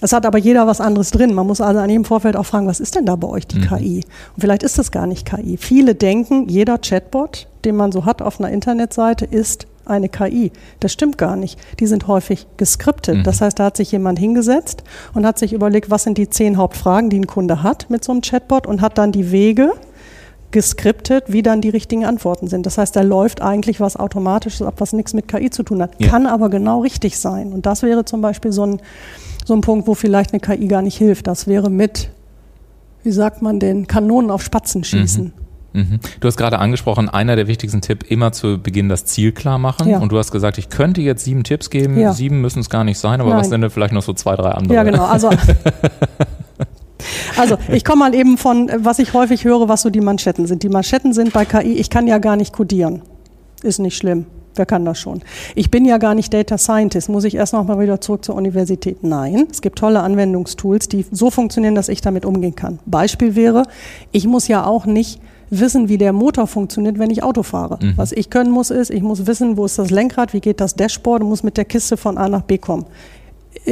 Es 0.00 0.12
hat 0.12 0.26
aber 0.26 0.38
jeder 0.38 0.66
was 0.66 0.80
anderes 0.80 1.10
drin. 1.10 1.34
Man 1.34 1.46
muss 1.46 1.60
also 1.60 1.80
an 1.80 1.90
jedem 1.90 2.04
Vorfeld 2.04 2.36
auch 2.36 2.46
fragen, 2.46 2.66
was 2.66 2.78
ist 2.78 2.94
denn 2.94 3.06
da 3.06 3.16
bei 3.16 3.28
euch 3.28 3.46
die 3.46 3.58
mhm. 3.58 3.68
KI? 3.68 4.04
Und 4.34 4.40
vielleicht 4.40 4.62
ist 4.62 4.78
das 4.78 4.92
gar 4.92 5.06
nicht 5.06 5.26
KI. 5.26 5.56
Viele 5.56 5.94
denken, 5.94 6.48
jeder 6.48 6.78
Chatbot, 6.78 7.48
den 7.64 7.76
man 7.76 7.90
so 7.90 8.04
hat 8.04 8.22
auf 8.22 8.38
einer 8.38 8.50
Internetseite, 8.50 9.24
ist 9.24 9.66
eine 9.86 10.08
KI. 10.08 10.52
Das 10.80 10.92
stimmt 10.92 11.18
gar 11.18 11.36
nicht. 11.36 11.58
Die 11.80 11.86
sind 11.86 12.06
häufig 12.06 12.46
geskriptet. 12.56 13.18
Mhm. 13.18 13.22
Das 13.24 13.40
heißt, 13.40 13.58
da 13.58 13.64
hat 13.64 13.76
sich 13.76 13.92
jemand 13.92 14.18
hingesetzt 14.18 14.84
und 15.14 15.26
hat 15.26 15.38
sich 15.38 15.52
überlegt, 15.52 15.90
was 15.90 16.04
sind 16.04 16.18
die 16.18 16.28
zehn 16.28 16.56
Hauptfragen, 16.56 17.10
die 17.10 17.20
ein 17.20 17.26
Kunde 17.26 17.62
hat 17.62 17.90
mit 17.90 18.04
so 18.04 18.12
einem 18.12 18.22
Chatbot 18.22 18.66
und 18.66 18.80
hat 18.80 18.98
dann 18.98 19.12
die 19.12 19.30
Wege 19.30 19.72
geskriptet, 20.54 21.24
wie 21.26 21.42
dann 21.42 21.60
die 21.60 21.68
richtigen 21.68 22.04
Antworten 22.04 22.46
sind. 22.46 22.64
Das 22.64 22.78
heißt, 22.78 22.94
da 22.94 23.02
läuft 23.02 23.42
eigentlich 23.42 23.80
was 23.80 23.96
Automatisches 23.96 24.62
ab, 24.62 24.74
was 24.78 24.92
nichts 24.92 25.12
mit 25.12 25.26
KI 25.26 25.50
zu 25.50 25.64
tun 25.64 25.82
hat. 25.82 26.00
Ja. 26.00 26.08
Kann 26.08 26.26
aber 26.26 26.48
genau 26.48 26.80
richtig 26.80 27.18
sein. 27.18 27.52
Und 27.52 27.66
das 27.66 27.82
wäre 27.82 28.04
zum 28.04 28.20
Beispiel 28.22 28.52
so 28.52 28.64
ein, 28.64 28.80
so 29.44 29.52
ein 29.52 29.62
Punkt, 29.62 29.88
wo 29.88 29.94
vielleicht 29.94 30.32
eine 30.32 30.38
KI 30.38 30.68
gar 30.68 30.80
nicht 30.80 30.96
hilft. 30.96 31.26
Das 31.26 31.48
wäre 31.48 31.70
mit, 31.70 32.08
wie 33.02 33.10
sagt 33.10 33.42
man 33.42 33.58
den, 33.58 33.88
Kanonen 33.88 34.30
auf 34.30 34.42
Spatzen 34.44 34.84
schießen. 34.84 35.32
Mhm. 35.72 35.80
mhm. 35.80 36.00
Du 36.20 36.28
hast 36.28 36.36
gerade 36.36 36.60
angesprochen, 36.60 37.08
einer 37.08 37.34
der 37.34 37.48
wichtigsten 37.48 37.80
Tipps, 37.80 38.06
immer 38.08 38.30
zu 38.30 38.58
Beginn 38.62 38.88
das 38.88 39.06
Ziel 39.06 39.32
klar 39.32 39.58
machen. 39.58 39.88
Ja. 39.88 39.98
Und 39.98 40.12
du 40.12 40.18
hast 40.18 40.30
gesagt, 40.30 40.56
ich 40.56 40.68
könnte 40.68 41.00
jetzt 41.02 41.24
sieben 41.24 41.42
Tipps 41.42 41.68
geben. 41.68 41.98
Ja. 41.98 42.12
Sieben 42.12 42.40
müssen 42.40 42.60
es 42.60 42.70
gar 42.70 42.84
nicht 42.84 43.00
sein, 43.00 43.20
aber 43.20 43.30
Nein. 43.30 43.40
was 43.40 43.48
sind 43.48 43.60
denn 43.60 43.70
vielleicht 43.70 43.92
noch 43.92 44.02
so 44.02 44.12
zwei, 44.12 44.36
drei 44.36 44.50
andere? 44.50 44.76
Ja, 44.76 44.84
genau. 44.84 45.04
Also 45.04 45.30
Also 47.36 47.56
ich 47.72 47.84
komme 47.84 48.00
mal 48.00 48.14
eben 48.14 48.38
von, 48.38 48.70
was 48.76 48.98
ich 48.98 49.12
häufig 49.14 49.44
höre, 49.44 49.68
was 49.68 49.82
so 49.82 49.90
die 49.90 50.00
Manschetten 50.00 50.46
sind. 50.46 50.62
Die 50.62 50.68
Manschetten 50.68 51.12
sind 51.12 51.32
bei 51.32 51.44
KI, 51.44 51.74
ich 51.74 51.90
kann 51.90 52.06
ja 52.06 52.18
gar 52.18 52.36
nicht 52.36 52.52
codieren. 52.52 53.02
Ist 53.62 53.78
nicht 53.78 53.96
schlimm. 53.96 54.26
Wer 54.56 54.66
kann 54.66 54.84
das 54.84 55.00
schon? 55.00 55.20
Ich 55.54 55.70
bin 55.70 55.84
ja 55.84 55.98
gar 55.98 56.14
nicht 56.14 56.32
Data 56.32 56.58
Scientist. 56.58 57.08
Muss 57.08 57.24
ich 57.24 57.34
erst 57.34 57.52
noch 57.54 57.64
mal 57.64 57.80
wieder 57.80 58.00
zurück 58.00 58.24
zur 58.24 58.36
Universität? 58.36 59.02
Nein. 59.02 59.48
Es 59.50 59.62
gibt 59.62 59.78
tolle 59.78 60.00
Anwendungstools, 60.00 60.88
die 60.88 61.04
so 61.10 61.30
funktionieren, 61.30 61.74
dass 61.74 61.88
ich 61.88 62.00
damit 62.00 62.24
umgehen 62.24 62.54
kann. 62.54 62.78
Beispiel 62.86 63.34
wäre, 63.34 63.64
ich 64.12 64.26
muss 64.26 64.46
ja 64.46 64.64
auch 64.64 64.86
nicht 64.86 65.20
wissen, 65.50 65.88
wie 65.88 65.98
der 65.98 66.12
Motor 66.12 66.46
funktioniert, 66.46 66.98
wenn 66.98 67.10
ich 67.10 67.22
Auto 67.22 67.42
fahre. 67.42 67.78
Mhm. 67.82 67.94
Was 67.96 68.12
ich 68.12 68.30
können 68.30 68.50
muss, 68.50 68.70
ist, 68.70 68.90
ich 68.90 69.02
muss 69.02 69.26
wissen, 69.26 69.56
wo 69.56 69.64
ist 69.64 69.78
das 69.78 69.90
Lenkrad, 69.90 70.32
wie 70.32 70.40
geht 70.40 70.60
das 70.60 70.76
Dashboard 70.76 71.22
und 71.22 71.28
muss 71.28 71.42
mit 71.42 71.56
der 71.56 71.64
Kiste 71.64 71.96
von 71.96 72.16
A 72.16 72.28
nach 72.28 72.42
B 72.42 72.58
kommen. 72.58 72.86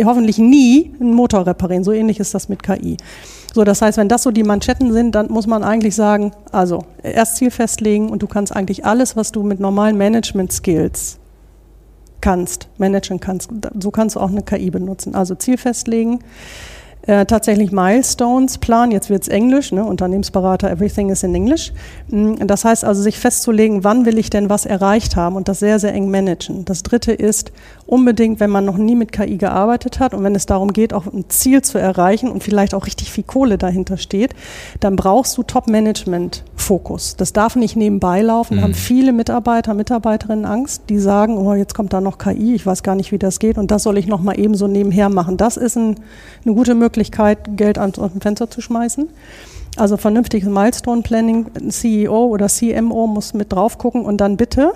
Hoffentlich 0.04 0.38
nie 0.38 0.92
einen 1.00 1.14
Motor 1.14 1.46
reparieren. 1.46 1.84
So 1.84 1.92
ähnlich 1.92 2.18
ist 2.18 2.34
das 2.34 2.48
mit 2.48 2.62
KI. 2.62 2.96
So, 3.54 3.64
das 3.64 3.82
heißt, 3.82 3.98
wenn 3.98 4.08
das 4.08 4.22
so 4.22 4.30
die 4.30 4.44
Manschetten 4.44 4.92
sind, 4.92 5.14
dann 5.14 5.30
muss 5.30 5.46
man 5.46 5.62
eigentlich 5.62 5.94
sagen, 5.94 6.32
also 6.52 6.84
erst 7.02 7.36
Ziel 7.36 7.50
festlegen 7.50 8.08
und 8.08 8.22
du 8.22 8.26
kannst 8.26 8.54
eigentlich 8.54 8.84
alles, 8.86 9.14
was 9.14 9.30
du 9.30 9.42
mit 9.42 9.60
normalen 9.60 9.98
Management-Skills 9.98 11.18
kannst, 12.22 12.68
managen 12.78 13.20
kannst, 13.20 13.50
so 13.78 13.90
kannst 13.90 14.16
du 14.16 14.20
auch 14.20 14.30
eine 14.30 14.42
KI 14.42 14.70
benutzen. 14.70 15.14
Also 15.14 15.34
Ziel 15.34 15.58
festlegen, 15.58 16.20
äh, 17.02 17.26
tatsächlich 17.26 17.72
Milestones 17.72 18.58
planen. 18.58 18.92
Jetzt 18.92 19.10
wird 19.10 19.22
es 19.22 19.28
Englisch, 19.28 19.72
ne? 19.72 19.84
Unternehmensberater, 19.84 20.70
everything 20.70 21.10
is 21.10 21.24
in 21.24 21.34
English. 21.34 21.72
Mm, 22.12 22.46
das 22.46 22.64
heißt 22.64 22.84
also, 22.84 23.02
sich 23.02 23.18
festzulegen, 23.18 23.82
wann 23.82 24.06
will 24.06 24.18
ich 24.18 24.30
denn 24.30 24.48
was 24.48 24.66
erreicht 24.66 25.16
haben 25.16 25.36
und 25.36 25.48
das 25.48 25.58
sehr, 25.58 25.78
sehr 25.78 25.92
eng 25.92 26.10
managen. 26.10 26.64
Das 26.64 26.82
dritte 26.82 27.12
ist 27.12 27.50
unbedingt, 27.86 28.38
wenn 28.38 28.50
man 28.50 28.64
noch 28.64 28.76
nie 28.76 28.94
mit 28.94 29.10
KI 29.10 29.36
gearbeitet 29.36 29.98
hat 29.98 30.14
und 30.14 30.22
wenn 30.22 30.34
es 30.34 30.46
darum 30.46 30.72
geht, 30.72 30.92
auch 30.94 31.06
ein 31.06 31.24
Ziel 31.28 31.62
zu 31.62 31.78
erreichen 31.78 32.30
und 32.30 32.42
vielleicht 32.42 32.74
auch 32.74 32.86
richtig 32.86 33.10
viel 33.10 33.24
Kohle 33.24 33.58
dahinter 33.58 33.96
steht, 33.96 34.34
dann 34.80 34.96
brauchst 34.96 35.36
du 35.36 35.42
Top-Management-Fokus. 35.42 37.16
Das 37.16 37.32
darf 37.32 37.56
nicht 37.56 37.76
nebenbei 37.76 38.22
laufen. 38.22 38.58
Mhm. 38.58 38.62
haben 38.62 38.74
viele 38.74 39.12
Mitarbeiter, 39.12 39.74
Mitarbeiterinnen 39.74 40.44
Angst, 40.44 40.84
die 40.88 40.98
sagen, 40.98 41.38
oh, 41.38 41.54
jetzt 41.54 41.74
kommt 41.74 41.92
da 41.92 42.00
noch 42.00 42.18
KI, 42.18 42.54
ich 42.54 42.64
weiß 42.64 42.82
gar 42.82 42.94
nicht, 42.94 43.10
wie 43.10 43.18
das 43.18 43.38
geht 43.38 43.58
und 43.58 43.70
das 43.70 43.82
soll 43.82 43.98
ich 43.98 44.06
noch 44.06 44.22
mal 44.22 44.38
eben 44.38 44.54
so 44.54 44.66
nebenher 44.66 45.08
machen. 45.08 45.36
Das 45.36 45.56
ist 45.56 45.76
ein, 45.76 45.96
eine 46.44 46.54
gute 46.54 46.74
Möglichkeit, 46.74 46.92
Möglichkeit, 46.92 47.56
Geld 47.56 47.78
ans 47.78 48.00
Fenster 48.20 48.50
zu 48.50 48.60
schmeißen. 48.60 49.08
Also 49.76 49.96
vernünftiges 49.96 50.48
Milestone 50.48 51.02
Planning, 51.02 51.46
CEO 51.70 52.26
oder 52.26 52.48
CMO 52.48 53.06
muss 53.06 53.32
mit 53.32 53.52
drauf 53.52 53.78
gucken 53.78 54.04
und 54.04 54.18
dann 54.20 54.36
bitte 54.36 54.72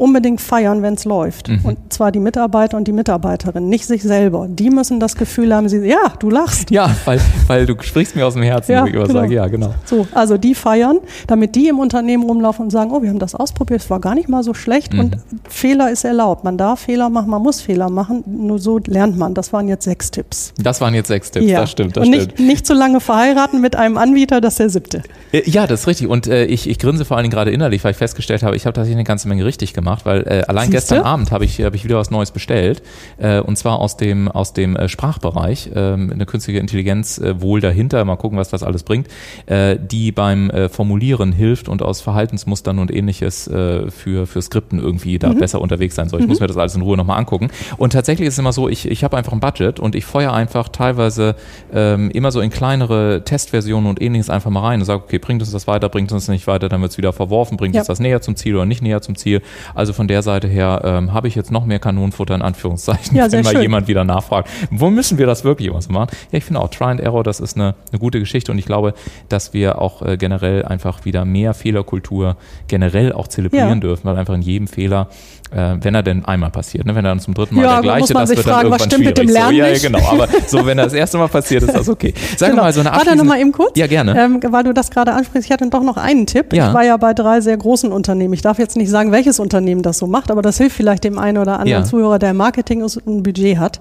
unbedingt 0.00 0.40
feiern, 0.40 0.82
wenn 0.82 0.94
es 0.94 1.04
läuft. 1.04 1.48
Mhm. 1.48 1.60
Und 1.64 1.92
zwar 1.92 2.12
die 2.12 2.20
Mitarbeiter 2.20 2.76
und 2.76 2.88
die 2.88 2.92
Mitarbeiterinnen, 2.92 3.68
nicht 3.68 3.86
sich 3.86 4.02
selber. 4.02 4.46
Die 4.48 4.70
müssen 4.70 5.00
das 5.00 5.16
Gefühl 5.16 5.54
haben, 5.54 5.68
sie, 5.68 5.78
ja, 5.86 6.12
du 6.18 6.30
lachst. 6.30 6.70
Ja, 6.70 6.94
weil, 7.04 7.20
weil 7.46 7.66
du 7.66 7.74
sprichst 7.80 8.16
mir 8.16 8.26
aus 8.26 8.34
dem 8.34 8.42
Herzen, 8.42 8.72
ja, 8.72 8.86
ich 8.86 8.92
genau. 8.92 9.06
sage, 9.06 9.34
ja, 9.34 9.46
genau. 9.46 9.74
So, 9.84 10.06
also 10.12 10.36
die 10.36 10.54
feiern, 10.54 10.98
damit 11.26 11.54
die 11.54 11.68
im 11.68 11.78
Unternehmen 11.78 12.24
rumlaufen 12.24 12.64
und 12.64 12.70
sagen, 12.70 12.90
oh, 12.92 13.02
wir 13.02 13.10
haben 13.10 13.18
das 13.18 13.34
ausprobiert, 13.34 13.80
es 13.82 13.90
war 13.90 14.00
gar 14.00 14.14
nicht 14.14 14.28
mal 14.28 14.42
so 14.42 14.54
schlecht 14.54 14.92
mhm. 14.92 15.00
und 15.00 15.16
Fehler 15.48 15.90
ist 15.90 16.04
erlaubt. 16.04 16.44
Man 16.44 16.56
darf 16.56 16.80
Fehler 16.80 17.10
machen, 17.10 17.30
man 17.30 17.42
muss 17.42 17.60
Fehler 17.60 17.90
machen, 17.90 18.24
nur 18.26 18.58
so 18.58 18.78
lernt 18.86 19.18
man. 19.18 19.34
Das 19.34 19.52
waren 19.52 19.68
jetzt 19.68 19.84
sechs 19.84 20.10
Tipps. 20.10 20.52
Das 20.58 20.80
waren 20.80 20.94
jetzt 20.94 21.08
sechs 21.08 21.30
Tipps, 21.30 21.46
ja. 21.46 21.60
das 21.60 21.70
stimmt, 21.70 21.96
das 21.96 22.04
und 22.04 22.10
nicht, 22.10 22.32
stimmt. 22.32 22.48
Nicht 22.48 22.66
zu 22.66 22.74
lange 22.74 23.00
verheiraten 23.00 23.60
mit 23.60 23.76
einem 23.76 23.98
Anbieter, 23.98 24.40
das 24.40 24.54
ist 24.54 24.58
der 24.60 24.70
siebte. 24.70 25.02
Äh, 25.32 25.48
ja, 25.48 25.66
das 25.66 25.80
ist 25.80 25.86
richtig. 25.86 26.08
Und 26.08 26.26
äh, 26.26 26.44
ich, 26.46 26.68
ich 26.68 26.78
grinse 26.78 27.04
vor 27.04 27.16
allen 27.16 27.24
Dingen 27.24 27.34
gerade 27.34 27.50
innerlich, 27.50 27.84
weil 27.84 27.92
ich 27.92 27.96
festgestellt 27.96 28.42
habe, 28.42 28.56
ich 28.56 28.66
habe 28.66 28.72
tatsächlich 28.72 28.96
eine 28.96 29.04
ganze 29.04 29.28
Menge 29.28 29.44
richtig 29.44 29.74
gemacht, 29.74 29.89
weil 30.04 30.22
äh, 30.22 30.42
allein 30.46 30.70
Siehste? 30.70 30.94
gestern 30.94 31.02
Abend 31.02 31.30
habe 31.30 31.44
ich, 31.44 31.60
hab 31.60 31.74
ich 31.74 31.84
wieder 31.84 31.96
was 31.96 32.10
Neues 32.10 32.30
bestellt. 32.30 32.82
Äh, 33.18 33.40
und 33.40 33.56
zwar 33.56 33.78
aus 33.78 33.96
dem, 33.96 34.28
aus 34.28 34.52
dem 34.52 34.76
äh, 34.76 34.88
Sprachbereich. 34.88 35.70
Äh, 35.74 35.78
eine 35.78 36.26
künstliche 36.26 36.60
Intelligenz 36.60 37.18
äh, 37.18 37.40
wohl 37.40 37.60
dahinter. 37.60 38.04
Mal 38.04 38.16
gucken, 38.16 38.38
was 38.38 38.48
das 38.48 38.62
alles 38.62 38.82
bringt. 38.82 39.08
Äh, 39.46 39.76
die 39.80 40.12
beim 40.12 40.50
äh, 40.50 40.68
Formulieren 40.68 41.32
hilft 41.32 41.68
und 41.68 41.82
aus 41.82 42.00
Verhaltensmustern 42.00 42.78
und 42.78 42.90
ähnliches 42.90 43.48
äh, 43.48 43.90
für, 43.90 44.26
für 44.26 44.42
Skripten 44.42 44.78
irgendwie 44.78 45.18
da 45.18 45.30
mhm. 45.30 45.38
besser 45.38 45.60
unterwegs 45.60 45.94
sein 45.94 46.08
soll. 46.08 46.20
Ich 46.20 46.26
mhm. 46.26 46.30
muss 46.30 46.40
mir 46.40 46.46
das 46.46 46.56
alles 46.56 46.74
in 46.74 46.82
Ruhe 46.82 46.96
nochmal 46.96 47.18
angucken. 47.18 47.48
Und 47.76 47.92
tatsächlich 47.92 48.28
ist 48.28 48.34
es 48.34 48.38
immer 48.38 48.52
so, 48.52 48.68
ich, 48.68 48.88
ich 48.88 49.04
habe 49.04 49.16
einfach 49.16 49.32
ein 49.32 49.40
Budget 49.40 49.80
und 49.80 49.94
ich 49.94 50.04
feuer 50.04 50.32
einfach 50.32 50.68
teilweise 50.68 51.36
ähm, 51.72 52.10
immer 52.10 52.30
so 52.32 52.40
in 52.40 52.50
kleinere 52.50 53.22
Testversionen 53.24 53.88
und 53.88 54.00
ähnliches 54.00 54.30
einfach 54.30 54.50
mal 54.50 54.60
rein 54.60 54.80
und 54.80 54.86
sage, 54.86 55.02
okay, 55.04 55.18
bringt 55.18 55.42
uns 55.42 55.50
das 55.50 55.66
weiter, 55.66 55.88
bringt 55.88 56.12
uns 56.12 56.26
das 56.26 56.32
nicht 56.32 56.46
weiter, 56.46 56.68
dann 56.68 56.80
wird 56.80 56.92
es 56.92 56.98
wieder 56.98 57.12
verworfen, 57.12 57.56
bringt 57.56 57.74
ja. 57.74 57.80
uns 57.80 57.88
das 57.88 58.00
näher 58.00 58.20
zum 58.20 58.36
Ziel 58.36 58.54
oder 58.56 58.66
nicht 58.66 58.82
näher 58.82 59.02
zum 59.02 59.16
Ziel. 59.16 59.42
Also 59.80 59.94
von 59.94 60.08
der 60.08 60.20
Seite 60.20 60.46
her 60.46 60.82
ähm, 60.84 61.14
habe 61.14 61.26
ich 61.26 61.34
jetzt 61.34 61.50
noch 61.50 61.64
mehr 61.64 61.78
Kanonenfutter 61.78 62.34
in 62.34 62.42
Anführungszeichen, 62.42 63.16
ja, 63.16 63.32
wenn 63.32 63.42
mal 63.42 63.52
schön. 63.52 63.62
jemand 63.62 63.88
wieder 63.88 64.04
nachfragt, 64.04 64.50
wo 64.70 64.90
müssen 64.90 65.16
wir 65.16 65.24
das 65.24 65.42
wirklich 65.42 65.70
so 65.78 65.90
machen? 65.90 66.10
Ja, 66.30 66.36
ich 66.36 66.44
finde 66.44 66.60
auch 66.60 66.68
Try 66.68 66.84
and 66.84 67.00
Error, 67.00 67.24
das 67.24 67.40
ist 67.40 67.56
eine, 67.56 67.74
eine 67.90 67.98
gute 67.98 68.18
Geschichte 68.18 68.52
und 68.52 68.58
ich 68.58 68.66
glaube, 68.66 68.92
dass 69.30 69.54
wir 69.54 69.80
auch 69.80 70.02
äh, 70.02 70.18
generell 70.18 70.66
einfach 70.66 71.06
wieder 71.06 71.24
mehr 71.24 71.54
Fehlerkultur 71.54 72.36
generell 72.68 73.14
auch 73.14 73.26
zelebrieren 73.26 73.68
ja. 73.68 73.74
dürfen, 73.76 74.04
weil 74.04 74.18
einfach 74.18 74.34
in 74.34 74.42
jedem 74.42 74.68
Fehler 74.68 75.08
äh, 75.50 75.76
wenn 75.80 75.94
er 75.94 76.02
denn 76.02 76.24
einmal 76.24 76.50
passiert. 76.50 76.86
Ne? 76.86 76.94
Wenn 76.94 77.04
er 77.04 77.10
dann 77.10 77.20
zum 77.20 77.34
dritten 77.34 77.56
Mal 77.56 77.62
ja, 77.62 77.72
der 77.74 77.82
gleiche, 77.82 78.14
das 78.14 78.30
wird 78.30 78.40
fragen, 78.40 78.70
dann 78.70 78.80
irgendwann 78.80 78.90
schwierig. 78.90 79.06
Mit 79.06 79.18
dem 79.18 79.28
Lernen 79.28 79.50
so, 79.50 79.56
ja, 79.56 79.68
ja, 79.68 79.78
genau. 79.78 80.10
Aber 80.10 80.28
so, 80.46 80.66
wenn 80.66 80.78
er 80.78 80.84
das 80.84 80.92
erste 80.92 81.18
Mal 81.18 81.28
passiert, 81.28 81.62
ist 81.62 81.74
das 81.74 81.88
okay. 81.88 82.14
Sag 82.36 82.50
genau. 82.50 82.62
mal 82.62 82.72
so 82.72 82.80
eine 82.80 82.92
Warte 82.92 83.16
noch 83.16 83.24
mal 83.24 83.40
eben 83.40 83.52
kurz. 83.52 83.76
Ja, 83.76 83.86
gerne. 83.86 84.16
Ähm, 84.18 84.40
weil 84.48 84.64
du 84.64 84.72
das 84.72 84.90
gerade 84.90 85.12
ansprichst, 85.12 85.46
ich 85.48 85.52
hatte 85.52 85.68
doch 85.68 85.82
noch 85.82 85.96
einen 85.96 86.26
Tipp. 86.26 86.52
Ja. 86.52 86.68
Ich 86.68 86.74
war 86.74 86.84
ja 86.84 86.96
bei 86.96 87.14
drei 87.14 87.40
sehr 87.40 87.56
großen 87.56 87.92
Unternehmen. 87.92 88.34
Ich 88.34 88.42
darf 88.42 88.58
jetzt 88.58 88.76
nicht 88.76 88.90
sagen, 88.90 89.12
welches 89.12 89.40
Unternehmen 89.40 89.82
das 89.82 89.98
so 89.98 90.06
macht, 90.06 90.30
aber 90.30 90.42
das 90.42 90.58
hilft 90.58 90.76
vielleicht 90.76 91.04
dem 91.04 91.18
einen 91.18 91.38
oder 91.38 91.60
anderen 91.60 91.82
ja. 91.82 91.84
Zuhörer, 91.84 92.18
der 92.18 92.34
Marketing 92.34 92.82
und 92.82 93.06
ein 93.06 93.22
Budget 93.22 93.58
hat. 93.58 93.80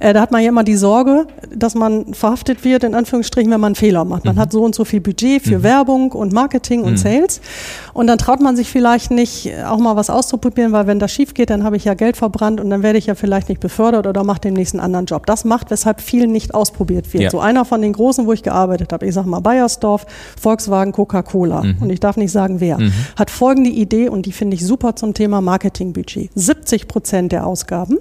Äh, 0.00 0.12
da 0.12 0.20
hat 0.20 0.30
man 0.30 0.42
ja 0.42 0.48
immer 0.48 0.64
die 0.64 0.76
Sorge, 0.76 1.26
dass 1.54 1.74
man 1.74 2.14
verhaftet 2.14 2.64
wird, 2.64 2.84
in 2.84 2.94
Anführungsstrichen, 2.94 3.50
wenn 3.50 3.60
man 3.60 3.68
einen 3.68 3.74
Fehler 3.74 4.04
macht. 4.04 4.24
Man 4.24 4.36
mhm. 4.36 4.40
hat 4.40 4.52
so 4.52 4.62
und 4.62 4.74
so 4.74 4.84
viel 4.84 5.00
Budget 5.00 5.42
für 5.42 5.58
mhm. 5.58 5.62
Werbung 5.62 6.12
und 6.12 6.32
Marketing 6.32 6.82
und 6.82 6.92
mhm. 6.92 6.96
Sales. 6.96 7.40
Und 7.94 8.08
dann 8.08 8.18
traut 8.18 8.40
man 8.40 8.56
sich 8.56 8.68
vielleicht 8.68 9.10
nicht, 9.10 9.50
auch 9.66 9.78
mal 9.78 9.96
was 9.96 10.10
auszuprobieren, 10.10 10.72
weil 10.72 10.86
wenn 10.86 10.98
das 10.98 11.12
schief 11.12 11.32
geht, 11.32 11.48
dann 11.48 11.62
habe 11.62 11.76
ich 11.76 11.84
ja 11.84 11.94
Geld 11.94 12.16
verbrannt 12.16 12.60
und 12.60 12.68
dann 12.68 12.82
werde 12.82 12.98
ich 12.98 13.06
ja 13.06 13.14
vielleicht 13.14 13.48
nicht 13.48 13.60
befördert 13.60 14.06
oder 14.06 14.24
mache 14.24 14.40
den 14.40 14.54
nächsten 14.54 14.80
anderen 14.80 15.06
Job. 15.06 15.26
Das 15.26 15.44
macht, 15.44 15.70
weshalb 15.70 16.00
viel 16.00 16.26
nicht 16.26 16.54
ausprobiert 16.54 17.12
wird. 17.12 17.22
Ja. 17.22 17.30
So 17.30 17.38
einer 17.38 17.64
von 17.64 17.80
den 17.80 17.92
großen, 17.92 18.26
wo 18.26 18.32
ich 18.32 18.42
gearbeitet 18.42 18.92
habe, 18.92 19.06
ich 19.06 19.14
sage 19.14 19.28
mal 19.28 19.40
Bayersdorf, 19.40 20.06
Volkswagen, 20.40 20.92
Coca-Cola 20.92 21.62
mhm. 21.62 21.76
und 21.80 21.90
ich 21.90 22.00
darf 22.00 22.16
nicht 22.16 22.32
sagen 22.32 22.60
wer, 22.60 22.78
mhm. 22.78 22.92
hat 23.16 23.30
folgende 23.30 23.70
Idee 23.70 24.08
und 24.08 24.26
die 24.26 24.32
finde 24.32 24.56
ich 24.56 24.66
super 24.66 24.96
zum 24.96 25.14
Thema 25.14 25.40
Marketingbudget. 25.40 26.30
70 26.34 26.88
Prozent 26.88 27.32
der 27.32 27.46
Ausgaben 27.46 27.98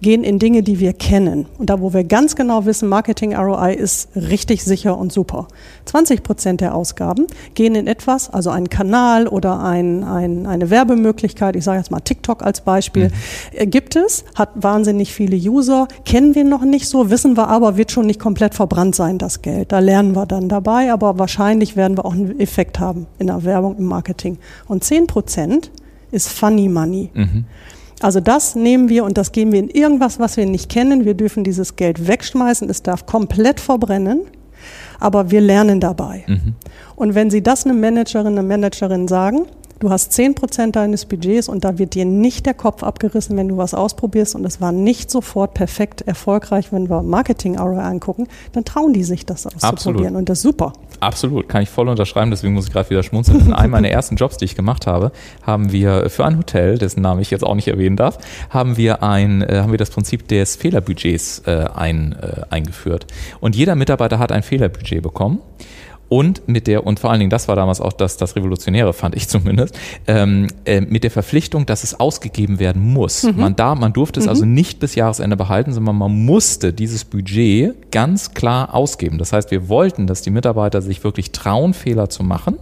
gehen 0.00 0.24
in 0.24 0.38
Dinge, 0.38 0.62
die 0.62 0.80
wir 0.80 0.92
kennen. 0.92 1.46
Und 1.58 1.70
da, 1.70 1.80
wo 1.80 1.92
wir 1.92 2.04
ganz 2.04 2.36
genau 2.36 2.64
wissen, 2.66 2.88
Marketing 2.88 3.34
ROI 3.34 3.74
ist 3.74 4.08
richtig 4.14 4.64
sicher 4.64 4.96
und 4.96 5.12
super. 5.12 5.48
20 5.86 6.22
Prozent 6.22 6.60
der 6.60 6.74
Ausgaben 6.74 7.26
gehen 7.54 7.74
in 7.74 7.86
etwas, 7.86 8.30
also 8.30 8.50
einen 8.50 8.68
Kanal 8.70 9.26
oder 9.26 9.60
ein, 9.60 10.04
ein, 10.04 10.46
eine 10.46 10.70
Werbemöglichkeit, 10.70 11.56
ich 11.56 11.64
sage 11.64 11.78
jetzt 11.78 11.90
mal 11.90 12.00
TikTok 12.00 12.42
als 12.42 12.60
Beispiel, 12.62 13.08
mhm. 13.08 13.12
Äh, 13.52 13.66
gibt 13.66 13.96
es, 13.96 14.24
hat 14.34 14.50
wahnsinnig 14.54 15.12
viele 15.12 15.36
User, 15.36 15.88
kennen 16.04 16.34
wir 16.34 16.44
noch 16.44 16.62
nicht 16.62 16.88
so, 16.88 17.10
wissen 17.10 17.36
wir 17.36 17.48
aber, 17.48 17.76
wird 17.76 17.90
schon 17.90 18.06
nicht 18.06 18.20
komplett 18.20 18.54
verbrannt 18.54 18.94
sein, 18.94 19.18
das 19.18 19.42
Geld. 19.42 19.72
Da 19.72 19.78
lernen 19.78 20.14
wir 20.14 20.26
dann 20.26 20.48
dabei, 20.48 20.92
aber 20.92 21.18
wahrscheinlich 21.18 21.76
werden 21.76 21.96
wir 21.96 22.04
auch 22.04 22.14
einen 22.14 22.38
Effekt 22.40 22.78
haben 22.78 23.06
in 23.18 23.28
der 23.28 23.44
Werbung, 23.44 23.76
im 23.76 23.84
Marketing. 23.84 24.38
Und 24.66 24.84
10 24.84 25.06
Prozent 25.06 25.70
ist 26.10 26.28
Funny 26.28 26.68
Money. 26.68 27.10
Mhm. 27.14 27.44
Also 28.00 28.20
das 28.20 28.54
nehmen 28.54 28.88
wir 28.88 29.04
und 29.04 29.18
das 29.18 29.32
geben 29.32 29.52
wir 29.52 29.60
in 29.60 29.68
irgendwas, 29.68 30.18
was 30.18 30.36
wir 30.36 30.46
nicht 30.46 30.70
kennen. 30.70 31.04
Wir 31.04 31.14
dürfen 31.14 31.44
dieses 31.44 31.76
Geld 31.76 32.08
wegschmeißen, 32.08 32.68
es 32.70 32.82
darf 32.82 33.06
komplett 33.06 33.60
verbrennen, 33.60 34.22
aber 34.98 35.30
wir 35.30 35.40
lernen 35.40 35.80
dabei. 35.80 36.24
Mhm. 36.26 36.54
Und 36.96 37.14
wenn 37.14 37.30
Sie 37.30 37.42
das 37.42 37.64
einem 37.64 37.80
Managerin, 37.80 38.38
einem 38.38 38.48
Managerin 38.48 39.06
sagen, 39.06 39.46
Du 39.80 39.88
hast 39.88 40.12
10 40.12 40.34
Prozent 40.34 40.76
deines 40.76 41.06
Budgets 41.06 41.48
und 41.48 41.64
da 41.64 41.78
wird 41.78 41.94
dir 41.94 42.04
nicht 42.04 42.44
der 42.44 42.52
Kopf 42.52 42.82
abgerissen, 42.82 43.38
wenn 43.38 43.48
du 43.48 43.56
was 43.56 43.72
ausprobierst 43.72 44.34
und 44.34 44.44
es 44.44 44.60
war 44.60 44.72
nicht 44.72 45.10
sofort 45.10 45.54
perfekt 45.54 46.02
erfolgreich, 46.02 46.70
wenn 46.70 46.90
wir 46.90 47.02
Marketing 47.02 47.58
ROI 47.58 47.80
angucken, 47.80 48.28
dann 48.52 48.66
trauen 48.66 48.92
die 48.92 49.04
sich 49.04 49.24
das 49.24 49.46
auszuprobieren 49.46 50.08
Absolut. 50.08 50.18
und 50.18 50.28
das 50.28 50.38
ist 50.40 50.42
super. 50.42 50.74
Absolut, 51.00 51.48
kann 51.48 51.62
ich 51.62 51.70
voll 51.70 51.88
unterschreiben, 51.88 52.30
deswegen 52.30 52.52
muss 52.52 52.66
ich 52.66 52.74
gerade 52.74 52.90
wieder 52.90 53.02
schmunzeln. 53.02 53.40
In 53.40 53.52
einem 53.54 53.70
meiner 53.70 53.88
ersten 53.88 54.16
Jobs, 54.16 54.36
die 54.36 54.44
ich 54.44 54.54
gemacht 54.54 54.86
habe, 54.86 55.12
haben 55.46 55.72
wir 55.72 56.10
für 56.10 56.26
ein 56.26 56.36
Hotel, 56.36 56.76
dessen 56.76 57.00
Namen 57.00 57.22
ich 57.22 57.30
jetzt 57.30 57.42
auch 57.42 57.54
nicht 57.54 57.68
erwähnen 57.68 57.96
darf, 57.96 58.18
haben 58.50 58.76
wir 58.76 59.02
ein, 59.02 59.40
äh, 59.40 59.60
haben 59.62 59.70
wir 59.70 59.78
das 59.78 59.88
Prinzip 59.88 60.28
des 60.28 60.56
Fehlerbudgets 60.56 61.44
äh, 61.46 61.64
ein, 61.74 62.14
äh, 62.20 62.42
eingeführt. 62.50 63.06
Und 63.40 63.56
jeder 63.56 63.76
Mitarbeiter 63.76 64.18
hat 64.18 64.30
ein 64.30 64.42
Fehlerbudget 64.42 65.02
bekommen 65.02 65.38
und 66.10 66.48
mit 66.48 66.66
der, 66.66 66.86
und 66.86 66.98
vor 66.98 67.10
allen 67.10 67.20
Dingen, 67.20 67.30
das 67.30 67.46
war 67.46 67.54
damals 67.54 67.80
auch 67.80 67.92
das, 67.92 68.16
das 68.16 68.34
Revolutionäre, 68.34 68.92
fand 68.92 69.14
ich 69.14 69.28
zumindest, 69.28 69.78
ähm, 70.08 70.48
äh, 70.64 70.80
mit 70.80 71.04
der 71.04 71.10
Verpflichtung, 71.12 71.66
dass 71.66 71.84
es 71.84 71.98
ausgegeben 71.98 72.58
werden 72.58 72.82
muss. 72.82 73.22
Mhm. 73.22 73.36
Man, 73.36 73.56
da, 73.56 73.76
man 73.76 73.92
durfte 73.92 74.18
es 74.18 74.26
mhm. 74.26 74.30
also 74.30 74.44
nicht 74.44 74.80
bis 74.80 74.96
Jahresende 74.96 75.36
behalten, 75.36 75.72
sondern 75.72 75.96
man 75.96 76.24
musste 76.24 76.72
dieses 76.72 77.04
Budget 77.04 77.92
ganz 77.92 78.34
klar 78.34 78.74
ausgeben. 78.74 79.18
Das 79.18 79.32
heißt, 79.32 79.52
wir 79.52 79.68
wollten, 79.68 80.08
dass 80.08 80.20
die 80.20 80.30
Mitarbeiter 80.30 80.82
sich 80.82 81.04
wirklich 81.04 81.30
trauen, 81.30 81.74
Fehler 81.74 82.10
zu 82.10 82.24
machen 82.24 82.56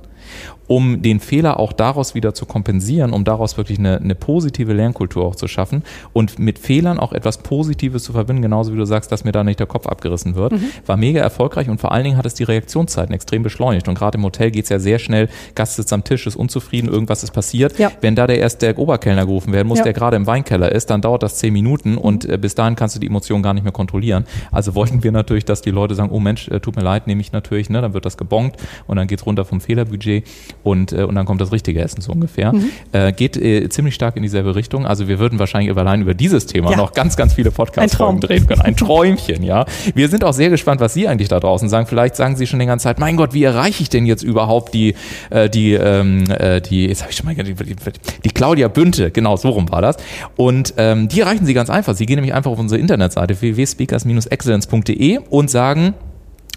um 0.69 1.03
den 1.03 1.19
Fehler 1.19 1.59
auch 1.59 1.73
daraus 1.73 2.15
wieder 2.15 2.35
zu 2.35 2.47
kompensieren, 2.47 3.13
um 3.13 3.25
daraus 3.25 3.57
wirklich 3.57 3.79
eine, 3.79 3.97
eine 3.97 4.15
positive 4.15 4.73
Lernkultur 4.73 5.25
auch 5.25 5.35
zu 5.35 5.49
schaffen 5.49 5.83
und 6.13 6.39
mit 6.39 6.59
Fehlern 6.59 7.01
auch 7.01 7.13
etwas 7.13 7.39
Positives 7.39 8.05
zu 8.05 8.13
verbinden, 8.13 8.43
genauso 8.43 8.73
wie 8.73 8.77
du 8.77 8.85
sagst, 8.85 9.11
dass 9.11 9.25
mir 9.25 9.33
da 9.33 9.43
nicht 9.43 9.59
der 9.59 9.67
Kopf 9.67 9.87
abgerissen 9.87 10.37
wird, 10.37 10.53
mhm. 10.53 10.65
war 10.87 10.97
mega 10.97 11.21
erfolgreich 11.21 11.69
und 11.69 11.81
vor 11.81 11.93
allen 11.93 12.05
Dingen 12.05 12.17
hat 12.17 12.27
es 12.27 12.35
die 12.35 12.45
Reaktionszeiten 12.45 13.15
extrem 13.15 13.43
beschleunigt. 13.43 13.89
Und 13.89 13.97
gerade 13.97 14.19
im 14.19 14.25
Hotel 14.25 14.51
geht 14.51 14.65
es 14.65 14.69
ja 14.69 14.79
sehr 14.79 14.99
schnell, 14.99 15.29
Gast 15.55 15.77
sitzt 15.77 15.93
am 15.93 16.05
Tisch, 16.05 16.27
ist 16.27 16.37
unzufrieden, 16.37 16.89
irgendwas 16.89 17.23
ist 17.25 17.33
passiert. 17.33 17.79
Ja. 17.79 17.91
Wenn 18.03 18.15
da 18.15 18.27
der 18.27 18.39
erste 18.39 18.67
der 18.67 18.79
Oberkellner 18.79 19.25
gerufen 19.25 19.53
werden 19.53 19.69
muss, 19.69 19.79
ja. 19.79 19.85
der 19.85 19.95
gerade 19.95 20.17
im 20.17 20.27
Weinkeller 20.27 20.71
ist, 20.71 20.91
dann 20.91 21.01
dauert 21.01 21.23
das 21.23 21.37
zehn 21.37 21.53
Minuten 21.53 21.93
mhm. 21.93 21.99
und 21.99 22.25
äh, 22.27 22.37
bis 22.37 22.55
dahin 22.55 22.77
kannst 22.77 22.95
du 22.95 23.01
die 23.01 23.07
Emotionen 23.07 23.43
gar 23.43 23.55
nicht 23.55 23.65
mehr 23.65 23.73
kontrollieren. 23.73 24.27
Also 24.53 24.75
wollten 24.75 25.03
wir 25.03 25.13
natürlich, 25.13 25.47
dass 25.47 25.63
die 25.63 25.71
Leute 25.71 25.95
sagen, 25.95 26.11
oh 26.13 26.21
Mensch, 26.21 26.49
äh, 26.49 26.61
tut 26.61 26.77
mir 26.77 26.83
leid, 26.83 27.07
nehme 27.07 27.23
ich 27.23 27.33
natürlich, 27.33 27.71
ne, 27.71 27.81
dann 27.81 27.95
wird 27.95 28.05
das 28.05 28.19
gebongt 28.19 28.57
und 28.87 28.97
dann 28.97 29.07
geht 29.07 29.21
es 29.21 29.27
runter 29.27 29.47
vom 29.47 29.63
Fehlerbudget 29.63 30.25
und, 30.69 30.93
äh, 30.93 31.05
und 31.05 31.15
dann 31.15 31.25
kommt 31.25 31.41
das 31.41 31.51
richtige 31.51 31.81
Essen 31.81 32.01
so 32.01 32.13
ungefähr. 32.13 32.53
Mhm. 32.53 32.71
Äh, 32.93 33.13
geht 33.13 33.37
äh, 33.37 33.69
ziemlich 33.69 33.95
stark 33.95 34.17
in 34.17 34.23
dieselbe 34.23 34.55
Richtung. 34.55 34.87
Also 34.87 35.09
wir 35.09 35.19
würden 35.19 35.39
wahrscheinlich 35.39 35.75
allein 35.75 36.03
über 36.03 36.15
dieses 36.15 36.47
Thema 36.47 36.73
ja. 36.73 36.77
noch 36.77 36.93
ganz, 36.93 37.17
ganz 37.17 37.35
viele 37.35 37.51
Podcast-Folgen 37.51 38.21
drehen 38.21 38.47
können. 38.47 38.61
Ein 38.61 38.77
Träumchen, 38.77 39.43
ja. 39.43 39.65
Wir 39.95 40.09
sind 40.09 40.25
auch 40.25 40.33
sehr 40.33 40.51
gespannt, 40.51 40.81
was 40.81 40.95
Sie 40.95 41.09
eigentlich 41.09 41.29
da 41.29 41.41
draußen 41.41 41.69
sagen. 41.69 41.87
Vielleicht 41.87 42.17
sagen 42.17 42.37
Sie 42.37 42.47
schon 42.47 42.61
die 42.61 42.67
ganze 42.67 42.85
Zeit, 42.85 42.99
mein 42.99 43.17
Gott, 43.17 43.33
wie 43.33 43.45
erreiche 43.45 43.83
ich 43.83 43.89
denn 43.89 44.05
jetzt 44.07 44.23
überhaupt 44.23 44.75
die, 44.75 44.95
äh, 45.31 45.49
die, 45.49 45.73
ähm, 45.73 46.25
äh, 46.31 46.61
die, 46.61 46.87
jetzt 46.87 47.03
habe 47.03 47.11
ich 47.13 47.17
schon 47.17 47.27
mal 47.27 47.35
die, 47.35 47.55
die, 47.55 47.77
die 48.25 48.31
Claudia 48.31 48.69
Bünte, 48.69 49.11
genau, 49.11 49.37
so 49.37 49.51
rum 49.51 49.71
war 49.71 49.81
das. 49.81 49.97
Und 50.37 50.75
ähm, 50.77 51.09
die 51.09 51.21
erreichen 51.21 51.47
Sie 51.47 51.55
ganz 51.55 51.71
einfach. 51.71 51.95
Sie 51.95 52.07
gehen 52.07 52.17
nämlich 52.17 52.35
einfach 52.35 52.51
auf 52.51 52.59
unsere 52.59 52.81
Internetseite 52.81 53.41
www.speakers-excellence.de 53.41 55.21
und 55.31 55.51
sagen, 55.51 55.95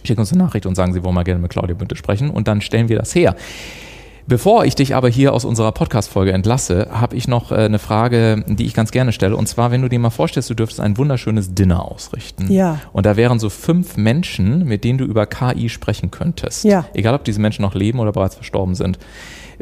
schicken 0.03 0.21
uns 0.21 0.33
eine 0.33 0.43
Nachricht 0.43 0.65
und 0.65 0.75
sagen, 0.75 0.93
Sie 0.93 1.03
wollen 1.03 1.15
mal 1.15 1.23
gerne 1.23 1.41
mit 1.41 1.51
Claudia 1.51 1.75
Bünte 1.75 1.95
sprechen 1.95 2.29
und 2.29 2.47
dann 2.47 2.61
stellen 2.61 2.89
wir 2.89 2.97
das 2.97 3.13
her. 3.15 3.35
Bevor 4.27 4.65
ich 4.65 4.75
dich 4.75 4.95
aber 4.95 5.09
hier 5.09 5.33
aus 5.33 5.45
unserer 5.45 5.71
Podcast-Folge 5.71 6.31
entlasse, 6.31 6.87
habe 6.91 7.15
ich 7.15 7.27
noch 7.27 7.51
äh, 7.51 7.55
eine 7.55 7.79
Frage, 7.79 8.43
die 8.47 8.65
ich 8.65 8.73
ganz 8.73 8.91
gerne 8.91 9.11
stelle. 9.11 9.35
Und 9.35 9.47
zwar, 9.47 9.71
wenn 9.71 9.81
du 9.81 9.89
dir 9.89 9.99
mal 9.99 10.09
vorstellst, 10.09 10.49
du 10.49 10.53
dürftest 10.53 10.79
ein 10.79 10.97
wunderschönes 10.97 11.53
Dinner 11.53 11.83
ausrichten. 11.83 12.51
Ja. 12.51 12.79
Und 12.93 13.05
da 13.05 13.17
wären 13.17 13.39
so 13.39 13.49
fünf 13.49 13.97
Menschen, 13.97 14.65
mit 14.65 14.83
denen 14.83 14.97
du 14.97 15.05
über 15.05 15.25
KI 15.25 15.69
sprechen 15.69 16.11
könntest. 16.11 16.63
Ja. 16.63 16.85
Egal, 16.93 17.15
ob 17.15 17.23
diese 17.23 17.41
Menschen 17.41 17.61
noch 17.61 17.75
leben 17.75 17.99
oder 17.99 18.11
bereits 18.11 18.35
verstorben 18.35 18.75
sind. 18.75 18.99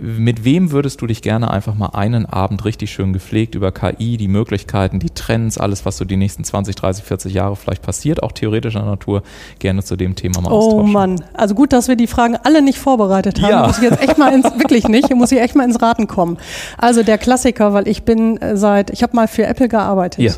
Mit 0.01 0.43
wem 0.43 0.71
würdest 0.71 1.01
du 1.01 1.07
dich 1.07 1.21
gerne 1.21 1.51
einfach 1.51 1.75
mal 1.75 1.89
einen 1.93 2.25
Abend 2.25 2.65
richtig 2.65 2.91
schön 2.91 3.13
gepflegt 3.13 3.55
über 3.55 3.71
KI, 3.71 4.17
die 4.17 4.27
Möglichkeiten, 4.27 4.99
die 4.99 5.09
Trends, 5.09 5.57
alles, 5.57 5.85
was 5.85 5.97
so 5.97 6.05
die 6.05 6.17
nächsten 6.17 6.43
20, 6.43 6.75
30, 6.75 7.03
40 7.03 7.33
Jahre 7.33 7.55
vielleicht 7.55 7.81
passiert, 7.81 8.23
auch 8.23 8.31
theoretischer 8.31 8.83
Natur, 8.83 9.23
gerne 9.59 9.83
zu 9.83 9.95
dem 9.95 10.15
Thema 10.15 10.41
mal 10.41 10.51
oh 10.51 10.57
austauschen? 10.57 10.89
Oh 10.89 10.91
Mann, 10.91 11.23
also 11.33 11.55
gut, 11.55 11.73
dass 11.73 11.87
wir 11.87 11.95
die 11.95 12.07
Fragen 12.07 12.37
alle 12.43 12.61
nicht 12.61 12.79
vorbereitet 12.79 13.41
haben. 13.41 13.49
Ja. 13.49 13.67
Muss 13.67 13.77
ich 13.77 13.83
jetzt 13.83 14.01
echt 14.01 14.17
mal 14.17 14.33
ins, 14.33 14.45
wirklich 14.45 14.87
nicht, 14.87 15.13
muss 15.15 15.31
ich 15.31 15.39
echt 15.39 15.55
mal 15.55 15.63
ins 15.63 15.81
Raten 15.81 16.07
kommen. 16.07 16.37
Also 16.77 17.03
der 17.03 17.17
Klassiker, 17.17 17.73
weil 17.73 17.87
ich 17.87 18.03
bin 18.03 18.37
äh, 18.37 18.57
seit, 18.57 18.89
ich 18.91 19.03
habe 19.03 19.15
mal 19.15 19.27
für 19.27 19.45
Apple 19.45 19.69
gearbeitet. 19.69 20.23
Ja. 20.23 20.33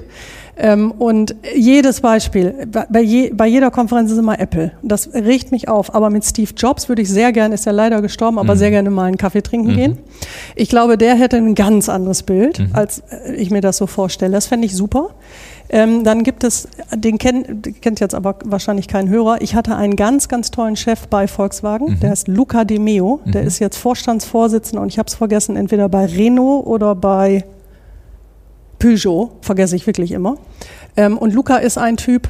Ähm, 0.64 0.92
und 0.92 1.36
jedes 1.56 2.02
Beispiel, 2.02 2.68
bei, 2.90 3.02
je, 3.02 3.32
bei, 3.34 3.48
jeder 3.48 3.72
Konferenz 3.72 4.12
ist 4.12 4.20
immer 4.20 4.40
Apple. 4.40 4.72
Das 4.84 5.12
regt 5.12 5.52
mich 5.52 5.68
auf. 5.68 5.96
Aber 5.96 6.12
mit 6.12 6.24
Steve 6.24 6.52
Jobs 6.56 6.88
würde 6.88 7.02
ich 7.02 7.10
sehr 7.10 7.32
gerne, 7.32 7.56
ist 7.56 7.66
ja 7.66 7.72
leider 7.72 8.00
gestorben, 8.04 8.38
aber 8.38 8.54
mhm. 8.54 8.60
sehr 8.60 8.70
gerne 8.70 8.92
mal 8.92 9.06
einen 9.06 9.18
Kaffee 9.18 9.42
trinken 9.42 9.72
mhm. 9.72 9.76
gehen. 9.76 9.98
Ich 10.56 10.70
glaube, 10.70 11.00
der 11.00 11.16
hätte 11.16 11.38
ein 11.38 11.56
ganz 11.56 11.90
anderes 11.90 12.22
Bild, 12.22 12.60
mhm. 12.60 12.70
als 12.74 13.02
äh, 13.10 13.34
ich 13.34 13.50
mir 13.50 13.62
das 13.62 13.78
so 13.78 13.88
vorstelle. 13.88 14.34
Das 14.34 14.46
fände 14.46 14.68
ich 14.68 14.76
super. 14.76 15.10
Ähm, 15.70 16.04
dann 16.04 16.22
gibt 16.22 16.44
es, 16.44 16.68
den 16.96 17.18
kennt, 17.18 17.82
kennt 17.82 18.00
jetzt 18.00 18.14
aber 18.14 18.36
wahrscheinlich 18.46 18.88
kein 18.88 19.10
Hörer. 19.10 19.42
Ich 19.42 19.56
hatte 19.56 19.76
einen 19.76 19.96
ganz, 19.96 20.28
ganz 20.28 20.52
tollen 20.52 20.76
Chef 20.76 21.08
bei 21.08 21.28
Volkswagen, 21.28 21.94
mhm. 21.94 22.00
der 22.02 22.12
heißt 22.12 22.28
Luca 22.28 22.66
De 22.66 22.78
Meo. 22.78 23.20
Der 23.26 23.42
mhm. 23.42 23.48
ist 23.48 23.58
jetzt 23.58 23.78
Vorstandsvorsitzender 23.78 24.84
und 24.84 24.90
ich 24.90 25.00
habe 25.00 25.08
es 25.08 25.16
vergessen, 25.16 25.56
entweder 25.56 25.90
bei 25.90 26.06
Renault 26.06 26.68
oder 26.68 26.94
bei 26.94 27.46
Peugeot, 28.82 29.32
vergesse 29.42 29.76
ich 29.76 29.88
wirklich 29.88 30.12
immer. 30.12 30.38
Ähm, 30.98 31.18
und 31.18 31.34
Luca 31.34 31.58
ist 31.58 31.78
ein 31.78 31.98
Typ, 31.98 32.30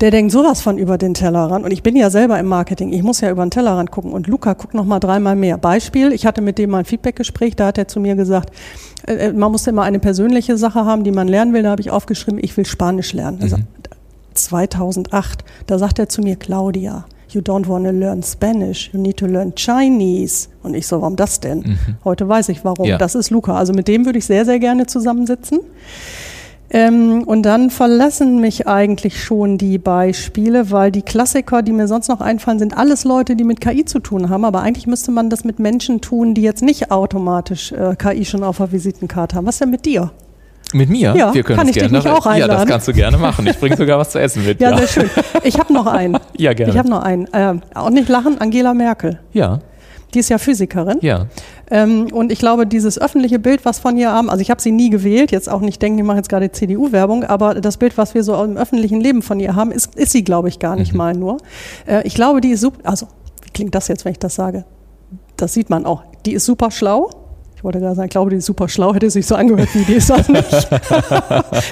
der 0.00 0.10
denkt 0.10 0.32
sowas 0.32 0.60
von 0.60 0.78
über 0.78 0.98
den 0.98 1.14
Tellerrand. 1.14 1.64
Und 1.64 1.70
ich 1.70 1.82
bin 1.82 1.94
ja 1.96 2.10
selber 2.10 2.38
im 2.38 2.46
Marketing, 2.46 2.92
ich 2.92 3.02
muss 3.02 3.20
ja 3.20 3.30
über 3.30 3.44
den 3.44 3.50
Tellerrand 3.50 3.90
gucken. 3.90 4.12
Und 4.12 4.26
Luca 4.26 4.54
guckt 4.54 4.74
noch 4.74 4.84
mal 4.84 5.00
dreimal 5.00 5.36
mehr. 5.36 5.58
Beispiel, 5.58 6.12
ich 6.12 6.26
hatte 6.26 6.40
mit 6.40 6.58
dem 6.58 6.70
mal 6.70 6.78
ein 6.78 6.84
Feedbackgespräch, 6.84 7.56
da 7.56 7.66
hat 7.66 7.78
er 7.78 7.86
zu 7.86 8.00
mir 8.00 8.16
gesagt, 8.16 8.50
äh, 9.06 9.28
äh 9.28 9.32
man 9.32 9.52
muss 9.52 9.66
immer 9.66 9.82
eine 9.82 9.98
persönliche 9.98 10.56
Sache 10.56 10.84
haben, 10.84 11.04
die 11.04 11.12
man 11.12 11.28
lernen 11.28 11.52
will. 11.52 11.62
Da 11.62 11.70
habe 11.70 11.82
ich 11.82 11.90
aufgeschrieben, 11.90 12.40
ich 12.42 12.56
will 12.56 12.66
Spanisch 12.66 13.12
lernen. 13.12 13.38
Also, 13.42 13.58
mhm. 13.58 13.66
2008, 14.32 15.44
da 15.66 15.78
sagt 15.78 15.98
er 16.00 16.08
zu 16.08 16.20
mir, 16.20 16.36
Claudia, 16.36 17.04
you 17.34 17.40
don't 17.40 17.68
want 17.68 17.84
to 17.84 17.90
learn 17.90 18.22
Spanish, 18.22 18.90
you 18.92 19.00
need 19.00 19.16
to 19.16 19.26
learn 19.26 19.54
Chinese. 19.54 20.48
Und 20.62 20.74
ich 20.74 20.86
so, 20.86 21.00
warum 21.00 21.16
das 21.16 21.40
denn? 21.40 21.58
Mhm. 21.58 21.78
Heute 22.04 22.28
weiß 22.28 22.48
ich 22.50 22.64
warum. 22.64 22.86
Ja. 22.86 22.98
Das 22.98 23.14
ist 23.14 23.30
Luca. 23.30 23.56
Also 23.56 23.72
mit 23.72 23.88
dem 23.88 24.06
würde 24.06 24.18
ich 24.18 24.26
sehr, 24.26 24.44
sehr 24.44 24.58
gerne 24.58 24.86
zusammensitzen. 24.86 25.60
Ähm, 26.70 27.22
und 27.24 27.42
dann 27.42 27.70
verlassen 27.70 28.40
mich 28.40 28.66
eigentlich 28.66 29.22
schon 29.22 29.58
die 29.58 29.78
Beispiele, 29.78 30.70
weil 30.70 30.90
die 30.90 31.02
Klassiker, 31.02 31.62
die 31.62 31.72
mir 31.72 31.86
sonst 31.86 32.08
noch 32.08 32.20
einfallen, 32.20 32.58
sind 32.58 32.76
alles 32.76 33.04
Leute, 33.04 33.36
die 33.36 33.44
mit 33.44 33.60
KI 33.60 33.84
zu 33.84 34.00
tun 34.00 34.28
haben. 34.28 34.44
Aber 34.44 34.62
eigentlich 34.62 34.86
müsste 34.86 35.12
man 35.12 35.30
das 35.30 35.44
mit 35.44 35.58
Menschen 35.58 36.00
tun, 36.00 36.34
die 36.34 36.42
jetzt 36.42 36.62
nicht 36.62 36.90
automatisch 36.90 37.70
äh, 37.72 37.94
KI 37.96 38.24
schon 38.24 38.42
auf 38.42 38.56
der 38.56 38.72
Visitenkarte 38.72 39.36
haben. 39.36 39.46
Was 39.46 39.58
denn 39.58 39.70
mit 39.70 39.84
dir? 39.84 40.10
Mit 40.74 40.90
mir? 40.90 41.14
Ja, 41.16 41.32
wir 41.32 41.44
können 41.44 41.56
kann 41.56 41.68
ich 41.68 41.74
gerne, 41.74 41.88
dich 41.88 42.04
nicht 42.04 42.12
auch 42.12 42.26
einladen? 42.26 42.50
Ja, 42.50 42.58
das 42.58 42.66
kannst 42.66 42.88
du 42.88 42.92
gerne 42.92 43.16
machen. 43.16 43.46
Ich 43.46 43.56
bringe 43.58 43.76
sogar 43.76 43.96
was 43.96 44.10
zu 44.10 44.18
essen 44.18 44.44
mit. 44.44 44.60
Ja, 44.60 44.70
ja, 44.70 44.78
sehr 44.78 44.88
schön. 44.88 45.10
Ich 45.44 45.56
habe 45.56 45.72
noch 45.72 45.86
einen. 45.86 46.18
ja, 46.36 46.52
gerne. 46.52 46.72
Ich 46.72 46.78
habe 46.78 46.90
noch 46.90 47.02
einen. 47.02 47.32
Äh, 47.32 47.54
auch 47.74 47.90
nicht 47.90 48.08
lachen, 48.08 48.40
Angela 48.40 48.74
Merkel. 48.74 49.20
Ja. 49.32 49.60
Die 50.14 50.18
ist 50.18 50.30
ja 50.30 50.38
Physikerin. 50.38 50.98
Ja. 51.00 51.26
Ähm, 51.70 52.08
und 52.12 52.32
ich 52.32 52.40
glaube, 52.40 52.66
dieses 52.66 53.00
öffentliche 53.00 53.38
Bild, 53.38 53.64
was 53.64 53.78
von 53.78 53.96
ihr 53.96 54.10
haben, 54.10 54.28
also 54.30 54.42
ich 54.42 54.50
habe 54.50 54.60
sie 54.60 54.72
nie 54.72 54.90
gewählt, 54.90 55.30
jetzt 55.30 55.48
auch 55.48 55.60
nicht 55.60 55.80
denken, 55.80 56.00
ich 56.00 56.04
mache 56.04 56.16
jetzt 56.16 56.28
gerade 56.28 56.50
CDU-Werbung, 56.50 57.22
aber 57.22 57.54
das 57.54 57.76
Bild, 57.76 57.96
was 57.96 58.14
wir 58.14 58.24
so 58.24 58.42
im 58.42 58.56
öffentlichen 58.56 59.00
Leben 59.00 59.22
von 59.22 59.38
ihr 59.38 59.54
haben, 59.54 59.70
ist, 59.70 59.94
ist 59.94 60.10
sie, 60.10 60.24
glaube 60.24 60.48
ich, 60.48 60.58
gar 60.58 60.74
nicht 60.74 60.92
mhm. 60.92 60.98
mal 60.98 61.14
nur. 61.14 61.36
Äh, 61.86 62.04
ich 62.04 62.14
glaube, 62.14 62.40
die 62.40 62.50
ist 62.50 62.62
super, 62.62 62.80
also 62.82 63.06
wie 63.44 63.50
klingt 63.50 63.76
das 63.76 63.86
jetzt, 63.86 64.04
wenn 64.04 64.12
ich 64.12 64.18
das 64.18 64.34
sage? 64.34 64.64
Das 65.36 65.54
sieht 65.54 65.70
man 65.70 65.86
auch. 65.86 66.02
Die 66.26 66.32
ist 66.32 66.46
super 66.46 66.72
schlau 66.72 67.10
ich 67.64 67.66
wollte 67.66 67.80
gerade 67.80 67.96
sagen, 67.96 68.08
ich 68.08 68.10
glaube, 68.10 68.28
die 68.28 68.36
ist 68.36 68.44
super 68.44 68.68
schlau, 68.68 68.92
hätte 68.92 69.08
sich 69.08 69.26
so 69.26 69.36
angehört, 69.36 69.74
wie 69.74 69.84
die 69.86 69.94
ist 69.94 70.10
das 70.10 70.28
nicht. 70.28 70.68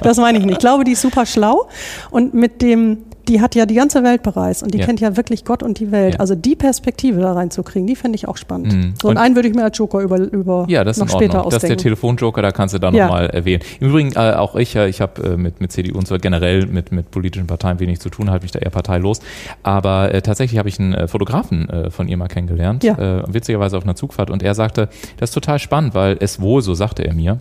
das 0.02 0.16
meine 0.16 0.38
ich 0.38 0.44
nicht. 0.46 0.54
Ich 0.54 0.58
glaube, 0.58 0.84
die 0.84 0.92
ist 0.92 1.02
super 1.02 1.26
schlau 1.26 1.68
und 2.10 2.32
mit 2.32 2.62
dem 2.62 3.04
die 3.28 3.40
hat 3.40 3.54
ja 3.54 3.66
die 3.66 3.74
ganze 3.74 4.02
Welt 4.02 4.22
bereist 4.22 4.62
und 4.62 4.74
die 4.74 4.78
ja. 4.78 4.86
kennt 4.86 5.00
ja 5.00 5.16
wirklich 5.16 5.44
Gott 5.44 5.62
und 5.62 5.78
die 5.78 5.92
Welt. 5.92 6.14
Ja. 6.14 6.20
Also 6.20 6.34
die 6.34 6.56
Perspektive 6.56 7.20
da 7.20 7.32
reinzukriegen, 7.32 7.86
die 7.86 7.96
fände 7.96 8.16
ich 8.16 8.28
auch 8.28 8.36
spannend. 8.36 8.72
Mhm. 8.72 8.94
So 9.00 9.08
und 9.08 9.16
einen 9.16 9.34
würde 9.34 9.48
ich 9.48 9.54
mir 9.54 9.64
als 9.64 9.78
Joker 9.78 10.00
über, 10.00 10.18
über 10.18 10.66
ja, 10.68 10.84
das 10.84 10.98
noch 10.98 11.08
später 11.08 11.38
Ordnung. 11.38 11.46
ausdenken. 11.46 11.54
Das 11.54 11.62
ist 11.62 11.68
der 11.68 11.76
Telefonjoker, 11.76 12.42
da 12.42 12.50
kannst 12.50 12.74
du 12.74 12.78
dann 12.78 12.94
ja. 12.94 13.06
nochmal 13.06 13.26
erwähnen. 13.30 13.62
Im 13.80 13.88
Übrigen 13.88 14.12
äh, 14.12 14.32
auch 14.34 14.56
ich, 14.56 14.74
ich 14.74 15.00
habe 15.00 15.22
äh, 15.22 15.36
mit, 15.36 15.60
mit 15.60 15.72
CDU 15.72 15.98
und 15.98 16.08
so 16.08 16.16
generell 16.18 16.66
mit, 16.66 16.92
mit 16.92 17.10
politischen 17.10 17.46
Parteien 17.46 17.78
wenig 17.80 18.00
zu 18.00 18.10
tun, 18.10 18.30
halte 18.30 18.44
mich 18.44 18.52
da 18.52 18.58
eher 18.58 18.70
parteilos. 18.70 19.20
Aber 19.62 20.12
äh, 20.12 20.22
tatsächlich 20.22 20.58
habe 20.58 20.68
ich 20.68 20.78
einen 20.78 20.94
äh, 20.94 21.08
Fotografen 21.08 21.68
äh, 21.68 21.90
von 21.90 22.08
ihr 22.08 22.16
mal 22.16 22.28
kennengelernt, 22.28 22.84
ja. 22.84 22.98
Äh, 22.98 23.22
witzigerweise 23.32 23.76
auf 23.76 23.84
einer 23.84 23.94
Zugfahrt 23.94 24.30
und 24.30 24.42
er 24.42 24.54
sagte, 24.54 24.88
das 25.18 25.30
ist 25.30 25.34
total 25.34 25.58
spannend, 25.58 25.94
weil 25.94 26.16
es 26.20 26.40
wohl, 26.40 26.62
so 26.62 26.74
sagte 26.74 27.04
er 27.04 27.14
mir, 27.14 27.38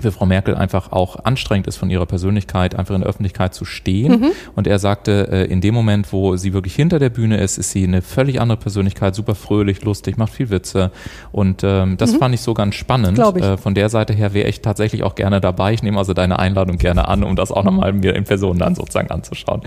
für 0.00 0.12
Frau 0.12 0.26
Merkel 0.26 0.54
einfach 0.54 0.92
auch 0.92 1.24
anstrengend 1.24 1.66
ist, 1.66 1.76
von 1.76 1.90
ihrer 1.90 2.06
Persönlichkeit 2.06 2.74
einfach 2.74 2.94
in 2.94 3.00
der 3.00 3.08
Öffentlichkeit 3.08 3.54
zu 3.54 3.64
stehen. 3.64 4.20
Mhm. 4.20 4.30
Und 4.56 4.66
er 4.66 4.78
sagte, 4.78 5.28
äh, 5.30 5.44
in 5.44 5.60
dem 5.60 5.74
Moment, 5.74 6.12
wo 6.12 6.36
sie 6.36 6.52
wirklich 6.52 6.74
hinter 6.74 6.98
der 6.98 7.10
Bühne 7.10 7.38
ist, 7.38 7.58
ist 7.58 7.70
sie 7.70 7.84
eine 7.84 8.02
völlig 8.02 8.40
andere 8.40 8.58
Persönlichkeit, 8.58 9.14
super 9.14 9.34
fröhlich, 9.34 9.82
lustig, 9.82 10.16
macht 10.16 10.32
viel 10.32 10.50
Witze. 10.50 10.90
Und 11.32 11.62
ähm, 11.64 11.96
das 11.96 12.14
mhm. 12.14 12.18
fand 12.18 12.34
ich 12.34 12.40
so 12.40 12.54
ganz 12.54 12.74
spannend. 12.74 13.18
Äh, 13.18 13.56
von 13.56 13.74
der 13.74 13.88
Seite 13.88 14.12
her 14.12 14.34
wäre 14.34 14.48
ich 14.48 14.60
tatsächlich 14.60 15.02
auch 15.02 15.14
gerne 15.14 15.40
dabei. 15.40 15.72
Ich 15.72 15.82
nehme 15.82 15.98
also 15.98 16.14
deine 16.14 16.38
Einladung 16.38 16.78
gerne 16.78 17.08
an, 17.08 17.24
um 17.24 17.36
das 17.36 17.52
auch 17.52 17.64
nochmal 17.64 17.92
mir 17.92 18.14
in 18.14 18.24
Person 18.24 18.58
dann 18.58 18.74
sozusagen 18.74 19.10
anzuschauen. 19.10 19.62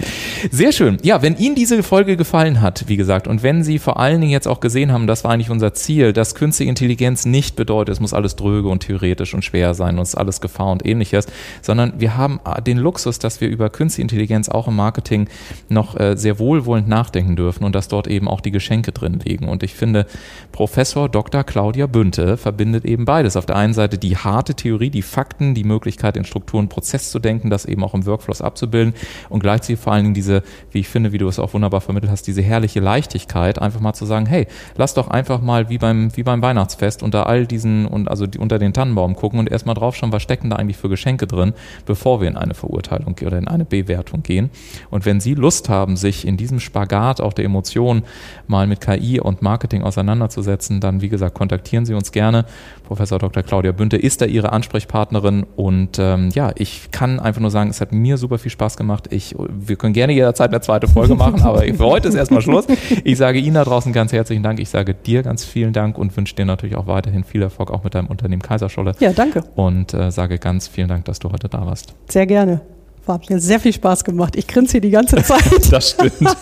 Sehr 0.51 0.71
schön. 0.71 0.97
Ja, 1.03 1.21
wenn 1.21 1.37
Ihnen 1.37 1.55
diese 1.55 1.83
Folge 1.83 2.17
gefallen 2.17 2.61
hat, 2.61 2.85
wie 2.87 2.97
gesagt, 2.97 3.27
und 3.27 3.43
wenn 3.43 3.63
Sie 3.63 3.79
vor 3.79 3.99
allen 3.99 4.21
Dingen 4.21 4.31
jetzt 4.31 4.47
auch 4.47 4.59
gesehen 4.59 4.91
haben, 4.91 5.07
das 5.07 5.23
war 5.23 5.31
eigentlich 5.31 5.49
unser 5.49 5.73
Ziel, 5.73 6.13
dass 6.13 6.35
künstliche 6.35 6.69
Intelligenz 6.69 7.25
nicht 7.25 7.55
bedeutet, 7.55 7.93
es 7.93 7.99
muss 7.99 8.13
alles 8.13 8.35
dröge 8.35 8.67
und 8.67 8.81
theoretisch 8.81 9.33
und 9.33 9.43
schwer 9.43 9.73
sein 9.73 9.97
und 9.97 10.03
es 10.03 10.15
alles 10.21 10.41
Gefahr 10.41 10.71
und 10.71 10.85
ähnliches, 10.85 11.27
sondern 11.61 11.99
wir 11.99 12.15
haben 12.15 12.39
äh, 12.45 12.61
den 12.61 12.77
Luxus, 12.77 13.19
dass 13.19 13.41
wir 13.41 13.49
über 13.49 13.69
Künstliche 13.69 14.03
Intelligenz 14.03 14.49
auch 14.49 14.67
im 14.67 14.75
Marketing 14.75 15.27
noch 15.69 15.99
äh, 15.99 16.15
sehr 16.15 16.39
wohlwollend 16.39 16.87
nachdenken 16.87 17.35
dürfen 17.35 17.63
und 17.63 17.75
dass 17.75 17.87
dort 17.87 18.07
eben 18.07 18.27
auch 18.27 18.41
die 18.41 18.51
Geschenke 18.51 18.91
drin 18.91 19.19
liegen. 19.23 19.47
Und 19.47 19.63
ich 19.63 19.73
finde, 19.73 20.05
Professor 20.51 21.09
Dr. 21.09 21.43
Claudia 21.43 21.87
Bünte 21.87 22.37
verbindet 22.37 22.85
eben 22.85 23.05
beides. 23.05 23.35
Auf 23.35 23.45
der 23.45 23.55
einen 23.55 23.73
Seite 23.73 23.97
die 23.97 24.17
harte 24.17 24.55
Theorie, 24.55 24.89
die 24.89 25.01
Fakten, 25.01 25.53
die 25.53 25.63
Möglichkeit 25.63 26.17
in 26.17 26.25
Strukturen 26.25 26.69
Prozess 26.69 27.11
zu 27.11 27.19
denken, 27.19 27.49
das 27.49 27.65
eben 27.65 27.83
auch 27.83 27.93
im 27.93 28.05
Workflows 28.05 28.41
abzubilden 28.41 28.93
und 29.29 29.41
gleichzeitig 29.41 29.79
vor 29.79 29.93
allen 29.93 30.03
Dingen 30.03 30.13
diese, 30.13 30.43
wie 30.71 30.79
ich 30.79 30.89
finde, 30.89 31.11
wie 31.11 31.17
du 31.17 31.27
es 31.27 31.39
auch 31.39 31.53
wunderbar 31.53 31.81
vermittelt 31.81 32.11
hast, 32.11 32.27
diese 32.27 32.41
herrliche 32.41 32.79
Leichtigkeit, 32.79 33.59
einfach 33.59 33.79
mal 33.79 33.93
zu 33.93 34.05
sagen, 34.05 34.25
hey, 34.25 34.47
lass 34.75 34.93
doch 34.93 35.09
einfach 35.09 35.41
mal 35.41 35.69
wie 35.69 35.77
beim, 35.77 36.15
wie 36.15 36.23
beim 36.23 36.41
Weihnachtsfest 36.41 37.03
unter 37.03 37.27
all 37.27 37.45
diesen 37.47 37.85
und 37.85 38.09
also 38.09 38.27
die, 38.27 38.37
unter 38.37 38.59
den 38.59 38.73
Tannenbaum 38.73 39.15
gucken 39.15 39.39
und 39.39 39.51
erstmal 39.51 39.75
drauf 39.75 39.95
schauen, 40.11 40.13
was 40.13 40.21
stecken 40.21 40.49
da 40.49 40.57
eigentlich 40.57 40.77
für 40.77 40.89
Geschenke 40.89 41.27
drin, 41.27 41.53
bevor 41.85 42.21
wir 42.21 42.27
in 42.27 42.37
eine 42.37 42.53
Verurteilung 42.53 43.15
oder 43.25 43.37
in 43.37 43.47
eine 43.47 43.65
Bewertung 43.65 44.23
gehen. 44.23 44.49
Und 44.89 45.05
wenn 45.05 45.19
Sie 45.19 45.33
Lust 45.33 45.69
haben, 45.69 45.97
sich 45.97 46.27
in 46.27 46.37
diesem 46.37 46.59
Spagat 46.59 47.21
auch 47.21 47.33
der 47.33 47.45
Emotionen 47.45 48.03
mal 48.47 48.67
mit 48.67 48.81
KI 48.81 49.19
und 49.19 49.41
Marketing 49.41 49.83
auseinanderzusetzen, 49.83 50.79
dann 50.79 51.01
wie 51.01 51.09
gesagt, 51.09 51.35
kontaktieren 51.35 51.85
Sie 51.85 51.93
uns 51.93 52.11
gerne. 52.11 52.45
Professor 52.85 53.19
Dr. 53.19 53.43
Claudia 53.43 53.71
Bünte 53.71 53.97
ist 53.97 54.21
da 54.21 54.25
Ihre 54.25 54.51
Ansprechpartnerin 54.51 55.45
und 55.55 55.97
ähm, 55.99 56.29
ja, 56.33 56.51
ich 56.55 56.91
kann 56.91 57.19
einfach 57.19 57.41
nur 57.41 57.51
sagen, 57.51 57.69
es 57.69 57.79
hat 57.79 57.93
mir 57.93 58.17
super 58.17 58.37
viel 58.37 58.51
Spaß 58.51 58.77
gemacht. 58.77 59.07
Ich, 59.11 59.35
wir 59.37 59.75
können 59.75 59.93
gerne 59.93 60.13
jederzeit 60.13 60.49
eine 60.49 60.61
zweite 60.61 60.87
Folge 60.87 61.15
machen, 61.15 61.41
aber 61.43 61.61
für 61.61 61.85
heute 61.85 62.09
ist 62.09 62.15
erstmal 62.15 62.41
Schluss. 62.41 62.65
Ich 63.03 63.17
sage 63.17 63.39
Ihnen 63.39 63.55
da 63.55 63.63
draußen 63.63 63.93
ganz 63.93 64.11
herzlichen 64.11 64.43
Dank. 64.43 64.59
Ich 64.59 64.69
sage 64.69 64.93
dir 64.93 65.23
ganz 65.23 65.45
vielen 65.45 65.73
Dank 65.73 65.97
und 65.97 66.15
wünsche 66.17 66.35
dir 66.35 66.45
natürlich 66.45 66.75
auch 66.75 66.87
weiterhin 66.87 67.23
viel 67.23 67.41
Erfolg 67.41 67.71
auch 67.71 67.83
mit 67.83 67.95
deinem 67.95 68.07
Unternehmen 68.07 68.41
Kaiserscholle. 68.41 68.93
Ja, 68.99 69.13
danke. 69.13 69.43
Und 69.55 69.93
äh, 69.93 70.00
sage 70.09 70.39
ganz 70.39 70.67
vielen 70.67 70.87
Dank, 70.87 71.05
dass 71.05 71.19
du 71.19 71.31
heute 71.31 71.47
da 71.49 71.65
warst. 71.65 71.93
Sehr 72.09 72.25
gerne. 72.25 72.61
War 73.05 73.19
mir 73.29 73.39
sehr 73.39 73.59
viel 73.59 73.73
Spaß 73.73 74.03
gemacht. 74.03 74.35
Ich 74.35 74.47
grinse 74.47 74.73
hier 74.73 74.81
die 74.81 74.89
ganze 74.89 75.17
Zeit. 75.23 75.43
das 75.71 75.91
stimmt. 75.91 76.35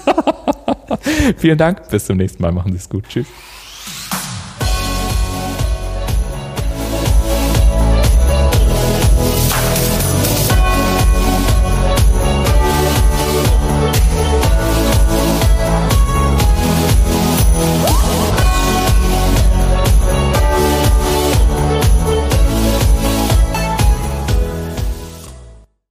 vielen 1.37 1.57
Dank. 1.57 1.89
Bis 1.89 2.05
zum 2.05 2.17
nächsten 2.17 2.41
Mal. 2.41 2.51
Machen 2.51 2.71
Sie 2.71 2.77
es 2.77 2.87
gut. 2.87 3.05
Tschüss. 3.09 3.27